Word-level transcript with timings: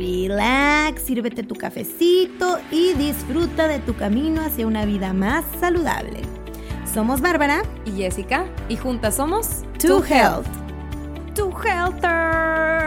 relax, 0.00 1.02
sírvete 1.02 1.42
tu 1.42 1.54
cafecito 1.54 2.58
y 2.70 2.94
disfruta 2.94 3.68
de 3.68 3.80
tu 3.80 3.94
camino 3.94 4.40
hacia 4.40 4.66
una 4.66 4.86
vida 4.86 5.12
más 5.12 5.44
saludable. 5.60 6.22
Somos 6.86 7.20
Bárbara 7.20 7.60
y 7.84 7.90
Jessica 7.92 8.46
y 8.70 8.76
juntas 8.76 9.16
somos 9.16 9.62
To 9.78 10.02
Health. 10.02 10.46
To 11.34 11.52
Healthers, 11.62 12.80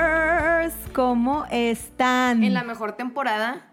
¿cómo 0.92 1.46
están? 1.52 2.44
En 2.44 2.56
la 2.56 2.64
mejor 2.64 2.94
temporada 2.94 3.72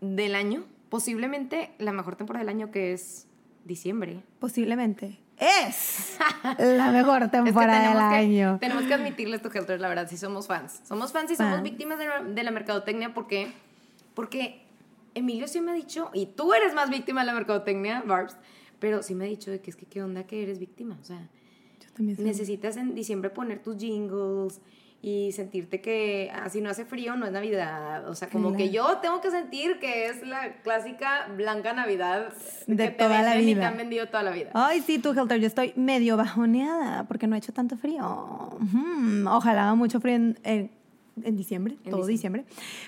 del 0.00 0.34
año, 0.34 0.64
posiblemente 0.88 1.70
la 1.78 1.92
mejor 1.92 2.16
temporada 2.16 2.44
del 2.44 2.48
año 2.48 2.72
que 2.72 2.92
es 2.92 3.28
diciembre. 3.64 4.24
Posiblemente. 4.40 5.21
Es 5.38 6.18
la 6.58 6.90
mejor 6.92 7.30
temporada 7.30 7.88
del 7.88 7.98
año. 7.98 8.58
Tenemos 8.60 8.84
que 8.84 8.94
admitirles, 8.94 9.42
tu 9.42 9.48
Helters, 9.48 9.80
la 9.80 9.88
verdad, 9.88 10.08
si 10.08 10.16
somos 10.16 10.46
fans. 10.46 10.80
Somos 10.84 11.12
fans 11.12 11.30
y 11.30 11.36
somos 11.36 11.62
víctimas 11.62 11.98
de 11.98 12.06
la, 12.06 12.22
de 12.22 12.42
la 12.42 12.50
mercadotecnia 12.50 13.12
porque, 13.14 13.52
porque 14.14 14.62
Emilio 15.14 15.48
sí 15.48 15.60
me 15.60 15.72
ha 15.72 15.74
dicho, 15.74 16.10
y 16.14 16.26
tú 16.26 16.54
eres 16.54 16.74
más 16.74 16.90
víctima 16.90 17.20
de 17.20 17.26
la 17.26 17.34
mercadotecnia, 17.34 18.02
Barbs, 18.06 18.36
pero 18.78 19.02
sí 19.02 19.14
me 19.14 19.24
ha 19.24 19.28
dicho 19.28 19.50
de 19.50 19.60
que 19.60 19.70
es 19.70 19.76
que 19.76 19.86
qué 19.86 20.02
onda 20.02 20.26
que 20.26 20.42
eres 20.42 20.58
víctima. 20.58 20.98
O 21.00 21.04
sea, 21.04 21.28
necesitas 21.98 22.76
en 22.76 22.94
diciembre 22.94 23.30
poner 23.30 23.62
tus 23.62 23.76
jingles 23.76 24.60
y 25.04 25.32
sentirte 25.32 25.80
que 25.80 26.30
así 26.32 26.60
ah, 26.60 26.62
no 26.62 26.70
hace 26.70 26.84
frío, 26.84 27.16
no 27.16 27.26
es 27.26 27.32
Navidad. 27.32 28.08
O 28.08 28.14
sea, 28.14 28.28
como 28.28 28.56
que 28.56 28.70
yo 28.70 28.98
tengo 28.98 29.20
que 29.20 29.32
sentir 29.32 29.80
que 29.80 30.06
es 30.06 30.24
la 30.24 30.62
clásica 30.62 31.26
blanca 31.36 31.72
Navidad 31.72 32.32
de 32.68 32.88
toda 32.90 33.20
la 33.20 33.34
vida. 33.34 33.50
Y 33.50 33.54
te 33.56 33.64
han 33.64 33.76
vendido 33.76 34.06
toda 34.06 34.22
la 34.22 34.30
vida. 34.30 34.50
Ay, 34.54 34.80
sí, 34.80 35.00
tú, 35.00 35.10
Helter, 35.10 35.40
yo 35.40 35.48
estoy 35.48 35.72
medio 35.74 36.16
bajoneada 36.16 37.02
porque 37.08 37.26
no 37.26 37.34
ha 37.34 37.38
hecho 37.38 37.52
tanto 37.52 37.76
frío. 37.76 38.00
Ojalá 39.26 39.64
haga 39.64 39.74
mucho 39.74 40.00
frío 40.00 40.14
en, 40.14 40.38
en, 40.44 41.36
diciembre, 41.36 41.78
todo 41.90 42.06
diciembre. 42.06 42.44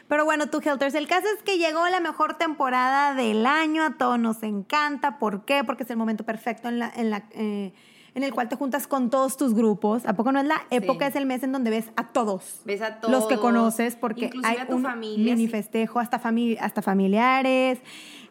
Pero 0.06 0.24
bueno, 0.24 0.48
tú, 0.48 0.60
Helters, 0.64 0.94
el 0.94 1.08
caso 1.08 1.26
es 1.36 1.42
que 1.42 1.58
llegó 1.58 1.88
la 1.88 1.98
mejor 1.98 2.38
temporada 2.38 3.14
del 3.14 3.44
año, 3.44 3.82
a 3.82 3.98
todos 3.98 4.20
nos 4.20 4.40
encanta. 4.44 5.18
¿Por 5.18 5.44
qué? 5.44 5.64
Porque 5.64 5.82
es 5.82 5.90
el 5.90 5.96
momento 5.96 6.22
perfecto 6.22 6.68
en 6.68 6.78
la... 6.78 6.92
En 6.94 7.10
la 7.10 7.24
eh, 7.32 7.72
en 8.14 8.22
el 8.22 8.32
cual 8.32 8.48
te 8.48 8.56
juntas 8.56 8.86
con 8.86 9.10
todos 9.10 9.36
tus 9.36 9.54
grupos. 9.54 10.06
¿A 10.06 10.14
poco 10.14 10.32
no 10.32 10.40
es 10.40 10.46
la 10.46 10.62
época, 10.70 11.06
es 11.06 11.16
el 11.16 11.26
mes 11.26 11.42
en 11.42 11.52
donde 11.52 11.70
ves 11.70 11.90
a 11.96 12.08
todos? 12.08 12.60
Ves 12.64 12.82
a 12.82 13.00
todos. 13.00 13.12
Los 13.12 13.26
que 13.26 13.38
conoces, 13.38 13.96
porque 13.96 14.30
hay 14.42 14.58
un 14.68 14.82
familia, 14.82 15.34
mini 15.34 15.48
festejo, 15.48 15.98
hasta, 15.98 16.20
hasta 16.60 16.82
familiares, 16.82 17.80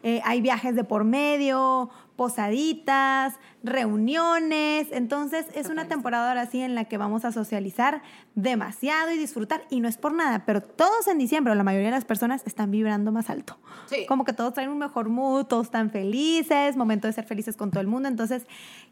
eh, 0.02 0.20
hay 0.24 0.40
viajes 0.40 0.74
de 0.74 0.84
por 0.84 1.04
medio, 1.04 1.90
posaditas, 2.16 3.34
reuniones. 3.62 4.88
Entonces 4.92 5.46
es 5.54 5.68
una 5.68 5.88
temporada 5.88 6.28
ahora 6.28 6.46
sí 6.46 6.60
en 6.60 6.74
la 6.74 6.84
que 6.84 6.98
vamos 6.98 7.24
a 7.24 7.32
socializar 7.32 8.02
demasiado 8.34 9.10
y 9.10 9.18
disfrutar. 9.18 9.64
Y 9.70 9.80
no 9.80 9.88
es 9.88 9.96
por 9.96 10.12
nada, 10.12 10.44
pero 10.46 10.60
todos 10.60 11.08
en 11.08 11.18
diciembre, 11.18 11.54
la 11.54 11.64
mayoría 11.64 11.88
de 11.88 11.94
las 11.96 12.04
personas 12.04 12.42
están 12.46 12.70
vibrando 12.70 13.12
más 13.12 13.30
alto. 13.30 13.58
Como 14.08 14.24
que 14.24 14.32
todos 14.32 14.54
traen 14.54 14.70
un 14.70 14.78
mejor 14.78 15.08
mood, 15.08 15.46
todos 15.46 15.66
están 15.66 15.90
felices, 15.90 16.76
momento 16.76 17.06
de 17.06 17.12
ser 17.12 17.24
felices 17.24 17.56
con 17.56 17.70
todo 17.70 17.80
el 17.80 17.86
mundo. 17.86 18.08
Entonces, 18.08 18.46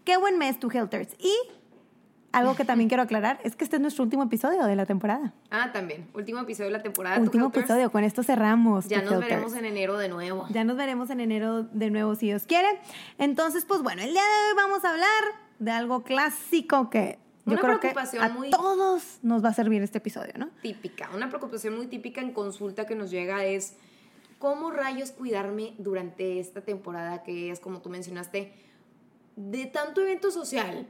qué 0.05 0.17
buen 0.17 0.39
mes 0.39 0.59
tu 0.59 0.71
Helters. 0.71 1.15
Y 1.19 1.35
algo 2.33 2.57
que 2.57 2.65
también 2.65 2.89
quiero 2.89 3.03
aclarar 3.03 3.39
es 3.45 3.57
que 3.57 3.65
este 3.65 3.77
es 3.77 3.83
nuestro 3.83 4.05
último 4.05 4.25
episodio 4.25 4.65
de 4.65 4.75
la 4.75 4.87
temporada. 4.87 5.33
Ah, 5.51 5.71
también. 5.73 6.09
Último 6.15 6.41
episodio 6.41 6.71
de 6.71 6.79
la 6.79 6.83
temporada. 6.83 7.19
Último 7.21 7.49
episodio, 7.49 7.93
con 7.93 8.05
esto 8.05 8.23
cerramos. 8.23 8.89
Ya 8.89 9.03
nos 9.03 9.21
veremos 9.21 9.55
en 9.55 9.67
enero 9.67 9.99
de 9.99 10.09
nuevo. 10.09 10.47
Ya 10.51 10.65
nos 10.65 10.77
veremos 10.77 11.11
en 11.11 11.21
enero 11.21 11.63
de 11.63 11.91
nuevo, 11.91 12.15
si 12.15 12.27
Dios 12.27 12.45
quiere. 12.47 12.69
Entonces, 13.19 13.65
pues 13.65 13.83
bueno, 13.83 14.03
el 14.03 14.13
día 14.13 14.23
de 14.23 14.51
hoy 14.51 14.57
vamos 14.57 14.85
a 14.85 14.91
hablar 14.91 15.23
de 15.59 15.71
algo 15.71 16.03
clásico 16.03 16.91
que 16.91 17.19
yo 17.45 17.59
creo 17.59 17.81
que 17.81 17.89
a 17.89 18.35
todos 18.51 19.19
nos 19.23 19.45
va 19.45 19.49
a 19.49 19.55
servir 19.55 19.83
este 19.83 19.99
episodio, 19.99 20.33
¿no? 20.37 20.49
Típica. 20.63 21.11
Una 21.15 21.29
preocupación 21.29 21.77
muy 21.77 21.87
típica 21.87 22.21
en 22.21 22.33
consulta 22.33 22.87
que 22.87 22.95
nos 22.95 23.11
llega 23.11 23.45
es 23.45 23.75
cómo 24.39 24.71
rayos 24.71 25.11
cuidarme 25.11 25.75
durante 25.79 26.39
esta 26.41 26.63
temporada 26.63 27.23
que 27.23 27.51
es, 27.51 27.61
como 27.61 27.81
tú 27.81 27.91
mencionaste, 27.91 28.53
de 29.37 29.67
tanto 29.67 30.03
evento 30.03 30.31
social 30.31 30.87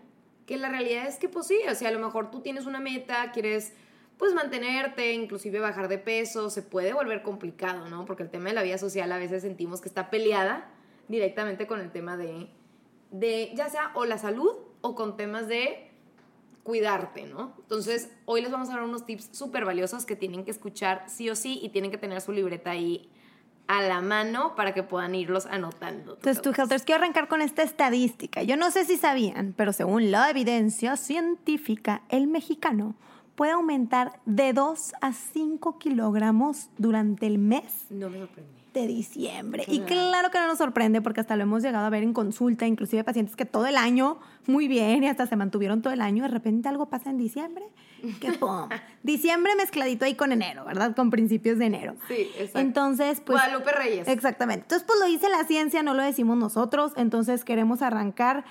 que 0.53 0.59
la 0.59 0.69
realidad 0.69 1.07
es 1.07 1.17
que 1.17 1.31
pues 1.31 1.47
sí, 1.47 1.59
o 1.67 1.75
sea, 1.75 1.89
a 1.89 1.93
lo 1.93 1.99
mejor 1.99 2.31
tú 2.31 2.41
tienes 2.41 2.67
una 2.67 2.79
meta, 2.79 3.33
quieres 3.33 3.73
pues 4.19 4.35
mantenerte, 4.35 5.15
inclusive 5.15 5.61
bajar 5.61 5.89
de 5.89 5.97
peso, 5.97 6.51
se 6.51 6.61
puede 6.61 6.93
volver 6.93 7.23
complicado, 7.23 7.89
¿no? 7.89 8.05
Porque 8.05 8.23
el 8.23 8.29
tema 8.29 8.51
de 8.51 8.55
la 8.55 8.63
vida 8.63 8.77
social 8.77 9.11
a 9.13 9.17
veces 9.17 9.41
sentimos 9.41 9.81
que 9.81 9.89
está 9.89 10.11
peleada 10.11 10.71
directamente 11.09 11.67
con 11.67 11.81
el 11.81 11.91
tema 11.91 12.19
de, 12.19 12.51
de 13.11 13.51
ya 13.55 13.71
sea 13.71 13.93
o 13.95 14.05
la 14.05 14.19
salud 14.19 14.55
o 14.83 14.95
con 14.95 15.17
temas 15.17 15.49
de 15.49 15.91
cuidarte, 16.65 17.25
¿no? 17.25 17.55
Entonces, 17.61 18.11
hoy 18.27 18.43
les 18.43 18.53
vamos 18.53 18.69
a 18.69 18.73
dar 18.75 18.83
unos 18.83 19.07
tips 19.07 19.31
súper 19.33 19.65
valiosos 19.65 20.05
que 20.05 20.17
tienen 20.17 20.45
que 20.45 20.51
escuchar 20.51 21.07
sí 21.09 21.31
o 21.31 21.35
sí 21.35 21.61
y 21.63 21.71
tienen 21.71 21.91
que 21.91 21.97
tener 21.97 22.21
su 22.21 22.33
libreta 22.33 22.73
ahí 22.73 23.11
a 23.67 23.83
la 23.83 24.01
mano 24.01 24.55
para 24.55 24.75
que 24.75 24.83
puedan 24.83 25.15
irlos 25.15 25.47
anotando. 25.47 26.15
Entonces, 26.15 26.43
tú, 26.43 26.51
Helters, 26.51 26.85
quiero 26.85 27.03
arrancar 27.03 27.29
con 27.29 27.43
esta 27.43 27.63
estadística. 27.63 28.43
Yo 28.43 28.57
no 28.57 28.71
sé 28.71 28.85
si 28.85 28.97
sabían, 28.97 29.55
pero 29.57 29.73
según 29.73 30.11
la 30.11 30.31
evidencia 30.31 30.97
científica, 30.97 32.03
el 32.09 32.27
mexicano 32.27 32.95
puede 33.35 33.53
aumentar 33.53 34.21
de 34.27 34.53
2 34.53 34.93
a 35.01 35.13
5 35.13 35.79
kilogramos 35.79 36.69
durante 36.79 37.27
el 37.27 37.39
mes. 37.39 37.87
No 37.91 38.11
me 38.11 38.19
sorprende 38.19 38.62
de 38.73 38.87
diciembre. 38.87 39.65
Y 39.67 39.81
claro 39.81 40.31
que 40.31 40.39
no 40.39 40.47
nos 40.47 40.59
sorprende 40.59 41.03
porque 41.03 41.21
hasta 41.21 41.37
lo 41.37 41.43
hemos 41.43 41.63
llegado 41.63 41.85
a 41.85 41.91
ver 41.91 42.03
en 42.03 42.13
consulta, 42.13 42.67
inclusive 42.67 43.05
pacientes 43.05 43.37
que 43.37 43.45
todo 43.45 43.67
el 43.67 43.77
año, 43.77 44.19
muy 44.47 44.69
bien, 44.69 45.05
y 45.05 45.09
hasta 45.09 45.27
se 45.27 45.37
mantuvieron 45.37 45.83
todo 45.83 45.93
el 45.93 46.01
año, 46.01 46.23
de 46.23 46.31
repente 46.31 46.69
algo 46.69 46.87
pasa 46.87 47.11
en 47.11 47.19
diciembre, 47.19 47.65
que 48.21 48.33
pum. 48.41 48.69
diciembre 49.03 49.55
mezcladito 49.57 50.05
ahí 50.05 50.15
con 50.15 50.33
enero, 50.33 50.65
¿verdad? 50.65 50.97
Con 50.97 51.11
principios 51.11 51.59
de 51.59 51.67
enero. 51.67 51.97
Sí, 52.09 52.31
exacto. 52.37 52.59
Entonces, 52.61 53.21
pues... 53.21 53.39
Guadalupe 53.39 53.73
Reyes. 53.73 54.09
Exactamente. 54.09 54.63
Entonces, 54.63 54.87
pues 54.87 54.99
lo 54.99 55.07
dice 55.07 55.29
la 55.29 55.45
ciencia, 55.45 55.83
no 55.83 55.95
lo 55.95 56.03
decimos 56.03 56.39
nosotros, 56.39 56.93
entonces 56.97 57.45
queremos 57.45 57.83
arrancar 57.83 58.45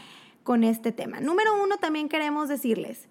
con 0.44 0.64
este 0.64 0.92
tema. 0.92 1.20
Número 1.20 1.52
uno, 1.64 1.78
también 1.78 2.10
queremos 2.10 2.50
decirles, 2.50 3.08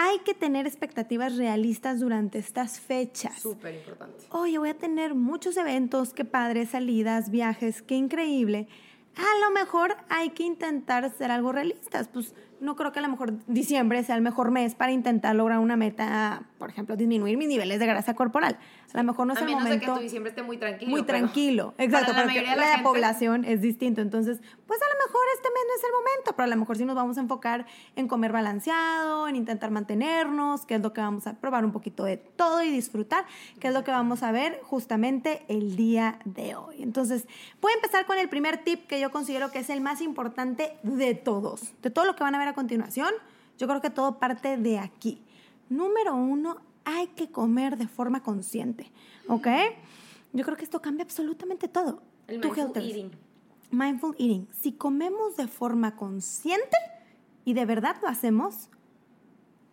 hay 0.00 0.20
que 0.20 0.32
tener 0.32 0.64
expectativas 0.64 1.36
realistas 1.36 1.98
durante 1.98 2.38
estas 2.38 2.78
fechas. 2.78 3.40
Súper 3.40 3.74
importante. 3.74 4.26
Oye, 4.30 4.56
voy 4.56 4.68
a 4.68 4.78
tener 4.78 5.16
muchos 5.16 5.56
eventos, 5.56 6.14
qué 6.14 6.24
padre, 6.24 6.66
salidas, 6.66 7.32
viajes, 7.32 7.82
qué 7.82 7.96
increíble. 7.96 8.68
A 9.16 9.44
lo 9.44 9.52
mejor 9.52 9.96
hay 10.08 10.30
que 10.30 10.44
intentar 10.44 11.10
ser 11.10 11.32
algo 11.32 11.50
realistas. 11.50 12.06
Pues 12.06 12.32
no 12.60 12.76
creo 12.76 12.92
que 12.92 13.00
a 13.00 13.02
lo 13.02 13.08
mejor 13.08 13.44
diciembre 13.48 14.04
sea 14.04 14.14
el 14.14 14.22
mejor 14.22 14.52
mes 14.52 14.76
para 14.76 14.92
intentar 14.92 15.34
lograr 15.34 15.58
una 15.58 15.76
meta, 15.76 16.44
por 16.58 16.70
ejemplo, 16.70 16.96
disminuir 16.96 17.36
mis 17.36 17.48
niveles 17.48 17.80
de 17.80 17.86
grasa 17.86 18.14
corporal. 18.14 18.56
A 18.92 18.98
lo 18.98 19.02
mejor 19.02 19.26
no 19.26 19.32
es 19.32 19.40
a 19.40 19.42
el 19.42 19.46
menos 19.46 19.64
momento. 19.64 19.86
De 19.86 19.92
que 19.92 19.98
tu 19.98 20.02
diciembre 20.02 20.30
esté 20.30 20.42
muy 20.44 20.58
tranquilo. 20.58 20.90
Muy 20.92 21.02
tranquilo, 21.02 21.74
exacto. 21.76 22.12
Para 22.12 22.20
la 22.20 22.26
mayoría 22.26 22.54
de 22.54 22.76
la, 22.76 22.82
población 22.84 23.44
es 23.44 23.60
distinto. 23.60 24.00
Entonces, 24.00 24.40
pues 24.64 24.80
a 24.80 24.87
mejor 25.08 25.22
este 25.34 25.48
mes 25.48 25.62
no 25.66 25.74
es 25.74 25.84
el 25.84 25.92
momento, 25.92 26.32
pero 26.36 26.44
a 26.44 26.46
lo 26.48 26.56
mejor 26.56 26.76
sí 26.76 26.84
nos 26.84 26.94
vamos 26.94 27.16
a 27.16 27.20
enfocar 27.20 27.66
en 27.96 28.08
comer 28.08 28.30
balanceado, 28.30 29.26
en 29.26 29.36
intentar 29.36 29.70
mantenernos, 29.70 30.66
que 30.66 30.74
es 30.74 30.82
lo 30.82 30.92
que 30.92 31.00
vamos 31.00 31.26
a 31.26 31.34
probar 31.34 31.64
un 31.64 31.72
poquito 31.72 32.04
de 32.04 32.18
todo 32.18 32.62
y 32.62 32.70
disfrutar, 32.70 33.24
que 33.58 33.68
es 33.68 33.74
lo 33.74 33.84
que 33.84 33.90
vamos 33.90 34.22
a 34.22 34.32
ver 34.32 34.60
justamente 34.62 35.44
el 35.48 35.76
día 35.76 36.18
de 36.26 36.56
hoy. 36.56 36.82
Entonces, 36.82 37.26
voy 37.60 37.72
a 37.72 37.76
empezar 37.76 38.04
con 38.04 38.18
el 38.18 38.28
primer 38.28 38.64
tip 38.64 38.86
que 38.86 39.00
yo 39.00 39.10
considero 39.10 39.50
que 39.50 39.60
es 39.60 39.70
el 39.70 39.80
más 39.80 40.02
importante 40.02 40.76
de 40.82 41.14
todos, 41.14 41.72
de 41.82 41.90
todo 41.90 42.04
lo 42.04 42.14
que 42.14 42.22
van 42.22 42.34
a 42.34 42.38
ver 42.38 42.48
a 42.48 42.54
continuación, 42.54 43.12
yo 43.56 43.66
creo 43.66 43.80
que 43.80 43.90
todo 43.90 44.18
parte 44.18 44.58
de 44.58 44.78
aquí. 44.78 45.22
Número 45.70 46.14
uno, 46.14 46.58
hay 46.84 47.08
que 47.08 47.30
comer 47.30 47.78
de 47.78 47.88
forma 47.88 48.22
consciente, 48.22 48.92
¿ok? 49.26 49.48
Yo 50.34 50.44
creo 50.44 50.56
que 50.56 50.64
esto 50.64 50.82
cambia 50.82 51.04
absolutamente 51.04 51.66
todo. 51.66 52.02
El 52.26 52.40
mindful 52.40 52.76
eating. 52.76 53.27
Mindful 53.70 54.14
eating. 54.18 54.48
Si 54.52 54.72
comemos 54.72 55.36
de 55.36 55.46
forma 55.48 55.96
consciente 55.96 56.76
y 57.44 57.54
de 57.54 57.64
verdad 57.64 57.96
lo 58.02 58.08
hacemos, 58.08 58.70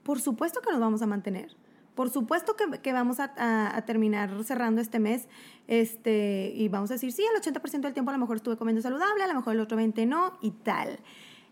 por 0.04 0.20
supuesto 0.20 0.62
que 0.62 0.72
nos 0.72 0.80
vamos 0.80 1.02
a 1.02 1.08
mantener. 1.08 1.56
Por 1.96 2.10
supuesto 2.10 2.56
que, 2.58 2.94
vamos 2.94 3.18
a, 3.22 3.84
terminar 3.86 4.44
cerrando 4.44 4.82
este 4.82 5.00
mes 5.00 5.30
este, 5.68 6.52
y 6.54 6.68
vamos 6.68 6.92
a 6.92 6.96
decir, 6.96 7.14
sí, 7.14 7.24
el 7.24 7.42
80% 7.42 7.82
del 7.82 7.94
tiempo 7.94 8.12
a 8.12 8.14
lo 8.14 8.20
mejor 8.20 8.36
estuve 8.36 8.58
comiendo 8.58 8.82
saludable, 8.82 9.24
a 9.24 9.28
lo 9.28 9.34
mejor 9.34 9.54
el 9.54 9.62
otro 9.62 9.80
20% 9.80 10.06
no 10.06 10.38
y 10.42 10.52
tal. 10.52 11.00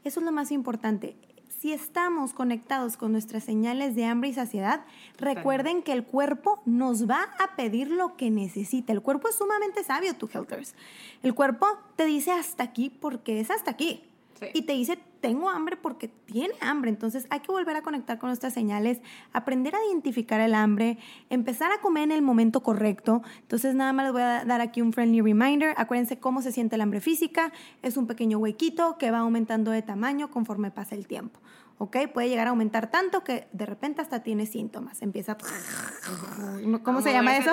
Eso 0.03 0.19
es 0.19 0.25
lo 0.25 0.33
más 0.33 0.51
importante 0.51 1.15
si 1.63 1.71
estamos 1.71 2.33
conectados 2.33 2.98
con 2.98 3.13
nuestras 3.13 3.45
señales 3.45 3.95
de 3.95 4.04
hambre 4.04 4.27
y 4.27 4.33
saciedad, 4.33 4.81
recuerden 5.18 5.81
que 5.81 5.94
el 5.94 6.04
cuerpo 6.04 6.62
nos 6.65 7.10
va 7.10 7.30
a 7.39 7.56
pedir 7.56 7.89
lo 7.89 8.18
que 8.18 8.30
necesita. 8.30 8.92
El 8.92 9.01
cuerpo 9.01 9.30
es 9.30 9.36
sumamente 9.36 9.81
sabio, 9.81 10.13
tu 10.13 10.27
Helters. 10.27 10.75
El 11.21 11.33
cuerpo 11.33 11.65
te 11.95 12.04
dice 12.04 12.33
hasta 12.33 12.63
aquí 12.63 12.89
porque 12.89 13.39
es 13.39 13.50
hasta 13.50 13.71
aquí. 13.71 14.04
Y 14.53 14.63
te 14.63 14.74
dice, 14.74 14.97
tengo 15.21 15.50
hambre 15.50 15.77
porque 15.77 16.09
tiene 16.09 16.53
hambre. 16.59 16.89
Entonces 16.89 17.27
hay 17.30 17.39
que 17.39 17.51
volver 17.51 17.75
a 17.77 17.81
conectar 17.81 18.19
con 18.19 18.27
nuestras 18.30 18.53
señales, 18.53 19.01
aprender 19.31 19.74
a 19.74 19.80
identificar 19.89 20.41
el 20.41 20.53
hambre, 20.53 20.97
empezar 21.30 21.71
a 21.71 21.80
comer 21.80 22.03
en 22.03 22.12
el 22.12 22.21
momento 22.21 22.62
correcto. 22.62 23.21
Entonces 23.39 23.74
nada 23.74 23.94
más 23.94 24.06
les 24.06 24.13
voy 24.13 24.21
a 24.21 24.44
dar 24.44 24.59
aquí 24.59 24.81
un 24.81 24.91
friendly 24.91 25.21
reminder. 25.21 25.74
Acuérdense 25.77 26.19
cómo 26.19 26.41
se 26.41 26.51
siente 26.51 26.75
el 26.75 26.81
hambre 26.81 27.00
física. 27.00 27.53
Es 27.81 27.95
un 27.95 28.06
pequeño 28.06 28.38
huequito 28.38 28.97
que 28.97 29.12
va 29.12 29.19
aumentando 29.19 29.71
de 29.71 29.81
tamaño 29.81 30.30
conforme 30.30 30.71
pasa 30.71 30.95
el 30.95 31.07
tiempo. 31.07 31.39
¿Ok? 31.83 31.97
Puede 32.13 32.30
llegar 32.30 32.47
a 32.47 32.51
aumentar 32.51 32.89
tanto 32.89 33.25
que 33.25 33.50
de 33.51 33.65
repente 33.65 34.01
hasta 34.01 34.24
tiene 34.24 34.45
síntomas. 34.45 35.01
Empieza, 35.01 35.38
¿cómo 36.83 37.01
se 37.01 37.12
llama 37.12 37.35
eso? 37.35 37.51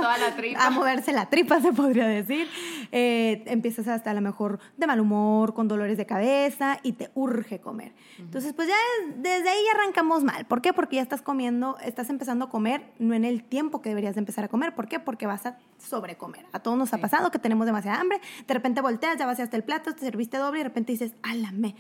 A 0.56 0.70
moverse 0.70 1.12
la 1.12 1.28
tripa, 1.28 1.60
se 1.60 1.72
podría 1.72 2.06
decir. 2.06 2.46
Eh, 2.92 3.42
empiezas 3.46 3.88
hasta 3.88 4.12
a 4.12 4.14
lo 4.14 4.20
mejor 4.20 4.60
de 4.76 4.86
mal 4.86 5.00
humor, 5.00 5.52
con 5.52 5.66
dolores 5.66 5.98
de 5.98 6.06
cabeza 6.06 6.78
y 6.84 6.92
te 6.92 7.10
urge 7.14 7.58
comer. 7.58 7.92
Entonces, 8.20 8.52
pues 8.52 8.68
ya 8.68 8.76
desde 9.16 9.48
ahí 9.48 9.64
arrancamos 9.74 10.22
mal. 10.22 10.44
¿Por 10.44 10.62
qué? 10.62 10.72
Porque 10.72 10.96
ya 10.96 11.02
estás 11.02 11.22
comiendo, 11.22 11.76
estás 11.84 12.08
empezando 12.08 12.44
a 12.44 12.50
comer 12.50 12.92
no 13.00 13.14
en 13.14 13.24
el 13.24 13.42
tiempo 13.42 13.82
que 13.82 13.88
deberías 13.88 14.16
empezar 14.16 14.44
a 14.44 14.48
comer. 14.48 14.76
¿Por 14.76 14.86
qué? 14.86 15.00
Porque 15.00 15.26
vas 15.26 15.44
a 15.44 15.58
sobrecomer. 15.78 16.46
A 16.52 16.60
todos 16.60 16.78
nos 16.78 16.94
ha 16.94 16.98
pasado 16.98 17.32
que 17.32 17.40
tenemos 17.40 17.66
demasiada 17.66 18.00
hambre, 18.00 18.20
de 18.46 18.54
repente 18.54 18.80
volteas, 18.80 19.18
ya 19.18 19.26
vaciaste 19.26 19.56
el 19.56 19.64
plato, 19.64 19.92
te 19.92 20.00
serviste 20.00 20.36
doble 20.36 20.60
y 20.60 20.62
de 20.62 20.68
repente 20.68 20.92
dices, 20.92 21.14
álame 21.24 21.74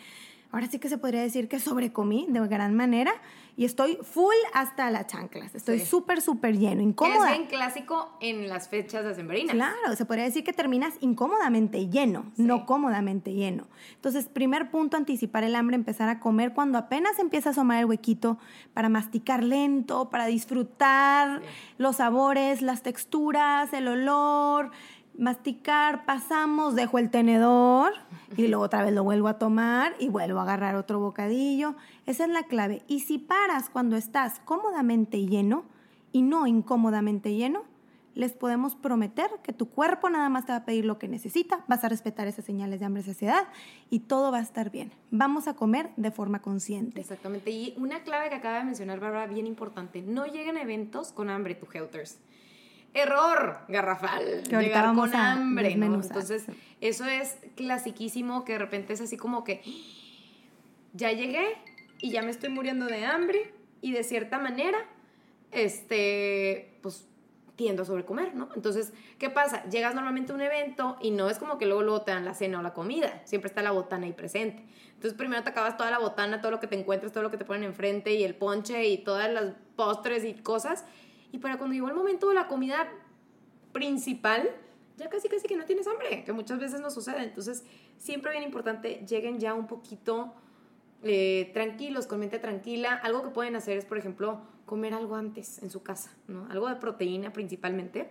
ahora 0.52 0.66
sí 0.66 0.78
que 0.78 0.88
se 0.88 0.98
podría 0.98 1.22
decir 1.22 1.48
que 1.48 1.58
sobrecomí 1.58 2.26
de 2.28 2.46
gran 2.48 2.74
manera 2.74 3.12
y 3.56 3.64
estoy 3.64 3.98
full 4.02 4.34
hasta 4.54 4.90
las 4.90 5.06
chanclas. 5.06 5.54
Estoy 5.54 5.80
súper, 5.80 6.22
súper 6.22 6.58
lleno, 6.58 6.80
incómoda. 6.80 7.32
Es 7.32 7.38
bien 7.38 7.48
clásico 7.48 8.16
en 8.20 8.48
las 8.48 8.68
fechas 8.68 9.04
de 9.04 9.14
sembrinas. 9.14 9.54
Claro, 9.54 9.96
se 9.96 10.06
podría 10.06 10.24
decir 10.24 10.44
que 10.44 10.52
terminas 10.52 10.94
incómodamente 11.00 11.88
lleno, 11.88 12.32
no 12.36 12.64
cómodamente 12.64 13.34
lleno. 13.34 13.66
Entonces, 13.96 14.28
primer 14.28 14.70
punto, 14.70 14.96
anticipar 14.96 15.44
el 15.44 15.54
hambre, 15.54 15.76
empezar 15.76 16.08
a 16.08 16.20
comer 16.20 16.54
cuando 16.54 16.78
apenas 16.78 17.18
empieza 17.18 17.50
a 17.50 17.52
asomar 17.52 17.80
el 17.80 17.84
huequito 17.84 18.38
para 18.72 18.88
masticar 18.88 19.42
lento, 19.44 20.10
para 20.10 20.26
disfrutar 20.26 21.42
los 21.76 21.96
sabores, 21.96 22.62
las 22.62 22.82
texturas, 22.82 23.72
el 23.72 23.88
olor 23.88 24.70
masticar, 25.20 26.06
pasamos, 26.06 26.74
dejo 26.74 26.98
el 26.98 27.10
tenedor 27.10 27.92
y 28.36 28.48
luego 28.48 28.64
otra 28.64 28.82
vez 28.82 28.94
lo 28.94 29.04
vuelvo 29.04 29.28
a 29.28 29.38
tomar 29.38 29.94
y 30.00 30.08
vuelvo 30.08 30.40
a 30.40 30.42
agarrar 30.42 30.76
otro 30.76 30.98
bocadillo. 30.98 31.74
Esa 32.06 32.24
es 32.24 32.30
la 32.30 32.44
clave. 32.44 32.82
Y 32.88 33.00
si 33.00 33.18
paras 33.18 33.68
cuando 33.68 33.96
estás 33.96 34.40
cómodamente 34.40 35.26
lleno 35.26 35.64
y 36.10 36.22
no 36.22 36.46
incómodamente 36.46 37.34
lleno, 37.34 37.64
les 38.14 38.32
podemos 38.32 38.74
prometer 38.74 39.30
que 39.42 39.52
tu 39.52 39.68
cuerpo 39.68 40.10
nada 40.10 40.28
más 40.28 40.46
te 40.46 40.52
va 40.52 40.58
a 40.58 40.64
pedir 40.64 40.84
lo 40.84 40.98
que 40.98 41.06
necesita, 41.06 41.64
vas 41.68 41.84
a 41.84 41.88
respetar 41.88 42.26
esas 42.26 42.44
señales 42.44 42.80
de 42.80 42.86
hambre 42.86 43.02
y 43.02 43.04
saciedad 43.04 43.46
y 43.88 44.00
todo 44.00 44.32
va 44.32 44.38
a 44.38 44.42
estar 44.42 44.70
bien. 44.70 44.90
Vamos 45.10 45.46
a 45.48 45.54
comer 45.54 45.90
de 45.96 46.10
forma 46.10 46.42
consciente. 46.42 47.00
Exactamente. 47.00 47.50
Y 47.50 47.74
una 47.76 48.02
clave 48.02 48.30
que 48.30 48.34
acaba 48.34 48.58
de 48.58 48.64
mencionar 48.64 49.00
Bárbara, 49.00 49.26
bien 49.26 49.46
importante, 49.46 50.02
no 50.02 50.26
lleguen 50.26 50.56
a 50.56 50.62
eventos 50.62 51.12
con 51.12 51.30
hambre, 51.30 51.54
tu 51.54 51.66
helters 51.72 52.18
error 52.94 53.60
garrafal. 53.68 54.42
Que 54.48 54.56
llegar 54.56 54.94
con 54.94 55.14
hambre, 55.14 55.72
Entonces, 55.72 56.46
eso 56.80 57.04
es 57.04 57.36
clasiquísimo 57.56 58.44
que 58.44 58.52
de 58.52 58.58
repente 58.58 58.92
es 58.92 59.00
así 59.00 59.16
como 59.16 59.44
que 59.44 59.62
ya 60.92 61.12
llegué 61.12 61.56
y 62.00 62.10
ya 62.10 62.22
me 62.22 62.30
estoy 62.30 62.48
muriendo 62.48 62.86
de 62.86 63.04
hambre 63.04 63.52
y 63.80 63.92
de 63.92 64.04
cierta 64.04 64.38
manera, 64.38 64.78
este, 65.52 66.78
pues 66.82 67.06
tiendo 67.56 67.82
a 67.82 67.84
sobrecomer, 67.84 68.34
¿no? 68.34 68.48
Entonces, 68.56 68.92
¿qué 69.18 69.28
pasa? 69.28 69.68
Llegas 69.68 69.94
normalmente 69.94 70.32
a 70.32 70.34
un 70.34 70.40
evento 70.40 70.96
y 71.02 71.10
no 71.10 71.28
es 71.28 71.38
como 71.38 71.58
que 71.58 71.66
luego, 71.66 71.82
luego 71.82 72.02
te 72.02 72.10
dan 72.10 72.24
la 72.24 72.32
cena 72.32 72.58
o 72.58 72.62
la 72.62 72.72
comida, 72.72 73.20
siempre 73.26 73.48
está 73.48 73.60
la 73.62 73.70
botana 73.70 74.06
ahí 74.06 74.14
presente. 74.14 74.64
Entonces, 74.94 75.12
primero 75.12 75.42
te 75.42 75.50
acabas 75.50 75.76
toda 75.76 75.90
la 75.90 75.98
botana, 75.98 76.40
todo 76.40 76.52
lo 76.52 76.60
que 76.60 76.66
te 76.66 76.78
encuentras, 76.78 77.12
todo 77.12 77.22
lo 77.22 77.30
que 77.30 77.36
te 77.36 77.44
ponen 77.44 77.64
enfrente 77.64 78.14
y 78.14 78.24
el 78.24 78.34
ponche 78.34 78.86
y 78.88 78.98
todas 78.98 79.30
las 79.30 79.52
postres 79.76 80.24
y 80.24 80.34
cosas 80.34 80.86
y 81.32 81.38
para 81.38 81.58
cuando 81.58 81.74
llegó 81.74 81.88
el 81.88 81.94
momento 81.94 82.28
de 82.28 82.34
la 82.34 82.48
comida 82.48 82.88
principal, 83.72 84.50
ya 84.96 85.08
casi 85.08 85.28
casi 85.28 85.46
que 85.46 85.56
no 85.56 85.64
tienes 85.64 85.86
hambre, 85.86 86.24
que 86.24 86.32
muchas 86.32 86.58
veces 86.58 86.80
no 86.80 86.90
sucede. 86.90 87.22
Entonces, 87.22 87.64
siempre 87.98 88.32
bien 88.32 88.44
importante, 88.44 89.04
lleguen 89.08 89.38
ya 89.38 89.54
un 89.54 89.66
poquito 89.66 90.34
eh, 91.02 91.50
tranquilos, 91.54 92.06
con 92.06 92.20
mente 92.20 92.38
tranquila. 92.38 92.94
Algo 93.02 93.22
que 93.22 93.30
pueden 93.30 93.56
hacer 93.56 93.78
es, 93.78 93.84
por 93.84 93.96
ejemplo, 93.96 94.40
comer 94.66 94.92
algo 94.92 95.16
antes 95.16 95.62
en 95.62 95.70
su 95.70 95.82
casa, 95.82 96.10
¿no? 96.28 96.46
Algo 96.50 96.68
de 96.68 96.76
proteína 96.76 97.32
principalmente. 97.32 98.10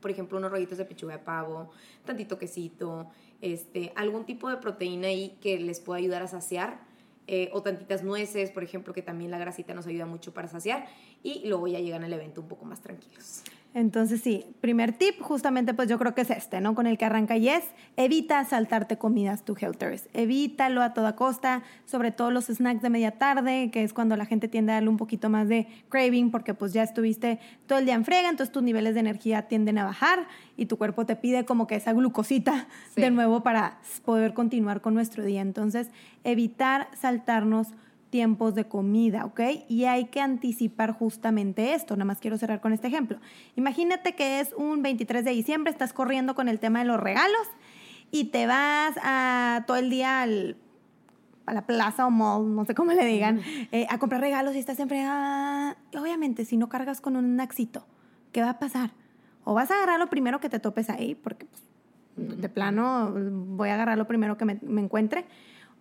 Por 0.00 0.10
ejemplo, 0.10 0.38
unos 0.38 0.50
rollitos 0.50 0.78
de 0.78 0.84
pechuga 0.84 1.14
de 1.14 1.24
pavo, 1.24 1.70
tantito 2.04 2.38
quesito, 2.38 3.10
este, 3.40 3.92
algún 3.96 4.24
tipo 4.24 4.50
de 4.50 4.58
proteína 4.58 5.08
ahí 5.08 5.36
que 5.40 5.58
les 5.58 5.80
pueda 5.80 5.98
ayudar 5.98 6.22
a 6.22 6.28
saciar 6.28 6.78
eh, 7.26 7.50
o 7.52 7.62
tantitas 7.62 8.02
nueces, 8.02 8.50
por 8.50 8.62
ejemplo, 8.62 8.92
que 8.92 9.02
también 9.02 9.30
la 9.30 9.38
grasita 9.38 9.74
nos 9.74 9.86
ayuda 9.86 10.06
mucho 10.06 10.34
para 10.34 10.48
saciar 10.48 10.86
y 11.22 11.46
luego 11.48 11.66
ya 11.66 11.80
llegan 11.80 12.04
al 12.04 12.12
evento 12.12 12.40
un 12.40 12.48
poco 12.48 12.64
más 12.64 12.80
tranquilos. 12.80 13.42
Entonces 13.74 14.20
sí, 14.20 14.46
primer 14.60 14.92
tip 14.92 15.20
justamente 15.20 15.74
pues 15.74 15.88
yo 15.88 15.98
creo 15.98 16.14
que 16.14 16.20
es 16.20 16.30
este, 16.30 16.60
¿no? 16.60 16.76
Con 16.76 16.86
el 16.86 16.96
que 16.96 17.06
arranca 17.06 17.36
y 17.36 17.48
es, 17.48 17.64
evita 17.96 18.44
saltarte 18.44 18.98
comidas 18.98 19.44
to 19.44 19.56
helters, 19.60 20.08
evítalo 20.12 20.80
a 20.80 20.94
toda 20.94 21.16
costa, 21.16 21.64
sobre 21.84 22.12
todo 22.12 22.30
los 22.30 22.44
snacks 22.46 22.82
de 22.82 22.90
media 22.90 23.18
tarde, 23.18 23.70
que 23.72 23.82
es 23.82 23.92
cuando 23.92 24.16
la 24.16 24.26
gente 24.26 24.46
tiende 24.46 24.70
a 24.70 24.76
darle 24.76 24.90
un 24.90 24.96
poquito 24.96 25.28
más 25.28 25.48
de 25.48 25.66
craving 25.88 26.30
porque 26.30 26.54
pues 26.54 26.72
ya 26.72 26.84
estuviste 26.84 27.40
todo 27.66 27.80
el 27.80 27.84
día 27.84 27.94
en 27.94 28.04
frega, 28.04 28.28
entonces 28.28 28.52
tus 28.52 28.62
niveles 28.62 28.94
de 28.94 29.00
energía 29.00 29.42
tienden 29.48 29.78
a 29.78 29.84
bajar 29.84 30.28
y 30.56 30.66
tu 30.66 30.78
cuerpo 30.78 31.04
te 31.04 31.16
pide 31.16 31.44
como 31.44 31.66
que 31.66 31.74
esa 31.74 31.92
glucosita 31.92 32.68
de 32.94 33.10
nuevo 33.10 33.42
para 33.42 33.80
poder 34.04 34.34
continuar 34.34 34.82
con 34.82 34.94
nuestro 34.94 35.24
día. 35.24 35.40
Entonces, 35.40 35.90
evitar 36.22 36.88
saltarnos 36.94 37.68
tiempos 38.14 38.54
de 38.54 38.68
comida, 38.68 39.24
¿ok? 39.24 39.40
Y 39.68 39.86
hay 39.86 40.04
que 40.04 40.20
anticipar 40.20 40.92
justamente 40.92 41.74
esto. 41.74 41.96
Nada 41.96 42.04
más 42.04 42.20
quiero 42.20 42.38
cerrar 42.38 42.60
con 42.60 42.72
este 42.72 42.86
ejemplo. 42.86 43.18
Imagínate 43.56 44.14
que 44.14 44.38
es 44.38 44.54
un 44.56 44.82
23 44.82 45.24
de 45.24 45.32
diciembre, 45.32 45.72
estás 45.72 45.92
corriendo 45.92 46.36
con 46.36 46.48
el 46.48 46.60
tema 46.60 46.78
de 46.78 46.84
los 46.84 47.00
regalos 47.00 47.42
y 48.12 48.26
te 48.26 48.46
vas 48.46 48.94
a 49.02 49.64
todo 49.66 49.78
el 49.78 49.90
día 49.90 50.22
a 50.22 50.26
la 50.26 51.66
plaza 51.66 52.06
o 52.06 52.12
mall, 52.12 52.54
no 52.54 52.64
sé 52.64 52.76
cómo 52.76 52.92
le 52.92 53.04
digan, 53.04 53.40
eh, 53.72 53.88
a 53.90 53.98
comprar 53.98 54.20
regalos 54.20 54.54
y 54.54 54.60
estás 54.60 54.78
en 54.78 54.88
fregada. 54.88 55.76
Obviamente, 55.98 56.44
si 56.44 56.56
no 56.56 56.68
cargas 56.68 57.00
con 57.00 57.16
un 57.16 57.34
naxito, 57.34 57.84
¿qué 58.30 58.42
va 58.42 58.50
a 58.50 58.58
pasar? 58.60 58.92
O 59.42 59.54
vas 59.54 59.72
a 59.72 59.74
agarrar 59.74 59.98
lo 59.98 60.08
primero 60.08 60.38
que 60.38 60.48
te 60.48 60.60
topes 60.60 60.88
ahí, 60.88 61.16
porque 61.16 61.46
pues, 61.46 62.38
de 62.40 62.48
plano 62.48 63.12
voy 63.12 63.70
a 63.70 63.74
agarrar 63.74 63.98
lo 63.98 64.06
primero 64.06 64.36
que 64.36 64.44
me, 64.44 64.60
me 64.62 64.82
encuentre 64.82 65.24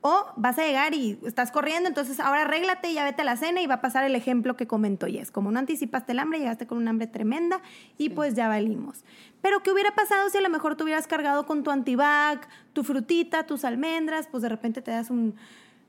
o 0.03 0.25
vas 0.35 0.59
a 0.59 0.65
llegar 0.65 0.93
y 0.93 1.17
estás 1.25 1.49
corriendo, 1.49 1.87
entonces 1.87 2.19
ahora 2.19 2.41
arréglate 2.41 2.91
y 2.91 2.95
ya 2.95 3.05
vete 3.05 3.21
a 3.21 3.25
la 3.25 3.37
cena 3.37 3.61
y 3.61 3.67
va 3.67 3.75
a 3.75 3.81
pasar 3.81 4.03
el 4.03 4.15
ejemplo 4.15 4.57
que 4.57 4.67
comentó 4.67 5.07
es 5.07 5.31
Como 5.31 5.49
no 5.49 5.59
anticipaste 5.59 6.11
el 6.11 6.19
hambre, 6.19 6.39
llegaste 6.39 6.67
con 6.67 6.77
un 6.77 6.87
hambre 6.89 7.07
tremenda 7.07 7.61
y 7.97 8.09
pues 8.09 8.35
ya 8.35 8.49
valimos. 8.49 9.05
Pero 9.41 9.63
¿qué 9.63 9.71
hubiera 9.71 9.95
pasado 9.95 10.29
si 10.29 10.37
a 10.37 10.41
lo 10.41 10.49
mejor 10.49 10.75
te 10.75 10.83
hubieras 10.83 11.07
cargado 11.07 11.45
con 11.45 11.63
tu 11.63 11.71
antibac, 11.71 12.47
tu 12.73 12.83
frutita, 12.83 13.45
tus 13.45 13.63
almendras? 13.63 14.27
Pues 14.27 14.43
de 14.43 14.49
repente 14.49 14.81
te 14.81 14.91
das 14.91 15.09
un... 15.09 15.35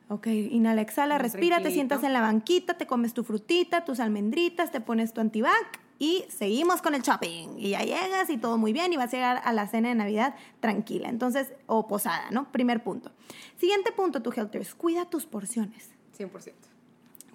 Ok, 0.09 0.27
inhala, 0.27 0.83
exhala, 0.83 1.19
respira, 1.19 1.61
te 1.63 1.71
sientas 1.71 2.05
en 2.05 2.13
la 2.13 2.21
banquita, 2.21 2.75
te 2.75 2.87
comes 2.87 3.15
tu 3.15 3.25
frutita, 3.25 3.85
tus 3.85 4.01
almendritas, 4.01 4.71
te 4.71 4.81
pones 4.81 5.13
tu 5.13 5.21
antibac 5.21 5.84
y 5.99 6.25
seguimos 6.29 6.83
con 6.83 6.95
el 6.95 7.03
shopping. 7.03 7.57
Y 7.59 7.71
ya 7.71 7.83
llegas 7.83 8.31
y 8.31 8.37
todo 8.37 8.59
muy 8.59 8.73
bien 8.73 8.93
y 8.93 8.97
vas 8.97 9.13
a 9.13 9.17
llegar 9.17 9.43
a 9.45 9.53
la 9.53 9.67
cena 9.67 9.89
de 9.89 9.95
Navidad 9.95 10.35
tranquila. 10.61 11.09
Entonces, 11.09 11.53
o 11.67 11.87
posada, 11.87 12.31
¿no? 12.31 12.51
Primer 12.51 12.83
punto. 12.83 13.11
Siguiente 13.57 13.93
punto, 13.93 14.23
tu 14.23 14.31
Helters, 14.31 14.75
cuida 14.75 15.05
tus 15.05 15.27
porciones. 15.27 15.91
100%. 16.19 16.53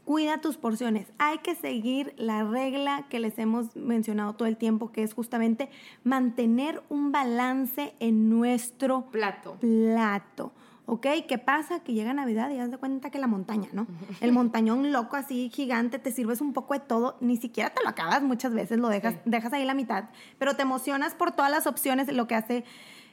Cuida 0.06 0.42
tus 0.42 0.58
porciones. 0.58 1.08
Hay 1.20 1.38
que 1.40 1.54
seguir 1.56 2.16
la 2.18 2.44
regla 2.44 3.06
que 3.10 3.20
les 3.20 3.38
hemos 3.38 3.76
mencionado 3.76 4.34
todo 4.34 4.48
el 4.48 4.58
tiempo, 4.58 4.92
que 4.92 5.04
es 5.04 5.14
justamente 5.14 5.70
mantener 6.04 6.82
un 6.90 7.12
balance 7.12 7.94
en 8.00 8.30
nuestro 8.30 9.04
plato. 9.12 9.58
plato. 9.60 10.52
¿Ok? 10.90 11.06
¿Qué 11.28 11.38
pasa? 11.38 11.82
Que 11.82 11.94
llega 11.94 12.14
Navidad 12.14 12.50
y 12.50 12.58
das 12.58 12.72
de 12.72 12.78
cuenta 12.78 13.12
que 13.12 13.20
la 13.20 13.28
montaña, 13.28 13.70
¿no? 13.74 13.86
El 14.22 14.32
montañón 14.32 14.92
loco 14.92 15.16
así 15.16 15.50
gigante, 15.54 16.00
te 16.00 16.12
sirves 16.12 16.42
un 16.42 16.52
poco 16.52 16.74
de 16.74 16.80
todo, 16.80 17.16
ni 17.22 17.38
siquiera 17.38 17.70
te 17.70 17.84
lo 17.84 17.90
acabas 17.90 18.24
muchas 18.24 18.54
veces, 18.54 18.80
lo 18.80 18.90
dejas, 18.90 19.16
dejas 19.26 19.54
ahí 19.54 19.66
la 19.66 19.76
mitad, 19.76 20.06
pero 20.40 20.56
te 20.56 20.64
emocionas 20.64 21.14
por 21.14 21.32
todas 21.32 21.52
las 21.52 21.68
opciones, 21.68 22.12
lo 22.12 22.28
que 22.28 22.36
hace 22.36 22.64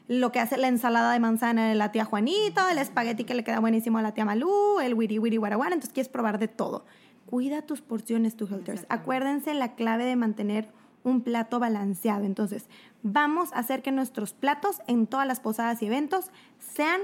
lo 0.09 0.31
que 0.31 0.39
hace 0.39 0.57
la 0.57 0.69
ensalada 0.69 1.13
de 1.13 1.19
manzana 1.19 1.69
de 1.69 1.75
la 1.75 1.91
tía 1.91 2.05
Juanita, 2.05 2.71
el 2.71 2.79
espagueti 2.79 3.25
que 3.25 3.35
le 3.35 3.43
queda 3.43 3.59
buenísimo 3.59 3.99
a 3.99 4.03
la 4.03 4.15
tía 4.15 4.25
Malú, 4.25 4.79
el 4.81 4.95
wiri 4.95 5.19
wiri 5.19 5.37
guaraguara, 5.37 5.75
entonces 5.75 5.93
quieres 5.93 6.09
probar 6.09 6.39
de 6.39 6.49
todo. 6.49 6.87
Cuida 7.27 7.63
tus 7.63 7.83
porciones, 7.83 8.37
tu 8.37 8.47
helters. 8.47 8.87
Acuérdense 8.89 9.53
la 9.53 9.75
clave 9.75 10.05
de 10.05 10.15
mantener 10.15 10.71
un 11.07 11.23
plato 11.23 11.59
balanceado. 11.59 12.25
Entonces, 12.25 12.69
vamos 13.03 13.53
a 13.53 13.61
hacer 13.61 13.83
que 13.83 13.93
nuestros 13.93 14.33
platos 14.33 14.81
en 14.89 15.07
todas 15.07 15.27
las 15.27 15.41
posadas 15.41 15.81
y 15.83 15.87
eventos 15.87 16.31
sean 16.59 17.01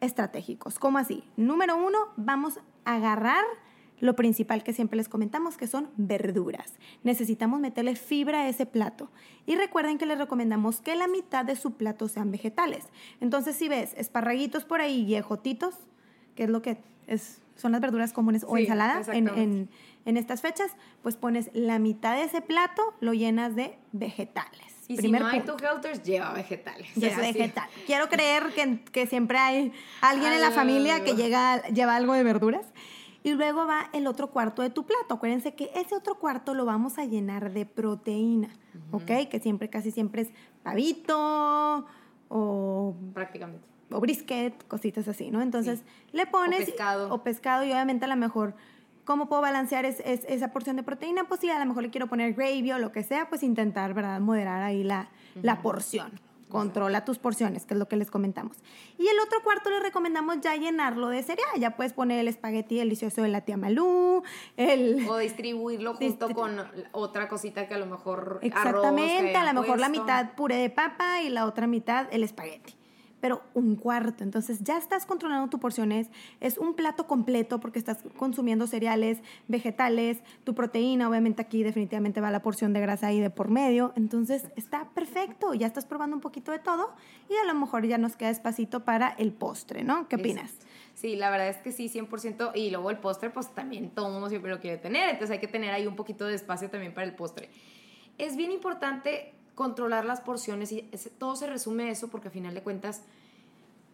estratégicos. 0.00 0.78
¿Cómo 0.78 0.98
así? 0.98 1.24
Número 1.36 1.76
uno, 1.76 1.98
vamos 2.16 2.58
a 2.84 2.96
agarrar 2.96 3.44
lo 4.00 4.14
principal 4.14 4.62
que 4.62 4.72
siempre 4.72 4.96
les 4.96 5.08
comentamos, 5.08 5.56
que 5.56 5.66
son 5.66 5.88
verduras. 5.96 6.74
Necesitamos 7.02 7.60
meterle 7.60 7.96
fibra 7.96 8.42
a 8.42 8.48
ese 8.48 8.66
plato. 8.66 9.10
Y 9.46 9.56
recuerden 9.56 9.98
que 9.98 10.06
les 10.06 10.18
recomendamos 10.18 10.80
que 10.80 10.96
la 10.96 11.08
mitad 11.08 11.44
de 11.44 11.56
su 11.56 11.72
plato 11.72 12.08
sean 12.08 12.30
vegetales. 12.30 12.84
Entonces, 13.20 13.56
si 13.56 13.68
ves 13.68 13.94
esparraguitos 13.96 14.64
por 14.64 14.80
ahí 14.80 15.02
y 15.02 15.14
ejotitos, 15.14 15.74
que 16.34 16.44
es 16.44 16.50
lo 16.50 16.62
que 16.62 16.78
es, 17.06 17.40
son 17.56 17.72
las 17.72 17.80
verduras 17.80 18.12
comunes 18.12 18.44
o 18.46 18.56
ensaladas 18.56 19.08
en, 19.08 19.68
en, 20.04 20.16
estas 20.16 20.40
fechas, 20.40 20.70
pues 21.02 21.16
pones 21.16 21.50
la 21.52 21.78
mitad 21.78 22.14
de 22.16 22.24
ese 22.24 22.40
plato, 22.40 22.94
lo 23.00 23.12
llenas 23.12 23.56
de 23.56 23.76
vegetales. 23.92 24.76
Y 24.88 24.98
si 24.98 25.10
no 25.10 25.26
hay 25.26 25.40
two 25.40 25.56
helters, 25.58 26.02
lleva 26.02 26.32
vegetales. 26.32 26.94
Lleva 26.94 27.18
vegetal. 27.18 27.68
Quiero 27.86 28.08
creer 28.08 28.52
que, 28.54 28.84
que, 28.84 29.06
siempre 29.06 29.38
hay 29.38 29.72
alguien 30.00 30.32
en 30.32 30.40
la 30.40 30.52
familia 30.52 31.02
que 31.02 31.16
llega, 31.16 31.62
lleva 31.68 31.96
algo 31.96 32.12
de 32.12 32.22
verduras. 32.22 32.66
Y 33.24 33.32
luego 33.32 33.66
va 33.66 33.90
el 33.92 34.06
otro 34.06 34.30
cuarto 34.30 34.62
de 34.62 34.70
tu 34.70 34.86
plato. 34.86 35.14
Acuérdense 35.14 35.56
que 35.56 35.72
ese 35.74 35.96
otro 35.96 36.20
cuarto 36.20 36.54
lo 36.54 36.64
vamos 36.64 36.98
a 36.98 37.04
llenar 37.04 37.52
de 37.52 37.66
proteína, 37.66 38.50
¿ok? 38.92 39.28
Que 39.28 39.40
siempre, 39.40 39.68
casi 39.68 39.90
siempre 39.90 40.22
es 40.22 40.28
pavito 40.62 41.84
o... 42.28 42.94
Prácticamente. 43.12 43.75
O 43.90 44.00
brisket, 44.00 44.66
cositas 44.66 45.06
así, 45.08 45.30
¿no? 45.30 45.42
Entonces 45.42 45.82
le 46.12 46.26
pones... 46.26 46.62
O 46.62 46.66
pescado. 46.66 47.14
O 47.14 47.22
pescado 47.22 47.64
y 47.64 47.72
obviamente 47.72 48.04
a 48.04 48.08
lo 48.08 48.16
mejor... 48.16 48.54
¿Cómo 49.04 49.28
puedo 49.28 49.40
balancear 49.40 49.84
esa 49.84 50.50
porción 50.50 50.74
de 50.74 50.82
proteína? 50.82 51.28
Pues 51.28 51.38
sí, 51.38 51.48
a 51.48 51.60
lo 51.60 51.64
mejor 51.64 51.84
le 51.84 51.90
quiero 51.90 52.08
poner 52.08 52.34
gravy 52.34 52.72
o 52.72 52.78
lo 52.80 52.90
que 52.90 53.04
sea, 53.04 53.28
pues 53.28 53.44
intentar, 53.44 53.94
¿verdad? 53.94 54.18
Moderar 54.18 54.62
ahí 54.62 54.82
la, 54.82 55.10
la 55.42 55.62
porción. 55.62 56.10
Controla 56.48 57.04
tus 57.04 57.18
porciones, 57.18 57.66
que 57.66 57.74
es 57.74 57.78
lo 57.78 57.86
que 57.86 57.94
les 57.94 58.10
comentamos. 58.10 58.56
Y 58.98 59.06
el 59.06 59.16
otro 59.20 59.44
cuarto 59.44 59.70
les 59.70 59.80
recomendamos 59.80 60.40
ya 60.40 60.56
llenarlo 60.56 61.08
de 61.08 61.22
cereal. 61.22 61.60
Ya 61.60 61.76
puedes 61.76 61.92
poner 61.92 62.18
el 62.18 62.26
espagueti 62.26 62.78
delicioso 62.78 63.22
de 63.22 63.28
la 63.28 63.42
tía 63.42 63.56
Malú, 63.56 64.24
el... 64.56 65.06
O 65.08 65.18
distribuirlo 65.18 65.94
junto 65.94 66.28
con 66.30 66.56
otra 66.90 67.28
cosita 67.28 67.68
que 67.68 67.74
a 67.74 67.78
lo 67.78 67.86
mejor... 67.86 68.40
Exactamente, 68.42 69.36
a 69.36 69.52
lo 69.52 69.60
mejor 69.60 69.78
la 69.78 69.88
mitad 69.88 70.32
puré 70.34 70.56
de 70.56 70.70
papa 70.70 71.22
y 71.22 71.28
la 71.28 71.46
otra 71.46 71.68
mitad 71.68 72.08
el 72.10 72.24
espagueti 72.24 72.74
pero 73.20 73.42
un 73.54 73.76
cuarto. 73.76 74.24
Entonces 74.24 74.60
ya 74.62 74.78
estás 74.78 75.06
controlando 75.06 75.48
tu 75.48 75.58
porciones. 75.58 76.08
Es 76.40 76.58
un 76.58 76.74
plato 76.74 77.06
completo 77.06 77.60
porque 77.60 77.78
estás 77.78 77.98
consumiendo 78.16 78.66
cereales, 78.66 79.18
vegetales, 79.48 80.18
tu 80.44 80.54
proteína. 80.54 81.08
Obviamente 81.08 81.42
aquí 81.42 81.62
definitivamente 81.62 82.20
va 82.20 82.30
la 82.30 82.42
porción 82.42 82.72
de 82.72 82.80
grasa 82.80 83.08
ahí 83.08 83.20
de 83.20 83.30
por 83.30 83.48
medio. 83.48 83.92
Entonces 83.96 84.46
está 84.56 84.88
perfecto. 84.90 85.54
Ya 85.54 85.66
estás 85.66 85.86
probando 85.86 86.16
un 86.16 86.22
poquito 86.22 86.52
de 86.52 86.58
todo 86.58 86.94
y 87.28 87.34
a 87.36 87.44
lo 87.46 87.58
mejor 87.58 87.86
ya 87.86 87.98
nos 87.98 88.16
queda 88.16 88.30
espacito 88.30 88.84
para 88.84 89.08
el 89.08 89.32
postre, 89.32 89.84
¿no? 89.84 90.08
¿Qué 90.08 90.16
opinas? 90.16 90.52
Sí, 90.94 91.14
la 91.14 91.30
verdad 91.30 91.48
es 91.48 91.58
que 91.58 91.72
sí, 91.72 91.88
100%. 91.88 92.52
Y 92.54 92.70
luego 92.70 92.90
el 92.90 92.98
postre, 92.98 93.30
pues 93.30 93.54
también 93.54 93.90
todo 93.90 94.08
mundo 94.10 94.28
siempre 94.28 94.50
lo 94.50 94.60
quiere 94.60 94.78
tener. 94.78 95.10
Entonces 95.10 95.32
hay 95.32 95.40
que 95.40 95.48
tener 95.48 95.72
ahí 95.72 95.86
un 95.86 95.96
poquito 95.96 96.26
de 96.26 96.34
espacio 96.34 96.70
también 96.70 96.94
para 96.94 97.06
el 97.06 97.14
postre. 97.14 97.50
Es 98.18 98.36
bien 98.36 98.50
importante 98.50 99.34
controlar 99.56 100.04
las 100.04 100.20
porciones 100.20 100.70
y 100.70 100.82
todo 101.18 101.34
se 101.34 101.48
resume 101.48 101.88
a 101.88 101.90
eso 101.90 102.08
porque 102.08 102.28
a 102.28 102.30
final 102.30 102.54
de 102.54 102.62
cuentas 102.62 103.02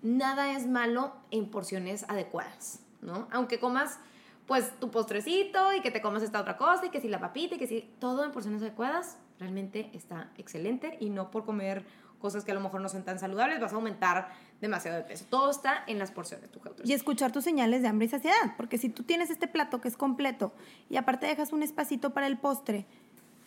nada 0.03 0.55
es 0.55 0.67
malo 0.67 1.13
en 1.31 1.49
porciones 1.51 2.05
adecuadas, 2.09 2.81
¿no? 3.01 3.29
Aunque 3.31 3.59
comas 3.59 3.99
pues 4.47 4.79
tu 4.81 4.91
postrecito 4.91 5.73
y 5.73 5.81
que 5.81 5.93
te 5.93 6.03
comas 6.03 6.25
esta 6.25 6.41
otra 6.41 6.57
cosa 6.57 6.87
y 6.87 6.91
que 6.91 7.01
si 7.01 7.09
la 7.09 7.21
papita 7.21 7.55
y 7.55 7.59
que 7.59 7.69
si 7.69 7.89
todo 8.01 8.25
en 8.25 8.33
porciones 8.33 8.61
adecuadas, 8.61 9.17
realmente 9.39 9.89
está 9.95 10.31
excelente 10.37 10.99
y 11.01 11.11
no 11.11 11.31
por 11.31 11.45
comer 11.45 11.87
cosas 12.19 12.45
que 12.45 12.51
a 12.51 12.55
lo 12.55 12.61
mejor 12.61 12.81
no 12.81 12.89
son 12.89 13.05
tan 13.05 13.19
saludables 13.19 13.61
vas 13.61 13.73
a 13.73 13.77
aumentar 13.77 14.33
demasiado 14.61 14.97
de 14.97 15.05
peso. 15.05 15.27
Todo 15.29 15.51
está 15.51 15.85
en 15.87 15.99
las 15.99 16.11
porciones. 16.11 16.51
Tu 16.51 16.61
y 16.85 16.93
escuchar 16.93 17.33
tus 17.33 17.45
señales 17.45 17.83
de 17.83 17.89
hambre 17.89 18.07
y 18.07 18.09
saciedad, 18.09 18.57
porque 18.57 18.79
si 18.79 18.89
tú 18.89 19.05
tienes 19.05 19.31
este 19.31 19.49
plato 19.49 19.81
que 19.81 19.89
es 19.89 19.97
completo 19.97 20.53
y 20.89 20.97
aparte 20.97 21.27
dejas 21.27 21.53
un 21.53 21.63
espacito 21.63 22.11
para 22.11 22.27
el 22.27 22.39
postre, 22.39 22.87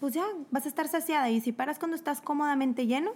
pues 0.05 0.13
ya 0.13 0.27
vas 0.51 0.67
a 0.67 0.69
estar 0.69 0.87
saciada. 0.87 1.31
Y 1.31 1.41
si 1.41 1.51
paras 1.51 1.79
cuando 1.79 1.95
estás 1.95 2.21
cómodamente 2.21 2.85
lleno, 2.85 3.13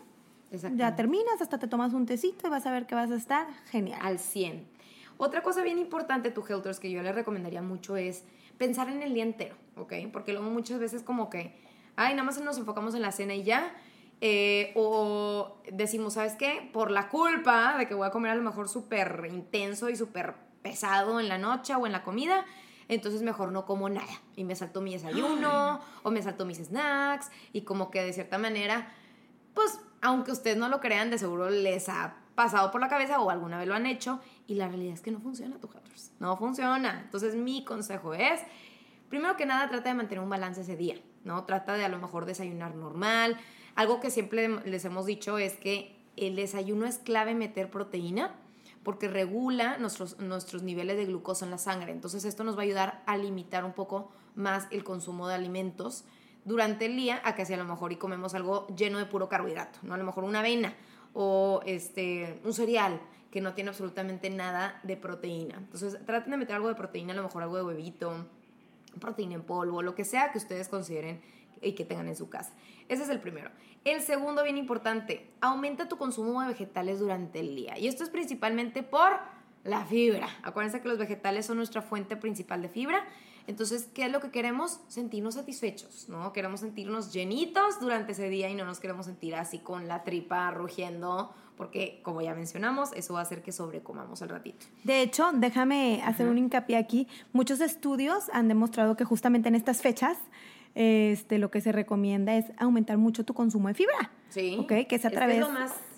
ya 0.74 0.96
terminas, 0.96 1.40
hasta 1.40 1.60
te 1.60 1.68
tomas 1.68 1.94
un 1.94 2.08
tecito 2.08 2.48
y 2.48 2.50
vas 2.50 2.66
a 2.66 2.72
ver 2.72 2.88
que 2.88 2.96
vas 2.96 3.12
a 3.12 3.16
estar 3.16 3.46
genial. 3.70 4.00
Al 4.02 4.18
100. 4.18 4.68
Otra 5.18 5.44
cosa 5.44 5.62
bien 5.62 5.78
importante, 5.78 6.32
tu 6.32 6.44
Helters, 6.44 6.80
que 6.80 6.90
yo 6.90 7.04
le 7.04 7.12
recomendaría 7.12 7.62
mucho 7.62 7.96
es 7.96 8.24
pensar 8.58 8.90
en 8.90 9.04
el 9.04 9.14
día 9.14 9.22
entero, 9.22 9.56
¿ok? 9.76 9.94
Porque 10.12 10.34
luego 10.34 10.50
muchas 10.50 10.80
veces 10.80 11.04
como 11.04 11.30
que, 11.30 11.62
ay, 11.96 12.16
nada 12.16 12.24
más 12.24 12.42
nos 12.42 12.58
enfocamos 12.58 12.96
en 12.96 13.04
la 13.04 13.12
cena 13.12 13.36
y 13.36 13.44
ya. 13.44 13.72
Eh, 14.22 14.72
o 14.76 15.58
decimos, 15.72 16.16
¿sabes 16.16 16.34
qué? 16.38 16.72
Por 16.74 16.90
la 16.90 17.10
culpa 17.10 17.78
de 17.78 17.88
que 17.88 17.94
voy 17.94 18.08
a 18.08 18.10
comer 18.10 18.32
a 18.32 18.36
lo 18.36 18.42
mejor 18.42 18.68
súper 18.68 19.28
intenso 19.32 19.92
y 19.92 19.96
súper 19.96 20.34
pesado 20.64 21.20
en 21.20 21.30
la 21.30 21.38
noche 21.38 21.76
o 21.76 21.86
en 21.86 21.92
la 21.92 22.02
comida, 22.02 22.48
entonces 22.90 23.22
mejor 23.22 23.52
no 23.52 23.66
como 23.66 23.88
nada 23.88 24.12
y 24.36 24.44
me 24.44 24.56
salto 24.56 24.82
mi 24.82 24.94
desayuno 24.94 25.80
o 26.04 26.12
me 26.12 26.22
salto 26.22 26.46
mis 26.46 26.58
snacks 26.58 27.30
y 27.54 27.62
como 27.62 27.92
que 27.92 28.04
de 28.04 28.12
cierta 28.12 28.38
manera, 28.38 28.92
pues 29.54 29.80
aunque 30.02 30.32
ustedes 30.32 30.58
no 30.58 30.68
lo 30.70 30.80
crean, 30.82 31.12
de 31.12 31.20
seguro 31.20 31.50
les 31.50 31.88
ha 31.88 32.16
pasado 32.36 32.72
por 32.72 32.82
la 32.82 32.90
cabeza 32.90 33.22
o 33.22 33.30
alguna 33.30 33.60
vez 33.60 33.68
lo 33.68 33.76
han 33.76 33.86
hecho 33.86 34.20
y 34.48 34.56
la 34.56 34.68
realidad 34.68 34.96
es 34.96 35.02
que 35.02 35.12
no 35.12 35.20
funciona 35.20 35.60
tu 35.60 35.68
Hatters, 35.68 36.12
no 36.20 36.36
funciona. 36.36 37.02
Entonces 37.04 37.36
mi 37.36 37.64
consejo 37.64 38.16
es, 38.16 38.42
primero 39.08 39.38
que 39.38 39.46
nada 39.46 39.70
trata 39.70 39.90
de 39.90 39.96
mantener 39.96 40.24
un 40.24 40.30
balance 40.30 40.62
ese 40.62 40.76
día, 40.76 40.96
¿no? 41.24 41.44
Trata 41.44 41.74
de 41.74 41.86
a 41.86 41.90
lo 41.90 42.00
mejor 42.00 42.26
desayunar 42.26 42.76
normal. 42.76 43.38
Algo 43.76 44.00
que 44.00 44.10
siempre 44.10 44.50
les 44.66 44.84
hemos 44.84 45.06
dicho 45.06 45.38
es 45.38 45.54
que 45.54 45.96
el 46.18 46.36
desayuno 46.36 46.88
es 46.88 46.98
clave 46.98 47.36
meter 47.36 47.70
proteína 47.70 48.36
porque 48.90 49.08
regula 49.08 49.78
nuestros, 49.78 50.18
nuestros 50.18 50.64
niveles 50.64 50.98
de 50.98 51.06
glucosa 51.06 51.46
en 51.46 51.52
la 51.52 51.60
sangre. 51.60 51.92
Entonces 51.92 52.26
esto 52.26 52.44
nos 52.44 52.56
va 52.56 52.62
a 52.62 52.64
ayudar 52.64 53.04
a 53.06 53.18
limitar 53.18 53.64
un 53.64 53.74
poco 53.74 54.10
más 54.34 54.66
el 54.72 54.84
consumo 54.84 55.28
de 55.28 55.36
alimentos 55.36 56.06
durante 56.44 56.88
el 56.88 56.96
día 56.96 57.22
a 57.24 57.36
que 57.36 57.46
si 57.46 57.54
a 57.54 57.58
lo 57.58 57.66
mejor 57.66 57.92
y 57.92 57.98
comemos 57.98 58.34
algo 58.34 58.66
lleno 58.76 58.98
de 58.98 59.06
puro 59.06 59.30
carbohidrato, 59.30 59.78
¿no? 59.84 59.94
A 59.94 59.98
lo 60.00 60.04
mejor 60.04 60.24
una 60.24 60.40
avena 60.40 60.74
o 61.14 61.62
este, 61.68 62.42
un 62.44 62.52
cereal 62.52 63.00
que 63.30 63.42
no 63.42 63.54
tiene 63.54 63.70
absolutamente 63.70 64.32
nada 64.32 64.80
de 64.82 64.98
proteína. 64.98 65.58
Entonces 65.60 66.04
traten 66.08 66.32
de 66.32 66.38
meter 66.38 66.56
algo 66.56 66.70
de 66.70 66.74
proteína, 66.74 67.14
a 67.14 67.16
lo 67.16 67.22
mejor 67.22 67.44
algo 67.44 67.58
de 67.58 67.64
huevito, 67.66 68.26
proteína 69.00 69.36
en 69.36 69.44
polvo, 69.44 69.84
lo 69.84 69.94
que 69.94 70.04
sea 70.04 70.32
que 70.32 70.40
ustedes 70.40 70.68
consideren 70.68 71.22
y 71.62 71.74
que 71.74 71.86
tengan 71.86 72.08
en 72.08 72.16
su 72.16 72.30
casa. 72.30 72.54
Ese 72.88 73.04
es 73.04 73.10
el 73.10 73.20
primero. 73.20 73.52
El 73.86 74.02
segundo, 74.02 74.44
bien 74.44 74.58
importante, 74.58 75.30
aumenta 75.42 75.88
tu 75.88 75.98
consumo 75.98 76.42
de 76.42 76.50
vegetales 76.50 77.00
durante 77.00 77.40
el 77.40 77.56
día. 77.56 77.78
Y 77.78 77.88
esto 77.88 78.04
es 78.04 78.10
principalmente 78.10 78.84
por 78.84 79.20
la 79.64 79.86
fibra. 79.86 80.28
Acuérdense 80.44 80.82
que 80.82 80.88
los 80.88 80.98
vegetales 80.98 81.46
son 81.46 81.58
nuestra 81.58 81.82
fuente 81.82 82.16
principal 82.16 82.62
de 82.62 82.70
fibra. 82.70 83.06
Entonces, 83.48 83.90
¿qué 83.94 84.06
es 84.06 84.12
lo 84.12 84.20
que 84.20 84.30
queremos? 84.30 84.80
Sentirnos 84.90 85.34
satisfechos, 85.34 86.08
¿no? 86.08 86.34
Queremos 86.34 86.60
sentirnos 86.60 87.12
llenitos 87.12 87.80
durante 87.80 88.12
ese 88.12 88.30
día 88.30 88.48
y 88.50 88.54
no 88.54 88.64
nos 88.64 88.80
queremos 88.80 89.08
sentir 89.08 89.34
así 89.34 89.58
con 89.58 89.88
la 89.88 90.04
tripa 90.04 90.52
rugiendo, 90.52 91.34
porque 91.58 92.00
como 92.04 92.22
ya 92.22 92.36
mencionamos, 92.36 92.92
eso 92.94 93.16
va 93.16 93.22
a 93.22 93.24
hacer 93.24 93.42
que 93.42 93.52
sobrecomamos 93.52 94.22
al 94.22 94.30
ratito. 94.30 94.68
De 94.84 95.02
hecho, 95.02 95.32
déjame 95.34 96.04
hacer 96.04 96.28
un 96.28 96.38
hincapié 96.38 96.78
aquí. 96.78 97.08
Muchos 97.34 97.60
estudios 97.60 98.30
han 98.34 98.48
demostrado 98.50 98.96
que 98.96 99.04
justamente 99.04 99.50
en 99.50 99.56
estas 99.56 99.82
fechas 99.82 100.18
este, 100.80 101.40
lo 101.40 101.52
que 101.52 101.60
se 101.60 101.74
recomienda 101.74 102.38
es 102.38 102.46
aumentar 102.58 102.98
mucho 102.98 103.26
tu 103.26 103.34
consumo 103.34 103.68
de 103.68 103.74
fibra. 103.74 104.12
Sí. 104.30 104.56
¿Ok? 104.58 104.88
Que 104.88 104.96
es 104.96 105.04
a 105.04 105.10
través 105.10 105.46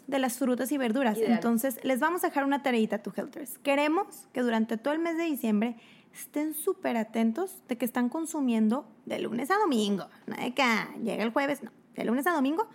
de 0.08 0.18
las 0.18 0.40
frutas 0.40 0.72
y 0.72 0.80
verduras. 0.80 1.20
Entonces, 1.20 1.80
les 1.84 2.00
vamos 2.00 2.24
a 2.24 2.30
dejar 2.30 2.46
una 2.46 2.64
tareita 2.64 2.96
a 2.96 3.04
tu 3.04 3.14
Helters. 3.16 3.60
Queremos 3.60 4.28
que 4.34 4.42
durante 4.42 4.78
todo 4.78 4.96
el 4.96 5.00
mes 5.00 5.18
de 5.18 5.26
diciembre 5.26 5.76
estén 6.16 6.56
súper 6.56 6.98
atentos 6.98 7.62
de 7.68 7.78
que 7.78 7.86
están 7.86 8.10
consumiendo 8.10 8.88
de 9.06 9.20
lunes 9.20 9.52
a 9.52 9.58
domingo. 9.60 10.08
No 10.26 10.36
de 10.36 10.56
que 10.56 10.64
llega 11.04 11.24
el 11.24 11.30
jueves, 11.30 11.62
no. 11.62 11.70
De 11.96 12.04
lunes 12.04 12.26
a 12.26 12.32
domingo, 12.32 12.68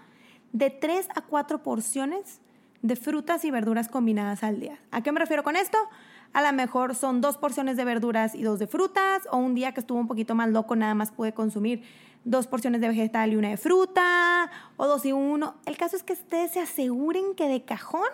de 0.52 0.70
tres 0.70 1.08
a 1.16 1.22
cuatro 1.22 1.64
porciones 1.64 2.40
de 2.82 2.94
frutas 2.94 3.44
y 3.44 3.50
verduras 3.50 3.88
combinadas 3.88 4.44
al 4.44 4.60
día. 4.60 4.78
¿A 4.92 5.02
qué 5.02 5.10
me 5.10 5.18
refiero 5.18 5.42
con 5.42 5.56
esto? 5.56 5.76
A 6.32 6.42
lo 6.42 6.52
mejor 6.52 6.94
son 6.94 7.20
dos 7.20 7.38
porciones 7.38 7.76
de 7.76 7.84
verduras 7.84 8.34
y 8.34 8.42
dos 8.42 8.58
de 8.58 8.66
frutas, 8.66 9.22
o 9.30 9.38
un 9.38 9.54
día 9.54 9.72
que 9.72 9.80
estuvo 9.80 9.98
un 9.98 10.08
poquito 10.08 10.34
más 10.34 10.50
loco, 10.50 10.76
nada 10.76 10.94
más 10.94 11.10
pude 11.10 11.32
consumir 11.32 11.82
dos 12.24 12.46
porciones 12.46 12.80
de 12.80 12.88
vegetal 12.88 13.32
y 13.32 13.36
una 13.36 13.48
de 13.48 13.56
fruta, 13.56 14.50
o 14.76 14.86
dos 14.86 15.04
y 15.06 15.12
uno. 15.12 15.54
El 15.64 15.76
caso 15.76 15.96
es 15.96 16.02
que 16.02 16.12
ustedes 16.12 16.52
se 16.52 16.60
aseguren 16.60 17.34
que 17.36 17.48
de 17.48 17.64
cajón 17.64 18.08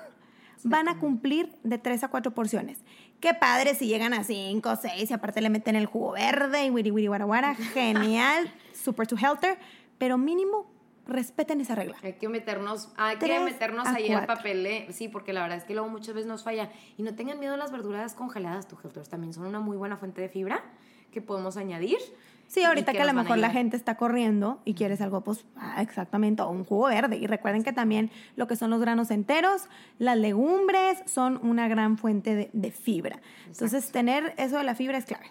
van 0.65 0.89
a 0.89 0.99
cumplir 0.99 1.57
de 1.63 1.79
tres 1.79 2.05
a 2.05 2.09
cuatro 2.09 2.33
porciones. 2.33 2.79
Qué 3.21 3.35
padre 3.35 3.75
si 3.75 3.87
llegan 3.87 4.15
a 4.15 4.25
cinco 4.25 4.71
o 4.71 4.77
seis 4.77 5.11
y 5.11 5.15
aparte 5.15 5.41
le 5.41 5.51
meten 5.51 5.77
el 5.77 5.87
jugo 5.87 6.13
verde 6.13 6.67
y 6.67 6.71
wiri 6.71 6.91
wiri 6.91 7.07
guara 7.07 7.55
Genial, 7.75 8.53
super 8.73 9.07
to 9.07 9.17
healthy, 9.17 9.59
pero 9.99 10.19
mínimo 10.19 10.72
respeten 11.07 11.61
esa 11.61 11.75
regla. 11.75 11.97
Hay 12.03 12.15
que 12.15 12.29
meternos, 12.29 12.91
hay 12.97 13.17
que 13.19 13.41
meternos 13.41 13.87
ahí 13.89 14.11
el 14.11 14.27
papel, 14.27 14.67
¿eh? 14.67 14.87
sí, 14.91 15.09
porque 15.09 15.33
la 15.33 15.43
verdad 15.43 15.59
es 15.59 15.65
que 15.65 15.75
luego 15.75 15.89
muchas 15.89 16.15
veces 16.15 16.29
nos 16.29 16.43
falla. 16.43 16.71
Y 16.97 17.03
no 17.03 17.15
tengan 17.15 17.39
miedo 17.41 17.55
a 17.55 17.57
las 17.57 17.73
verduras 17.73 18.15
congeladas, 18.15 18.69
tu 18.69 18.77
también 19.09 19.33
son 19.33 19.47
una 19.47 19.61
muy 19.61 19.77
buena 19.77 19.97
fuente 19.97 20.21
de 20.21 20.29
fibra 20.29 20.63
que 21.11 21.21
podemos 21.21 21.57
añadir. 21.57 21.99
Sí, 22.47 22.65
ahorita 22.65 22.93
que 22.93 23.01
a 23.01 23.05
lo 23.05 23.09
van 23.09 23.19
a 23.19 23.23
mejor 23.23 23.39
la 23.39 23.51
gente 23.51 23.77
está 23.77 23.97
corriendo 23.97 24.61
y 24.67 24.75
quieres 24.75 25.01
algo, 25.01 25.23
pues 25.23 25.47
ah, 25.57 25.81
exactamente, 25.81 26.43
o 26.43 26.51
un 26.51 26.65
jugo 26.65 26.89
verde. 26.89 27.17
Y 27.17 27.27
recuerden 27.27 27.63
que 27.63 27.73
también 27.73 28.11
lo 28.37 28.47
que 28.47 28.57
son 28.57 28.69
los 28.69 28.81
granos 28.81 29.11
enteros, 29.11 29.69
las 29.99 30.19
legumbres 30.19 31.03
son 31.07 31.41
una 31.43 31.67
gran 31.69 31.97
fuente 31.97 32.35
de, 32.35 32.51
de 32.53 32.71
fibra. 32.71 33.21
Entonces, 33.47 33.91
tener 33.91 34.35
eso 34.37 34.59
de 34.59 34.65
la 34.65 34.75
fibra 34.75 34.99
es 34.99 35.07
clave. 35.07 35.31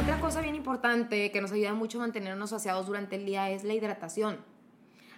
Otra 0.00 0.18
cosa 0.20 0.40
bien 0.40 0.54
importante 0.54 1.30
que 1.30 1.40
nos 1.40 1.52
ayuda 1.52 1.74
mucho 1.74 1.98
a 1.98 2.02
mantenernos 2.02 2.50
saciados 2.50 2.86
durante 2.86 3.16
el 3.16 3.26
día 3.26 3.50
es 3.50 3.64
la 3.64 3.74
hidratación. 3.74 4.38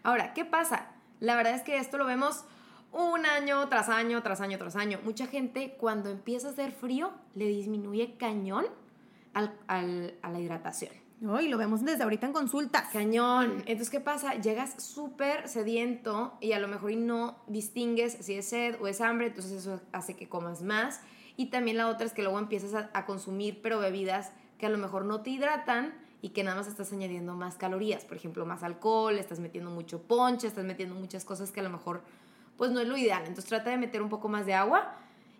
Ahora, 0.03 0.35
¿qué 0.35 0.45
pasa? 0.45 0.91
La 1.21 1.37
verdad 1.37 1.55
es 1.55 1.63
que 1.63 1.77
esto 1.77 1.99
lo 1.99 2.07
vemos 2.07 2.45
un 2.93 3.25
año 3.25 3.69
tras 3.69 3.89
año, 3.89 4.23
tras 4.23 4.41
año, 4.41 4.59
tras 4.59 4.77
año. 4.77 4.99
Mucha 5.05 5.27
gente 5.27 5.77
cuando 5.79 6.11
empieza 6.11 6.49
a 6.49 6.51
hacer 6.51 6.73
frío 6.73 7.13
le 7.35 7.47
disminuye 7.47 8.17
cañón 8.17 8.67
al- 9.35 9.55
al- 9.69 10.15
a 10.23 10.31
la 10.31 10.41
hidratación. 10.41 10.93
Hoy 11.29 11.49
lo 11.49 11.57
vemos 11.57 11.85
desde 11.85 12.03
ahorita 12.03 12.27
en 12.27 12.33
consultas. 12.33 12.89
Cañón. 12.93 13.59
Entonces, 13.67 13.91
¿qué 13.91 14.01
pasa? 14.01 14.35
Llegas 14.35 14.83
súper 14.83 15.49
sediento 15.49 16.37
y 16.41 16.53
a 16.53 16.59
lo 16.59 16.67
mejor 16.67 16.93
no 16.97 17.39
distingues 17.47 18.15
si 18.21 18.35
es 18.35 18.49
sed 18.49 18.75
o 18.81 18.89
es 18.89 19.01
hambre, 19.01 19.29
entonces 19.29 19.53
eso 19.53 19.81
hace 19.93 20.17
que 20.17 20.29
comas 20.29 20.63
más. 20.63 21.01
Y 21.37 21.47
también 21.47 21.77
la 21.77 21.89
otra 21.89 22.05
es 22.07 22.13
que 22.13 22.23
luego 22.23 22.41
empiezas 22.41 22.75
a, 22.75 22.91
a 22.93 23.07
consumir, 23.07 23.61
pero 23.63 23.79
bebidas 23.79 24.33
que 24.63 24.67
a 24.67 24.71
lo 24.71 24.79
mejor 24.79 25.05
no 25.05 25.23
te 25.23 25.31
hidratan 25.31 25.93
y 26.21 26.29
que 26.29 26.45
nada 26.45 26.57
más 26.57 26.69
estás 26.69 26.93
añadiendo 26.93 27.35
más 27.35 27.57
calorías. 27.57 28.05
Por 28.05 28.17
ejemplo, 28.17 28.47
más 28.47 28.63
alcohol, 28.63 29.19
estás 29.19 29.41
metiendo 29.41 29.73
mucho 29.73 30.03
ponche, 30.03 30.47
estás 30.47 30.65
metiendo 30.65 30.95
muchas 30.95 31.25
cosas 31.25 31.51
que 31.51 31.59
a 31.59 31.65
lo 31.65 31.71
mejor 31.71 32.05
pues 32.57 32.71
no 32.71 32.79
es 32.79 32.87
lo 32.87 32.97
ideal. 32.97 33.23
Entonces 33.23 33.47
trata 33.47 33.71
de 33.71 33.77
meter 33.77 34.01
un 34.01 34.09
poco 34.09 34.29
más 34.29 34.47
de 34.47 34.55
agua 34.55 34.95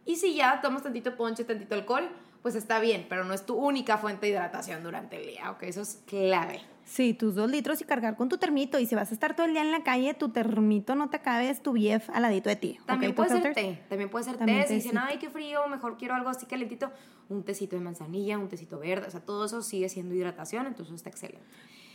y 0.05 0.17
si 0.17 0.35
ya 0.35 0.61
tomas 0.61 0.83
tantito 0.83 1.17
ponche, 1.17 1.45
tantito 1.45 1.77
alcohol, 1.77 2.11
pues 2.43 2.57
está 2.57 2.81
bien, 2.81 3.07
pero 3.09 3.25
no 3.25 3.33
es 3.33 3.47
tu 3.47 3.55
única 3.55 3.97
fuente 3.97 4.27
de 4.27 4.33
hidratación 4.33 4.83
durante 4.83 5.21
el 5.21 5.29
día, 5.29 5.53
¿ok? 5.53 5.63
Eso 5.63 5.83
es 5.83 6.03
clave. 6.05 6.61
Sí, 6.85 7.15
tus 7.15 7.35
dos 7.35 7.51
litros 7.51 7.81
y 7.81 7.85
cargar 7.85 8.17
con 8.17 8.29
tu 8.29 8.39
termito. 8.39 8.79
Y 8.79 8.87
si 8.87 8.95
vas 8.95 9.11
a 9.11 9.15
estar 9.15 9.35
todo 9.35 9.47
el 9.47 9.53
día 9.53 9.63
en 9.63 9.71
la 9.73 9.83
calle, 9.83 10.15
tu 10.15 10.29
termito 10.31 10.95
no 10.95 11.09
te 11.11 11.17
acabes, 11.17 11.63
tu 11.63 11.73
BF 11.73 12.11
al 12.13 12.23
ladito 12.23 12.49
de 12.49 12.57
ti. 12.57 12.79
También 12.87 13.13
¿ok, 13.13 13.17
puede 13.17 13.41
ser 13.41 13.55
té, 13.55 13.83
también 13.89 14.11
puede 14.11 14.25
ser 14.25 14.37
También 14.37 14.63
té. 14.63 14.69
Si 14.69 14.75
dicen, 14.75 14.99
ay, 14.99 15.19
qué 15.19 15.31
frío, 15.31 15.67
mejor 15.69 15.97
quiero 15.97 16.15
algo 16.15 16.29
así 16.29 16.47
calentito, 16.47 16.91
un 17.29 17.45
tecito 17.45 17.77
de 17.77 17.83
manzanilla, 17.83 18.39
un 18.39 18.49
tecito 18.49 18.79
verde, 18.79 19.07
o 19.07 19.11
sea, 19.11 19.21
todo 19.21 19.47
eso 19.47 19.63
sigue 19.63 19.89
siendo 19.89 20.15
hidratación, 20.15 20.67
entonces 20.67 20.95
está 20.97 21.09
excelente. 21.09 21.47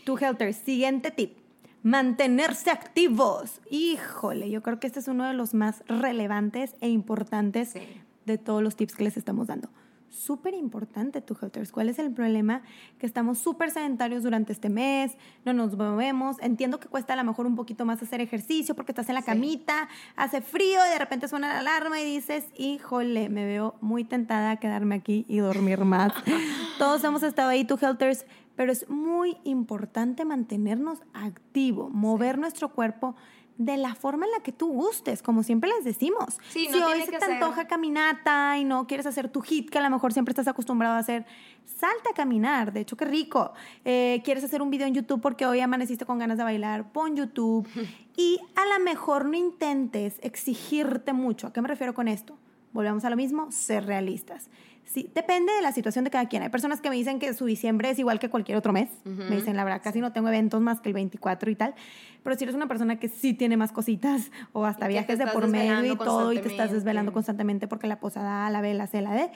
Tu 0.06 0.17
Helter, 0.17 0.53
siguiente 0.53 1.12
tip. 1.12 1.38
Mantenerse 1.84 2.72
activos. 2.72 3.62
Híjole, 3.70 4.50
yo 4.50 4.63
creo 4.63 4.79
que 4.79 4.88
este 4.88 5.00
es 5.00 5.08
uno 5.08 5.25
de 5.27 5.34
los 5.34 5.53
más 5.53 5.84
relevantes 5.88 6.75
e 6.82 6.89
importantes 6.89 7.70
Sí. 7.70 7.82
de 8.25 8.38
todos 8.38 8.63
los 8.63 8.75
tips 8.75 8.96
que 8.96 9.03
les 9.03 9.15
estamos 9.15 9.48
dando. 9.48 9.70
Súper 10.17 10.53
importante, 10.55 11.21
tu 11.21 11.38
Helters. 11.39 11.71
¿Cuál 11.71 11.89
es 11.89 12.00
el 12.00 12.12
problema? 12.12 12.63
Que 12.97 13.05
estamos 13.05 13.38
súper 13.38 13.69
sedentarios 13.71 14.24
durante 14.24 14.51
este 14.51 14.69
mes, 14.69 15.15
no 15.45 15.53
nos 15.53 15.77
movemos. 15.77 16.38
Entiendo 16.41 16.79
que 16.79 16.88
cuesta 16.88 17.13
a 17.13 17.15
lo 17.15 17.24
mejor 17.24 17.45
un 17.45 17.55
poquito 17.55 17.86
más 17.86 18.01
hacer 18.01 18.19
ejercicio 18.19 18.74
porque 18.75 18.91
estás 18.91 19.09
en 19.09 19.15
la 19.15 19.21
Sí. 19.21 19.27
camita, 19.27 19.88
hace 20.15 20.41
frío 20.41 20.79
y 20.88 20.89
de 20.89 20.97
repente 21.00 21.27
suena 21.27 21.50
la 21.53 21.59
alarma 21.59 22.01
y 22.01 22.05
dices, 22.05 22.45
híjole, 22.57 23.29
me 23.29 23.45
veo 23.45 23.75
muy 23.79 24.03
tentada 24.03 24.51
a 24.51 24.55
quedarme 24.57 24.95
aquí 24.95 25.25
y 25.27 25.38
dormir 25.38 25.86
más. 25.86 26.12
Todos 26.79 27.03
hemos 27.03 27.21
estado 27.24 27.50
ahí, 27.50 27.63
tu 27.63 27.77
Helters, 27.79 28.25
pero 28.55 28.71
es 28.71 28.89
muy 28.89 29.38
importante 29.43 30.25
mantenernos 30.25 31.03
activo, 31.13 31.89
mover 31.91 32.39
nuestro 32.39 32.69
cuerpo 32.69 33.15
de 33.57 33.75
la 33.77 33.95
forma 33.95 34.25
en 34.25 34.31
la 34.31 34.39
que 34.41 34.51
tú 34.51 34.67
gustes, 34.71 35.23
como 35.23 35.41
siempre 35.43 35.69
les 35.75 35.83
decimos. 35.83 36.37
Sí, 36.49 36.67
no 36.69 36.77
si 36.77 36.83
hoy 36.83 37.01
se 37.01 37.11
te 37.11 37.19
ser- 37.19 37.31
antoja 37.33 37.67
caminata 37.67 38.57
y 38.57 38.63
no 38.63 38.85
quieres 38.85 39.05
hacer 39.07 39.29
tu 39.29 39.41
hit 39.41 39.70
que 39.70 39.79
a 39.79 39.81
lo 39.81 39.89
mejor 39.89 40.13
siempre 40.13 40.31
estás 40.31 40.48
acostumbrado 40.48 40.96
a 40.96 41.00
hacer, 41.00 41.25
salte 41.65 42.09
a 42.11 42.13
caminar, 42.13 42.72
de 42.72 42.81
hecho 42.81 42.96
qué 42.96 43.05
rico. 43.05 43.53
Eh, 43.83 44.22
quieres 44.24 44.43
hacer 44.43 44.61
un 44.61 44.70
video 44.70 44.85
en 44.87 44.93
YouTube 44.93 45.22
porque 45.22 45.46
hoy 45.46 45.59
amaneciste 45.59 46.05
con 46.05 46.20
ganas 46.20 46.37
de 46.37 46.43
bailar, 46.43 46.91
pon 46.91 47.15
YouTube 47.15 47.67
y 48.15 48.39
a 48.55 48.77
lo 48.77 48.83
mejor 48.85 49.25
no 49.25 49.35
intentes 49.37 50.20
exigirte 50.22 51.13
mucho. 51.13 51.48
¿A 51.48 51.53
qué 51.53 51.61
me 51.61 51.67
refiero 51.67 51.93
con 51.96 52.07
esto? 52.07 52.37
Volvemos 52.74 53.05
a 53.05 53.09
lo 53.09 53.15
mismo, 53.15 53.51
ser 53.51 53.85
realistas. 53.87 54.50
Sí, 54.91 55.11
depende 55.13 55.51
de 55.53 55.61
la 55.61 55.73
situación 55.73 56.05
de 56.05 56.09
cada 56.11 56.27
quien. 56.29 56.41
Hay 56.43 56.50
personas 56.50 56.79
que 56.81 56.89
me 56.89 56.95
dicen 56.95 57.19
que 57.19 57.33
su 57.33 57.45
diciembre 57.45 57.89
es 57.89 58.00
igual 58.00 58.19
que 58.19 58.29
cualquier 58.29 58.57
otro 58.57 58.71
mes. 58.73 58.89
Me 59.03 59.35
dicen, 59.35 59.55
la 59.57 59.63
verdad, 59.63 59.81
casi 59.83 60.00
no 60.00 60.13
tengo 60.13 60.29
eventos 60.29 60.61
más 60.61 60.79
que 60.79 60.89
el 60.89 60.93
24 60.93 61.51
y 61.51 61.55
tal. 61.55 61.75
Pero 62.23 62.35
si 62.37 62.45
eres 62.45 62.55
una 62.55 62.67
persona 62.67 62.97
que 62.97 63.09
sí 63.09 63.33
tiene 63.33 63.57
más 63.57 63.71
cositas 63.73 64.31
o 64.53 64.65
hasta 64.65 64.87
viajes 64.87 65.19
de 65.19 65.27
por 65.27 65.47
medio 65.47 65.93
y 65.93 65.97
todo 65.97 66.31
y 66.33 66.39
te 66.39 66.47
estás 66.47 66.71
desvelando 66.71 67.11
constantemente. 67.13 67.67
porque 67.67 67.87
la 67.87 68.00
posada, 68.00 68.50
la 68.50 68.61
B, 68.61 68.73
la 68.73 68.87
C, 68.87 69.01
la 69.01 69.13
D, 69.13 69.29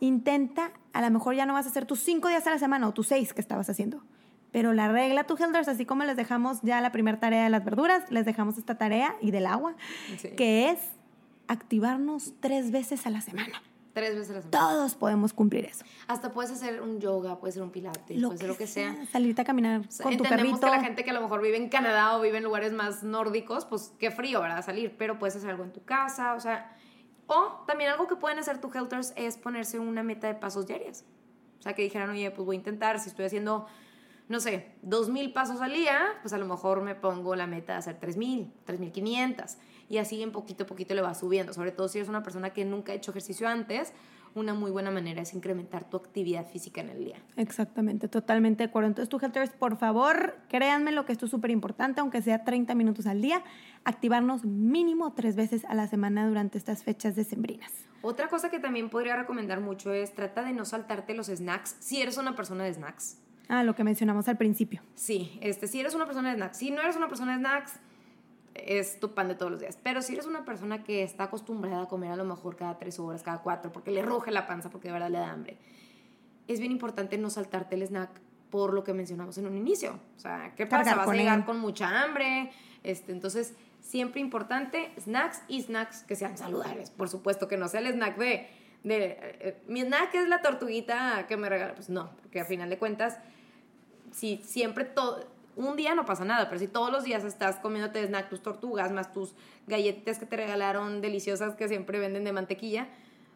intenta, 0.00 0.72
a 0.92 1.00
lo 1.02 1.10
mejor 1.10 1.34
ya 1.34 1.46
no 1.46 1.54
vas 1.54 1.66
a 1.66 1.68
hacer 1.70 1.86
tus 1.86 2.00
cinco 2.00 2.28
días 2.28 2.46
a 2.46 2.50
la 2.50 2.58
semana 2.58 2.88
o 2.88 2.92
tus 2.92 3.06
seis 3.06 3.32
que 3.32 3.40
estabas 3.40 3.70
haciendo. 3.70 4.02
Pero 4.50 4.72
la 4.72 4.88
regla, 4.88 5.24
tu 5.24 5.36
Helders, 5.36 5.66
así 5.68 5.84
como 5.84 6.04
les 6.04 6.16
dejamos 6.16 6.60
ya 6.62 6.80
la 6.80 6.92
primera 6.92 7.18
tarea 7.18 7.44
de 7.44 7.50
las 7.50 7.64
verduras, 7.64 8.10
les 8.10 8.24
dejamos 8.24 8.58
esta 8.58 8.76
tarea 8.76 9.16
y 9.20 9.30
del 9.30 9.46
agua, 9.46 9.74
Sí. 10.18 10.28
que 10.36 10.70
es 10.70 10.78
activarnos 11.48 12.34
tres 12.40 12.70
veces 12.70 13.06
a 13.06 13.10
la 13.10 13.20
semana. 13.20 13.62
Tres 13.94 14.14
veces 14.16 14.30
a 14.30 14.34
la 14.34 14.42
semana. 14.42 14.58
Todos 14.58 14.94
podemos 14.96 15.32
cumplir 15.32 15.66
eso. 15.66 15.84
Hasta 16.08 16.32
puedes 16.32 16.50
hacer 16.50 16.82
un 16.82 17.00
yoga, 17.00 17.38
puede 17.38 17.52
ser 17.52 17.62
un 17.62 17.70
pilates, 17.70 18.20
puede 18.20 18.38
ser 18.38 18.48
lo 18.48 18.56
que 18.56 18.66
sea. 18.66 19.06
Salirte 19.10 19.42
a 19.42 19.44
caminar 19.44 19.80
O 19.80 19.90
sea, 19.90 20.02
con 20.02 20.16
tu 20.16 20.24
perrito. 20.24 20.58
que 20.58 20.66
la 20.66 20.80
gente 20.80 21.04
que 21.04 21.10
a 21.10 21.14
lo 21.14 21.20
mejor 21.20 21.40
vive 21.40 21.56
en 21.56 21.68
Canadá 21.68 22.16
o 22.18 22.20
vive 22.20 22.38
en 22.38 22.44
lugares 22.44 22.72
más 22.72 23.04
nórdicos, 23.04 23.64
pues 23.64 23.92
qué 23.98 24.10
frío, 24.10 24.40
¿verdad? 24.40 24.64
Salir, 24.64 24.96
pero 24.98 25.18
puedes 25.18 25.36
hacer 25.36 25.50
algo 25.50 25.62
en 25.64 25.72
tu 25.72 25.84
casa, 25.84 26.34
o 26.34 26.40
sea. 26.40 26.76
O 27.26 27.64
también 27.66 27.88
algo 27.90 28.06
que 28.06 28.16
pueden 28.16 28.38
hacer 28.38 28.60
tu 28.60 28.70
Helters 28.70 29.14
es 29.16 29.38
ponerse 29.38 29.78
una 29.78 30.02
meta 30.02 30.26
de 30.26 30.34
pasos 30.34 30.66
diarias. 30.66 31.04
O 31.60 31.62
sea, 31.62 31.72
que 31.72 31.82
dijeran, 31.82 32.10
oye, 32.10 32.30
pues 32.32 32.44
voy 32.44 32.56
a 32.56 32.58
intentar, 32.58 32.98
si 33.00 33.08
estoy 33.08 33.24
haciendo, 33.24 33.66
no 34.28 34.40
sé, 34.40 34.72
2.000 34.84 35.32
pasos 35.32 35.60
al 35.60 35.74
día, 35.74 36.00
pues 36.22 36.32
a 36.32 36.38
lo 36.38 36.46
mejor 36.46 36.82
me 36.82 36.94
pongo 36.94 37.36
la 37.36 37.46
meta 37.46 37.74
de 37.74 37.78
hacer 37.78 38.00
3.000, 38.00 38.50
3.500. 38.66 39.56
Y 39.88 39.98
así 39.98 40.22
en 40.22 40.32
poquito 40.32 40.64
a 40.64 40.66
poquito 40.66 40.94
le 40.94 41.02
va 41.02 41.14
subiendo. 41.14 41.52
Sobre 41.52 41.72
todo 41.72 41.88
si 41.88 41.98
eres 41.98 42.08
una 42.08 42.22
persona 42.22 42.50
que 42.50 42.64
nunca 42.64 42.92
ha 42.92 42.94
hecho 42.94 43.10
ejercicio 43.10 43.46
antes, 43.46 43.92
una 44.34 44.54
muy 44.54 44.70
buena 44.70 44.90
manera 44.90 45.22
es 45.22 45.34
incrementar 45.34 45.88
tu 45.88 45.96
actividad 45.96 46.46
física 46.46 46.80
en 46.80 46.88
el 46.88 47.04
día. 47.04 47.16
Exactamente, 47.36 48.08
totalmente 48.08 48.64
de 48.64 48.70
acuerdo. 48.70 48.88
Entonces, 48.88 49.08
tú, 49.08 49.18
Helters, 49.24 49.50
por 49.50 49.76
favor, 49.76 50.36
créanme 50.48 50.90
lo 50.90 51.04
que 51.04 51.12
esto 51.12 51.26
es 51.26 51.30
súper 51.30 51.50
importante, 51.50 52.00
aunque 52.00 52.20
sea 52.22 52.44
30 52.44 52.74
minutos 52.74 53.06
al 53.06 53.20
día, 53.20 53.42
activarnos 53.84 54.44
mínimo 54.44 55.12
tres 55.12 55.36
veces 55.36 55.64
a 55.66 55.74
la 55.74 55.86
semana 55.86 56.26
durante 56.26 56.58
estas 56.58 56.82
fechas 56.82 57.14
decembrinas. 57.14 57.70
Otra 58.02 58.28
cosa 58.28 58.50
que 58.50 58.58
también 58.58 58.90
podría 58.90 59.16
recomendar 59.16 59.60
mucho 59.60 59.92
es 59.92 60.14
trata 60.14 60.42
de 60.42 60.52
no 60.52 60.64
saltarte 60.64 61.14
los 61.14 61.28
snacks 61.28 61.76
si 61.78 62.02
eres 62.02 62.18
una 62.18 62.34
persona 62.34 62.64
de 62.64 62.74
snacks. 62.74 63.18
Ah, 63.48 63.62
lo 63.62 63.74
que 63.74 63.84
mencionamos 63.84 64.28
al 64.28 64.36
principio. 64.36 64.82
Sí, 64.94 65.38
este, 65.42 65.66
si 65.66 65.80
eres 65.80 65.94
una 65.94 66.06
persona 66.06 66.30
de 66.30 66.36
snacks. 66.36 66.56
Si 66.56 66.70
no 66.70 66.80
eres 66.80 66.96
una 66.96 67.08
persona 67.08 67.32
de 67.32 67.38
snacks, 67.38 67.72
es 68.54 69.00
tu 69.00 69.12
pan 69.14 69.28
de 69.28 69.34
todos 69.34 69.52
los 69.52 69.60
días. 69.60 69.78
Pero 69.82 70.00
si 70.02 70.14
eres 70.14 70.26
una 70.26 70.44
persona 70.44 70.82
que 70.82 71.02
está 71.02 71.24
acostumbrada 71.24 71.82
a 71.82 71.88
comer 71.88 72.12
a 72.12 72.16
lo 72.16 72.24
mejor 72.24 72.56
cada 72.56 72.78
tres 72.78 72.98
horas, 72.98 73.22
cada 73.22 73.38
cuatro, 73.38 73.72
porque 73.72 73.90
le 73.90 74.02
ruge 74.02 74.30
la 74.30 74.46
panza, 74.46 74.70
porque 74.70 74.88
de 74.88 74.92
verdad 74.92 75.10
le 75.10 75.18
da 75.18 75.30
hambre, 75.30 75.58
es 76.48 76.60
bien 76.60 76.72
importante 76.72 77.18
no 77.18 77.30
saltarte 77.30 77.74
el 77.74 77.82
snack 77.82 78.10
por 78.50 78.72
lo 78.72 78.84
que 78.84 78.94
mencionamos 78.94 79.36
en 79.38 79.46
un 79.46 79.56
inicio. 79.56 79.98
O 80.16 80.20
sea, 80.20 80.52
¿qué 80.54 80.66
pasa? 80.66 80.94
Vas 80.94 81.08
a 81.08 81.12
llegar 81.12 81.40
él. 81.40 81.44
con 81.44 81.58
mucha 81.58 82.02
hambre. 82.02 82.52
Este, 82.84 83.12
entonces, 83.12 83.54
siempre 83.80 84.20
importante 84.20 84.92
snacks 85.00 85.42
y 85.48 85.62
snacks 85.62 86.04
que 86.04 86.14
sean 86.14 86.38
saludables. 86.38 86.90
Por 86.90 87.08
supuesto 87.08 87.48
que 87.48 87.56
no 87.56 87.68
sea 87.68 87.80
el 87.80 87.88
snack 87.88 88.16
de... 88.16 88.48
de 88.84 89.18
eh, 89.20 89.62
mi 89.66 89.80
snack 89.80 90.14
es 90.14 90.28
la 90.28 90.40
tortuguita 90.40 91.26
que 91.26 91.36
me 91.36 91.48
regala. 91.48 91.74
Pues 91.74 91.90
no, 91.90 92.10
porque 92.22 92.40
a 92.40 92.44
final 92.44 92.70
de 92.70 92.78
cuentas, 92.78 93.18
si 94.12 94.36
siempre 94.44 94.84
todo... 94.84 95.34
Un 95.56 95.76
día 95.76 95.94
no 95.94 96.04
pasa 96.04 96.24
nada, 96.24 96.48
pero 96.48 96.58
si 96.58 96.66
todos 96.66 96.90
los 96.90 97.04
días 97.04 97.22
estás 97.22 97.60
comiéndote 97.60 98.04
snack 98.04 98.28
tus 98.28 98.42
tortugas, 98.42 98.90
más 98.90 99.12
tus 99.12 99.36
galletitas 99.68 100.18
que 100.18 100.26
te 100.26 100.36
regalaron 100.36 101.00
deliciosas 101.00 101.54
que 101.54 101.68
siempre 101.68 102.00
venden 102.00 102.24
de 102.24 102.32
mantequilla, 102.32 102.88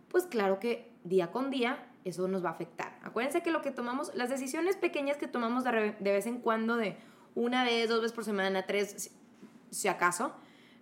pues 0.08 0.24
claro 0.26 0.58
que 0.58 0.90
día 1.04 1.30
con 1.30 1.50
día 1.50 1.86
eso 2.04 2.26
nos 2.26 2.44
va 2.44 2.48
a 2.48 2.52
afectar. 2.52 2.98
Acuérdense 3.04 3.42
que 3.42 3.52
lo 3.52 3.62
que 3.62 3.70
tomamos, 3.70 4.12
las 4.16 4.30
decisiones 4.30 4.76
pequeñas 4.76 5.16
que 5.16 5.28
tomamos 5.28 5.62
de, 5.62 5.94
de 6.00 6.12
vez 6.12 6.26
en 6.26 6.40
cuando, 6.40 6.76
de 6.76 6.96
una 7.36 7.62
vez, 7.62 7.88
dos 7.88 8.00
veces 8.00 8.14
por 8.14 8.24
semana, 8.24 8.66
tres, 8.66 9.12
si 9.70 9.86
acaso, 9.86 10.34